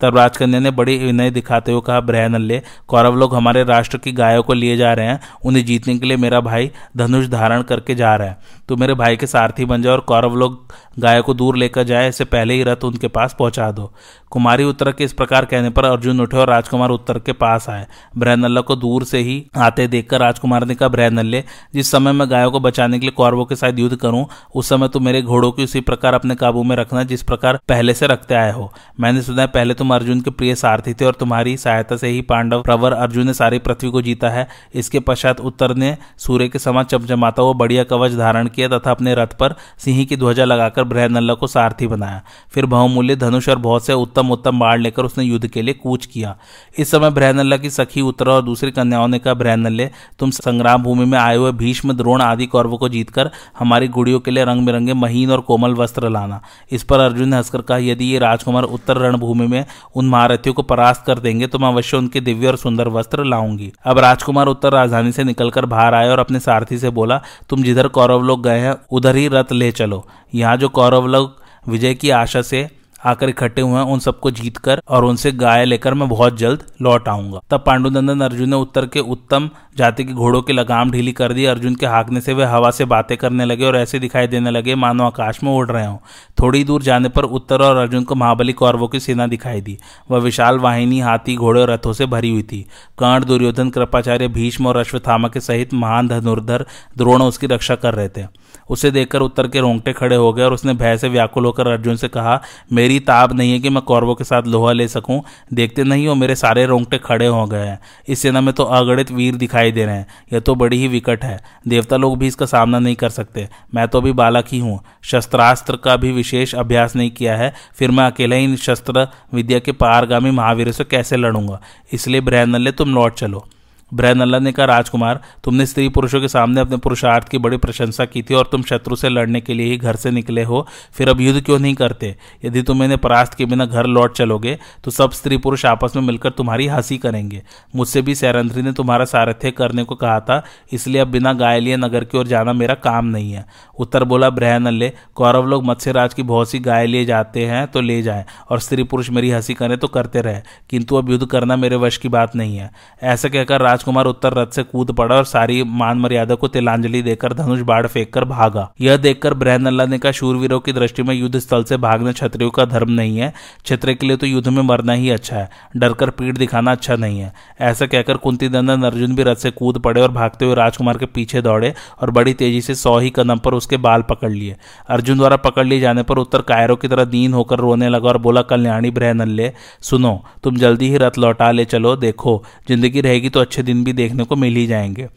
तब 0.00 0.16
राजकन्या 0.16 0.60
ने 0.60 0.70
बड़ी 0.70 0.96
विनय 0.98 1.30
दिखाते 1.30 1.72
हुए 1.72 1.80
कहा 1.80 2.00
ब्रहनल्ले 2.00 2.60
कौरव 2.88 3.16
लोग 3.16 3.34
हमारे 3.34 3.64
राष्ट्र 3.64 3.98
की 3.98 4.12
गायों 4.12 4.42
को 4.42 4.52
लिए 4.52 4.76
जा 4.76 4.92
रहे 4.92 5.06
हैं। 5.06 5.20
उन्हें 5.44 5.64
जीतने 5.64 5.98
के 5.98 6.06
लिए 6.06 6.16
मेरा 6.16 6.40
भाई 6.40 6.70
धनुष 6.96 7.26
धारण 7.26 7.62
करके 7.62 7.94
जा 7.94 8.14
रहा 8.16 8.28
है। 8.28 8.38
तो 8.68 8.76
मेरे 8.76 8.94
भाई 8.94 9.16
के 9.16 9.26
सारथी 9.26 9.64
बन 9.64 9.82
जाए 9.82 9.92
और 9.92 10.00
कौरव 10.00 10.36
लोग 10.36 10.66
गाय 10.98 11.20
को 11.22 11.34
दूर 11.34 11.56
लेकर 11.56 11.82
जाए। 11.82 12.08
इससे 12.08 12.24
पहले 12.24 12.54
ही 12.54 12.62
रथ 12.62 12.84
उनके 12.84 13.08
पास 13.08 13.36
पहुँचा 13.38 13.70
दो। 13.70 13.92
कुमारी 14.30 14.64
उत्तर 14.64 14.90
के 14.92 15.04
इस 15.04 15.12
प्रकार 15.12 15.44
कहने 15.44 15.70
पर 15.70 15.84
अर्जुन 15.84 16.20
उठे 16.20 16.36
और 16.36 16.48
राजकुमार 16.48 16.90
उत्तर 16.90 17.18
के 17.18 17.32
पास 17.32 17.68
आए। 17.70 17.86
ब्रहनल्ला 18.18 18.60
को 18.60 18.76
दूर 18.76 19.04
से 19.04 19.18
ही 19.18 19.44
आते 19.56 19.86
देखकर 19.86 20.20
राजकुमार 20.20 20.64
ने 20.64 20.74
कहा 20.74 20.88
ब्रहनल्ले 20.88 21.42
जिस 21.74 21.90
समय 21.90 22.12
मैं 22.12 22.30
गायों 22.30 22.50
को 22.50 22.60
बचाने 22.60 22.98
के 22.98 23.06
लिए 23.06 23.12
कौरवों 23.16 23.44
के 23.44 23.56
साथ 23.56 23.78
युद्ध 23.78 23.96
करूँ, 23.96 24.26
उस 24.54 24.68
समय 24.68 24.88
तुम 24.88 25.04
मेरे 25.04 25.22
घोड़ों 25.22 25.52
की 25.52 25.64
उसी 25.64 25.80
प्रकार 25.80 26.14
अपने 26.14 26.34
काबू 26.34 26.62
में 26.62 26.76
रखना, 26.76 27.02
जिस 27.02 27.22
प्रकार 27.22 27.58
पहले 27.68 27.94
से 27.94 28.06
रखते 28.06 28.34
आए 28.34 28.52
हो। 28.52 28.72
मैंने 29.00 29.22
सुना 29.22 29.42
है 29.42 29.48
पहले 29.48 29.74
तुम 29.74 29.87
अर्जुन 29.92 30.20
के 30.20 30.30
प्रिय 30.30 30.54
सारथी 30.54 30.94
थे 30.94 31.04
और 31.04 31.12
तुम्हारी 31.12 31.56
सहायता 31.56 31.96
से 31.96 32.08
ही 32.08 32.20
पांडव 32.22 32.62
प्रवर 32.62 32.92
अर्जुन 32.92 33.26
ने 33.26 33.34
सारी 33.34 33.58
पृथ्वी 33.58 33.90
को 33.90 34.02
जीता 34.02 34.28
है। 34.28 34.46
इसके 34.74 35.00
पश्चात 35.00 35.40
उत्तर 35.40 35.74
ने 35.74 35.96
सूर्य 36.18 36.48
के 36.48 36.58
समान 36.58 36.84
चमचमाता 36.84 37.42
हुआ 37.42 37.52
बढ़िया 37.52 37.84
कवच 37.84 38.12
धारण 38.12 38.48
किया 38.48 38.68
तथा 38.68 38.90
अपने 38.90 39.14
रथ 39.14 39.36
पर 39.38 39.54
सिंह 39.78 40.04
की 40.04 40.16
ध्वजा 40.16 40.44
लगाकर 40.44 40.84
ब्रहनल्ला 40.84 41.34
को 41.34 41.46
सारथी 41.46 41.86
बनाया। 41.86 42.22
फिर 42.50 42.66
बहुमूल्य 42.66 43.16
धनुष 43.16 43.48
और 43.48 43.58
बहुत 43.58 43.86
से 43.86 43.92
उत्तम 43.92 44.30
उत्तम 44.30 44.58
बाढ़ 44.58 44.80
लेकर 44.80 45.04
उसने 45.04 45.24
युद्ध 45.24 45.46
के 45.46 45.62
लिए 45.62 45.74
कूच 45.74 46.06
किया। 46.06 46.36
इस 46.78 46.90
समय 46.90 47.10
ब्रहनल्ला 47.10 47.56
की 47.56 47.70
सखी 47.70 48.00
उत्तरा 48.00 48.32
और 48.32 48.42
दूसरी 48.42 48.70
कन्याओं 48.70 49.08
ने 49.08 49.18
कहा 49.18 49.34
ब्रहनल्ले 49.34 49.90
तुम 50.18 50.30
संग्राम 50.30 50.82
भूमि 50.82 51.04
में 51.04 51.18
आए 51.18 51.36
हुए 51.36 51.52
भीष्म, 51.52 51.92
द्रोण 51.92 52.22
आदि 52.22 52.46
कौरवों 52.46 52.78
को 52.78 52.88
जीतकर 52.88 53.30
हमारी 53.58 53.88
गुड़ियों 53.88 54.20
के 54.20 54.30
लिए 54.30 54.44
रंग 54.44 54.66
बिरंगे 54.66 54.94
महीन 54.94 55.30
और 55.30 55.40
कोमल 55.40 55.74
वस्त्र 55.74 56.08
लाना। 56.08 56.40
इस 56.70 56.82
पर 56.82 57.00
अर्जुन 57.00 57.28
ने 57.28 57.36
हंसकर 57.36 57.62
कहा, 57.62 57.78
यदि 57.78 58.04
ये 58.04 58.18
राजकुमार 58.18 58.62
उत्तर 58.62 58.96
रणभूमि 58.96 59.46
में 59.46 59.64
उन 59.96 60.08
महारथियों 60.08 60.54
को 60.54 60.62
परास्त 60.64 61.04
कर 61.06 61.18
देंगे 61.18 61.46
तो 61.46 61.58
मैं 61.58 61.68
अवश्य 61.68 61.96
उनके 61.96 62.20
दिव्य 62.20 62.46
और 62.46 62.56
सुंदर 62.56 62.88
वस्त्र 62.88 63.24
लाऊँगी। 63.24 63.72
अब 63.84 63.98
राजकुमार 63.98 64.46
उत्तर 64.46 64.72
राजधानी 64.72 65.12
से 65.12 65.24
निकलकर 65.24 65.66
बाहर 65.66 65.94
आए 65.94 66.08
और 66.08 66.18
अपने 66.18 66.40
सारथी 66.40 66.78
से 66.78 66.90
बोला, 66.90 67.20
तुम 67.50 67.62
जिधर 67.62 67.88
कौरव 67.88 68.22
लोग 68.22 68.42
गए 68.42 68.58
हैं, 68.58 68.74
उधर 68.90 69.16
ही 69.16 69.28
रथ 69.28 69.52
ले 69.52 69.70
चलो। 69.72 70.04
यहाँ 70.34 70.56
जो 70.56 70.68
कौरव 70.70 71.06
लोग 71.06 71.36
विजय 71.64 71.94
की 71.94 72.10
आशा 72.12 72.42
से 72.42 72.68
आकर 73.04 73.28
इकट्ठे 73.28 73.62
हुए 73.62 73.80
उन 73.82 73.98
सबको 73.98 74.30
जीत 74.30 74.56
कर 74.56 74.80
और 74.88 75.04
उनसे 75.04 75.32
गाय 75.32 75.64
लेकर 75.64 75.94
मैं 75.94 76.08
बहुत 76.08 76.36
जल्द 76.38 76.62
लौट 76.82 77.08
आऊँगा। 77.08 77.40
तब 77.50 77.62
पांडुनंदन 77.66 78.20
अर्जुन 78.20 78.48
ने 78.48 78.56
उत्तर 78.56 78.86
के 78.86 79.00
उत्तम 79.00 79.50
जाति 79.76 80.04
के 80.04 80.12
घोड़ों 80.12 80.42
की 80.42 80.52
लगाम 80.52 80.90
ढीली 80.90 81.12
कर 81.12 81.32
दी। 81.32 81.44
अर्जुन 81.44 81.74
के 81.74 81.86
हाकने 81.86 82.20
से 82.20 82.32
वे 82.32 82.44
हवा 82.44 82.70
से 82.70 82.84
बातें 82.84 83.16
करने 83.18 83.44
लगे 83.44 83.64
और 83.64 83.76
ऐसे 83.76 83.98
दिखाई 83.98 84.26
देने 84.26 84.50
लगे, 84.50 84.74
मानो 84.74 85.04
आकाश 85.04 85.42
में 85.42 85.52
उड़ 85.52 85.70
रहे 85.70 85.86
हों। 85.86 85.96
थोड़ी 86.42 86.64
दूर 86.64 86.82
जाने 86.82 87.08
पर 87.08 87.22
उत्तर 87.22 87.62
और 87.62 87.76
अर्जुन 87.76 88.04
को 88.04 88.14
महाबली 88.14 88.52
कौरवों 88.52 88.88
की 88.88 89.00
सेना 89.00 89.26
दिखाई 89.26 89.60
दी। 89.60 89.78
वह 90.10 90.18
विशाल 90.18 90.58
वाहिनी, 90.58 91.00
हाथी, 91.00 91.36
घोड़े 91.36 91.60
और 91.60 91.70
रथों 91.70 91.92
से 91.92 92.06
भरी 92.06 92.30
हुई 92.30 92.42
थी। 92.42 92.66
कर्ण, 92.98 93.24
दुर्योधन, 93.24 93.70
कृपाचार्य, 93.70 94.28
भीष्म 94.28 94.66
और 94.66 94.76
अश्वथामा 94.76 95.28
के 95.28 95.40
सहित 95.40 95.74
महान 95.74 96.08
धनुर्धर 96.08 96.66
द्रोण 96.98 97.22
उसकी 97.22 97.46
रक्षा 97.46 97.74
कर 97.74 97.94
रहे 97.94 98.08
थे। 98.08 98.22
उसे 98.70 98.90
देखकर 98.90 99.20
उत्तर 99.20 99.48
के 99.48 99.60
रोंगटे 99.60 99.92
खड़े 99.92 100.16
हो 100.16 100.32
गए 100.32 100.42
और 100.42 100.52
उसने 100.52 100.74
भय 100.74 100.96
से 100.98 101.08
व्याकुल 101.08 101.44
होकर 101.44 101.68
अर्जुन 101.68 101.96
से 101.96 102.08
कहा, 102.08 102.40
मेरी 102.72 102.98
ताब 103.00 103.32
नहीं 103.32 103.52
है 103.52 103.58
कि 103.58 103.68
मैं 103.68 103.82
कौरवों 103.82 104.14
के 104.14 104.24
साथ 104.24 104.42
लोहा 104.42 104.72
ले 104.72 104.88
सकूँ। 104.88 105.20
देखते 105.54 105.84
नहीं 105.84 106.06
हो, 106.08 106.14
मेरे 106.14 106.34
सारे 106.34 106.66
रोंगटे 106.66 106.98
खड़े 106.98 107.26
हो 107.26 107.44
गए 107.46 107.66
हैं। 107.66 107.78
इस 108.08 108.18
सेना 108.18 108.40
में 108.40 108.52
तो 108.54 108.64
अगणित 108.64 109.10
वीर 109.10 109.34
दिखाई 109.34 109.72
दे 109.72 109.84
रहे 109.84 109.96
हैं। 109.96 110.06
यह 110.32 110.40
तो 110.40 110.54
बड़ी 110.54 110.78
ही 110.78 110.88
विकट 110.88 111.24
है। 111.24 111.38
देवता 111.68 111.96
लोग 111.96 112.18
भी 112.18 112.26
इसका 112.26 112.46
सामना 112.46 112.78
नहीं 112.78 112.94
कर 112.94 113.08
सकते। 113.08 113.48
मैं 113.74 113.86
तो 113.88 114.00
अभी 114.00 114.12
बालक 114.12 114.44
ही 114.52 114.58
हूँ। 114.58 114.80
शस्त्रास्त्र 115.02 115.76
का 115.76 115.96
भी 115.96 116.12
विशेष 116.12 116.54
अभ्यास 116.54 116.96
नहीं 116.96 117.10
किया 117.10 117.36
है। 117.36 117.52
फिर 117.78 117.90
मैं 117.90 118.04
अकेले 118.04 118.36
ही 118.36 118.56
शस्त्र 118.56 119.06
विद्या 119.34 119.58
के 119.58 119.72
पारगामी 119.72 120.30
महावीर 120.30 120.72
से 120.72 120.84
कैसे 120.84 121.16
लड़ूँगा? 121.16 121.60
इसलिए 121.92 122.20
ब्रहनल्ले 122.20 122.72
तुम 122.72 122.94
लौट 122.94 123.14
चलो। 123.14 123.44
ब्रहनल्ला 123.92 124.38
ने 124.38 124.52
कहा, 124.52 124.66
राजकुमार, 124.66 125.20
तुमने 125.44 125.66
स्त्री 125.66 125.88
पुरुषों 125.88 126.20
के 126.20 126.28
सामने 126.28 126.60
अपने 126.60 126.76
पुरुषार्थ 126.76 127.28
की 127.28 127.38
बड़ी 127.38 127.56
प्रशंसा 127.56 128.04
की 128.04 128.22
थी 128.22 128.34
और 128.34 128.48
तुम 128.52 128.62
शत्रु 128.62 128.96
से 128.96 129.08
लड़ने 129.08 129.40
के 129.40 129.54
लिए 129.54 129.66
ही 129.66 129.76
घर 129.76 129.96
से 129.96 130.10
निकले 130.10 130.42
हो। 130.42 130.66
फिर 130.92 131.08
अब 131.08 131.20
युद्ध 131.20 131.44
क्यों 131.44 131.58
नहीं 131.58 131.74
करते? 131.74 132.14
यदि 132.44 132.62
तुम 132.62 132.82
इन्हें 132.82 132.98
परास्त 132.98 133.34
के 133.34 133.44
बिना 133.44 133.64
घर 133.64 133.86
लौट 133.86 134.16
चलोगे 134.16 134.58
तो 134.84 134.90
सब 134.90 135.10
स्त्री 135.10 135.36
पुरुष 135.38 135.64
आपस 135.66 135.92
में 135.96 136.02
मिलकर 136.02 136.30
तुम्हारी 136.30 136.66
हँसी 136.66 136.98
करेंगे। 136.98 137.42
मुझसे 137.76 138.02
भी 138.02 138.14
सैरंध्री 138.14 138.62
ने 138.62 138.72
तुम्हारा 138.72 139.04
सारथ्य 139.04 139.50
करने 139.50 139.84
को 139.84 139.94
कहा 139.94 140.18
था, 140.20 140.42
इसलिए 140.72 141.00
अब 141.00 141.08
बिना 141.08 141.32
गाय 141.32 141.60
लिए 141.60 141.76
नगर 141.76 142.04
की 142.04 142.18
ओर 142.18 142.26
जाना 142.26 142.52
मेरा 142.52 142.74
काम 142.76 143.06
नहीं 143.06 143.32
है। 143.32 143.44
उत्तर 143.78 144.04
बोला 144.04 144.30
ब्रहनल्ले 144.30 144.92
कौरव 145.14 145.46
लोग 145.46 145.64
मत्स्यराज 145.64 146.14
की 146.14 146.22
बहुत 146.24 146.50
सी 146.50 146.58
गाय 146.58 146.86
लिए 146.86 147.04
जाते 147.04 147.44
हैं 147.46 147.66
तो 147.66 147.80
ले 147.80 148.00
जाए, 148.02 148.24
और 148.50 148.60
स्त्री 148.60 148.82
पुरुष 148.82 149.10
मेरी 149.10 149.30
हँसी 149.30 149.54
करें 149.54 149.76
तो 149.78 149.88
करते 149.88 150.20
रहे। 150.20 150.40
किंतु 150.70 150.96
अब 150.96 151.10
युद्ध 151.10 151.26
करना 151.26 151.56
मेरे 151.56 151.76
वश 151.76 151.96
की 151.96 152.08
बात 152.08 152.36
नहीं 152.36 152.56
है। 152.56 152.70
ऐसा 153.02 153.28
कहकर 153.28 153.60
राजकुमार 153.78 154.06
उत्तर 154.06 154.34
रथ 154.34 154.46
से 154.52 154.62
कूद 154.64 154.90
पड़ा 154.92 155.16
और 155.16 155.24
सारी 155.24 155.62
मान 155.72 155.98
मर्यादा 155.98 156.34
को 156.34 156.48
तिलांजलि 156.48 157.00
देकर 157.02 157.32
धनुष 157.34 157.60
बाढ़ 157.62 157.86
फेंक 157.86 158.12
कर 158.12 158.24
भागा। 158.26 158.68
यह 158.80 158.96
देखकर 158.98 159.34
ब्रहनल्ला 159.34 159.84
ने 159.86 159.98
कहा, 159.98 160.12
शूरवीरों 160.12 160.58
की 160.60 160.72
दृष्टि 160.72 161.02
में 161.02 161.14
युद्ध 161.14 161.38
स्थल 161.38 161.64
से 161.64 161.76
भागना 161.76 162.12
क्षत्रियों 162.12 162.50
का 162.50 162.64
धर्म 162.64 162.90
नहीं 162.90 163.18
है। 163.18 163.32
क्षत्रिय 163.64 163.94
के 163.94 164.06
लिए 164.06 164.16
तो 164.16 164.26
युद्ध 164.26 164.48
में 164.48 164.62
मरना 164.62 164.92
ही 164.92 165.10
अच्छा 165.10 165.36
है। 165.36 165.48
डरकर 165.76 166.10
पीठ 166.10 166.38
दिखाना 166.38 166.72
अच्छा 166.72 166.96
नहीं 166.96 167.20
है। 167.20 167.32
ऐसा 167.60 167.86
कहकर 167.86 168.16
कुंती 168.16 168.48
दंदन 168.48 168.82
अर्जुन 168.82 169.14
भी 169.16 169.22
रथ 169.22 169.36
से 169.36 169.50
कूद 169.52 169.78
पड़े 169.78 170.00
और 170.00 170.10
भागते 170.12 170.44
हुए 170.44 170.54
राजकुमार 170.54 170.98
के 170.98 171.06
पीछे 171.08 171.42
दौड़े 171.42 171.72
और 172.00 172.10
बड़ी 172.10 172.34
तेज़ी 172.34 172.60
से 172.60 172.74
सौ 172.74 172.98
ही 172.98 173.12
कदम 173.16 173.38
पर 173.38 173.54
उसके 173.54 173.76
बाल 173.78 174.02
पकड़ 174.02 174.30
लिए। 174.30 174.56
अर्जुन 174.88 175.18
द्वारा 175.18 175.36
पकड़ 175.38 175.66
लिए 175.66 175.80
जाने 175.80 176.02
पर 176.02 176.18
उत्तर 176.18 176.42
कायरों 176.42 176.76
की 176.76 176.88
तरह 176.88 177.04
दीन 177.06 177.32
होकर 177.32 177.58
रोने 177.58 177.88
लगा 177.88 178.08
और 178.08 178.18
बोला, 178.18 178.42
कल्याणी 178.42 178.90
ब्रहनल्ले 178.90 179.52
सुनो, 179.82 180.18
तुम 180.42 180.56
जल्दी 180.56 180.88
ही 180.88 180.96
रथ 180.96 181.18
लौटा 181.18 181.50
ले, 181.50 181.64
चलो, 181.64 181.96
देखो, 181.98 182.42
ज़िंदगी 182.68 183.00
रहेगी 183.00 183.28
तो 183.28 183.40
अच्छे 183.40 183.62
दिन 183.68 183.84
भी 183.84 183.92
देखने 183.92 184.24
को 184.24 184.36
मिल 184.36 184.56
ही 184.56 184.66
जाएँगे। 184.66 185.08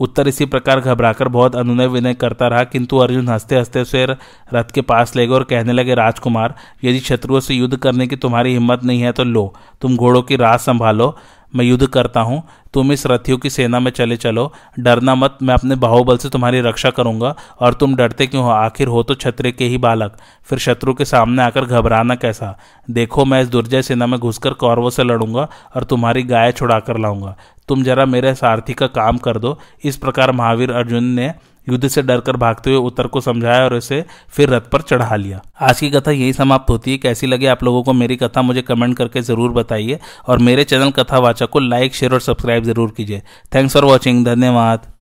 उत्तर 0.00 0.28
इसी 0.28 0.44
प्रकार 0.44 0.80
घबराकर 0.80 1.28
बहुत 1.28 1.56
अनुनय 1.56 1.86
विनय 1.86 2.14
करता 2.14 2.46
रहा, 2.48 2.62
किंतु 2.64 2.98
अर्जुन 2.98 3.28
हँसते 3.28 3.56
हँसते 3.56 3.80
उसे 3.80 4.06
रथ 4.54 4.70
के 4.74 4.80
पास 4.80 5.14
ले 5.16 5.26
गए 5.26 5.34
और 5.34 5.44
कहने 5.44 5.72
लगे, 5.72 5.94
राजकुमार, 5.94 6.54
यदि 6.84 7.00
शत्रुओं 7.00 7.40
से 7.40 7.54
युद्ध 7.54 7.76
करने 7.76 8.06
की 8.06 8.16
तुम्हारी 8.16 8.52
हिम्मत 8.52 8.84
नहीं 8.84 9.00
है 9.00 9.12
तो 9.12 9.24
लो, 9.24 9.54
तुम 9.80 9.96
घोड़ों 9.96 10.22
की 10.22 10.36
राह 10.36 10.56
संभालो। 10.56 11.16
मैं 11.56 11.64
युद्ध 11.64 11.86
करता 11.86 12.20
हूँ। 12.20 12.42
तुम 12.74 12.92
इस 12.92 13.06
रथियों 13.06 13.38
की 13.38 13.50
सेना 13.50 13.80
में 13.80 13.90
चले 13.90 14.16
चलो। 14.16 14.52
डरना 14.78 15.14
मत, 15.14 15.38
मैं 15.42 15.54
अपने 15.54 15.74
बाहुबल 15.74 16.16
से 16.16 16.28
तुम्हारी 16.28 16.60
रक्षा 16.60 16.90
करूँगा। 16.90 17.34
और 17.60 17.74
तुम 17.74 17.96
डरते 17.96 18.26
क्यों 18.26 18.44
हो? 18.44 18.50
आखिर 18.50 18.88
हो 18.88 19.02
तो 19.02 19.14
छत्र 19.14 19.50
के 19.50 19.64
ही 19.64 19.78
बालक। 19.78 20.16
फिर 20.44 20.58
शत्रु 20.58 20.94
के 20.94 21.04
सामने 21.04 21.42
आकर 21.42 21.64
घबराना 21.64 22.14
कैसा? 22.14 22.58
देखो, 22.90 23.24
मैं 23.24 23.42
इस 23.42 23.48
दुर्जय 23.48 23.82
सेना 23.82 24.06
में 24.06 24.20
घुसकर 24.20 24.52
कौरवों 24.52 24.90
से 24.90 25.04
लड़ूँगा 25.04 25.48
और 25.76 25.84
तुम्हारी 25.84 26.22
गाय 26.22 26.52
छुड़ा 26.52 26.78
कर 26.78 26.98
लाऊँगा। 26.98 27.36
तुम 27.68 27.82
जरा 27.82 28.06
मेरे 28.06 28.34
सारथी 28.34 28.74
का 28.74 28.86
काम 28.86 29.18
कर 29.18 29.38
दो। 29.38 29.58
इस 29.84 29.96
प्रकार 29.96 30.32
महावीर 30.32 30.72
अर्जुन 30.72 31.04
ने 31.04 31.34
युद्ध 31.68 31.88
से 31.88 32.02
डरकर 32.02 32.36
भागते 32.36 32.70
हुए 32.70 32.78
उत्तर 32.78 33.06
को 33.06 33.20
समझाया 33.20 33.64
और 33.64 33.76
इसे 33.76 34.04
फिर 34.28 34.50
रथ 34.50 34.60
पर 34.60 34.80
चढ़ा 34.80 35.16
लिया। 35.16 35.40
आज 35.60 35.80
की 35.80 35.90
कथा 35.90 36.10
यही 36.10 36.32
समाप्त 36.32 36.70
होती 36.70 36.90
है। 36.90 36.98
कैसी 36.98 37.26
लगे 37.26 37.46
आप 37.46 37.64
लोगों 37.64 37.82
को 37.82 37.92
मेरी 37.92 38.16
कथा, 38.16 38.42
मुझे 38.42 38.62
कमेंट 38.62 38.96
करके 38.96 39.20
ज़रूर 39.20 39.52
बताइए। 39.52 39.98
और 40.28 40.38
मेरे 40.38 40.64
चैनल 40.64 40.90
कथावाचक 40.90 41.50
को 41.50 41.58
लाइक, 41.58 41.94
शेयर 41.94 42.12
और 42.12 42.20
सब्सक्राइब 42.20 42.64
ज़रूर 42.64 42.94
कीजिए। 42.96 43.22
Thanks 43.54 43.74
for 43.74 43.84
watching. 43.84 44.24
धन्यवाद। 44.24 44.86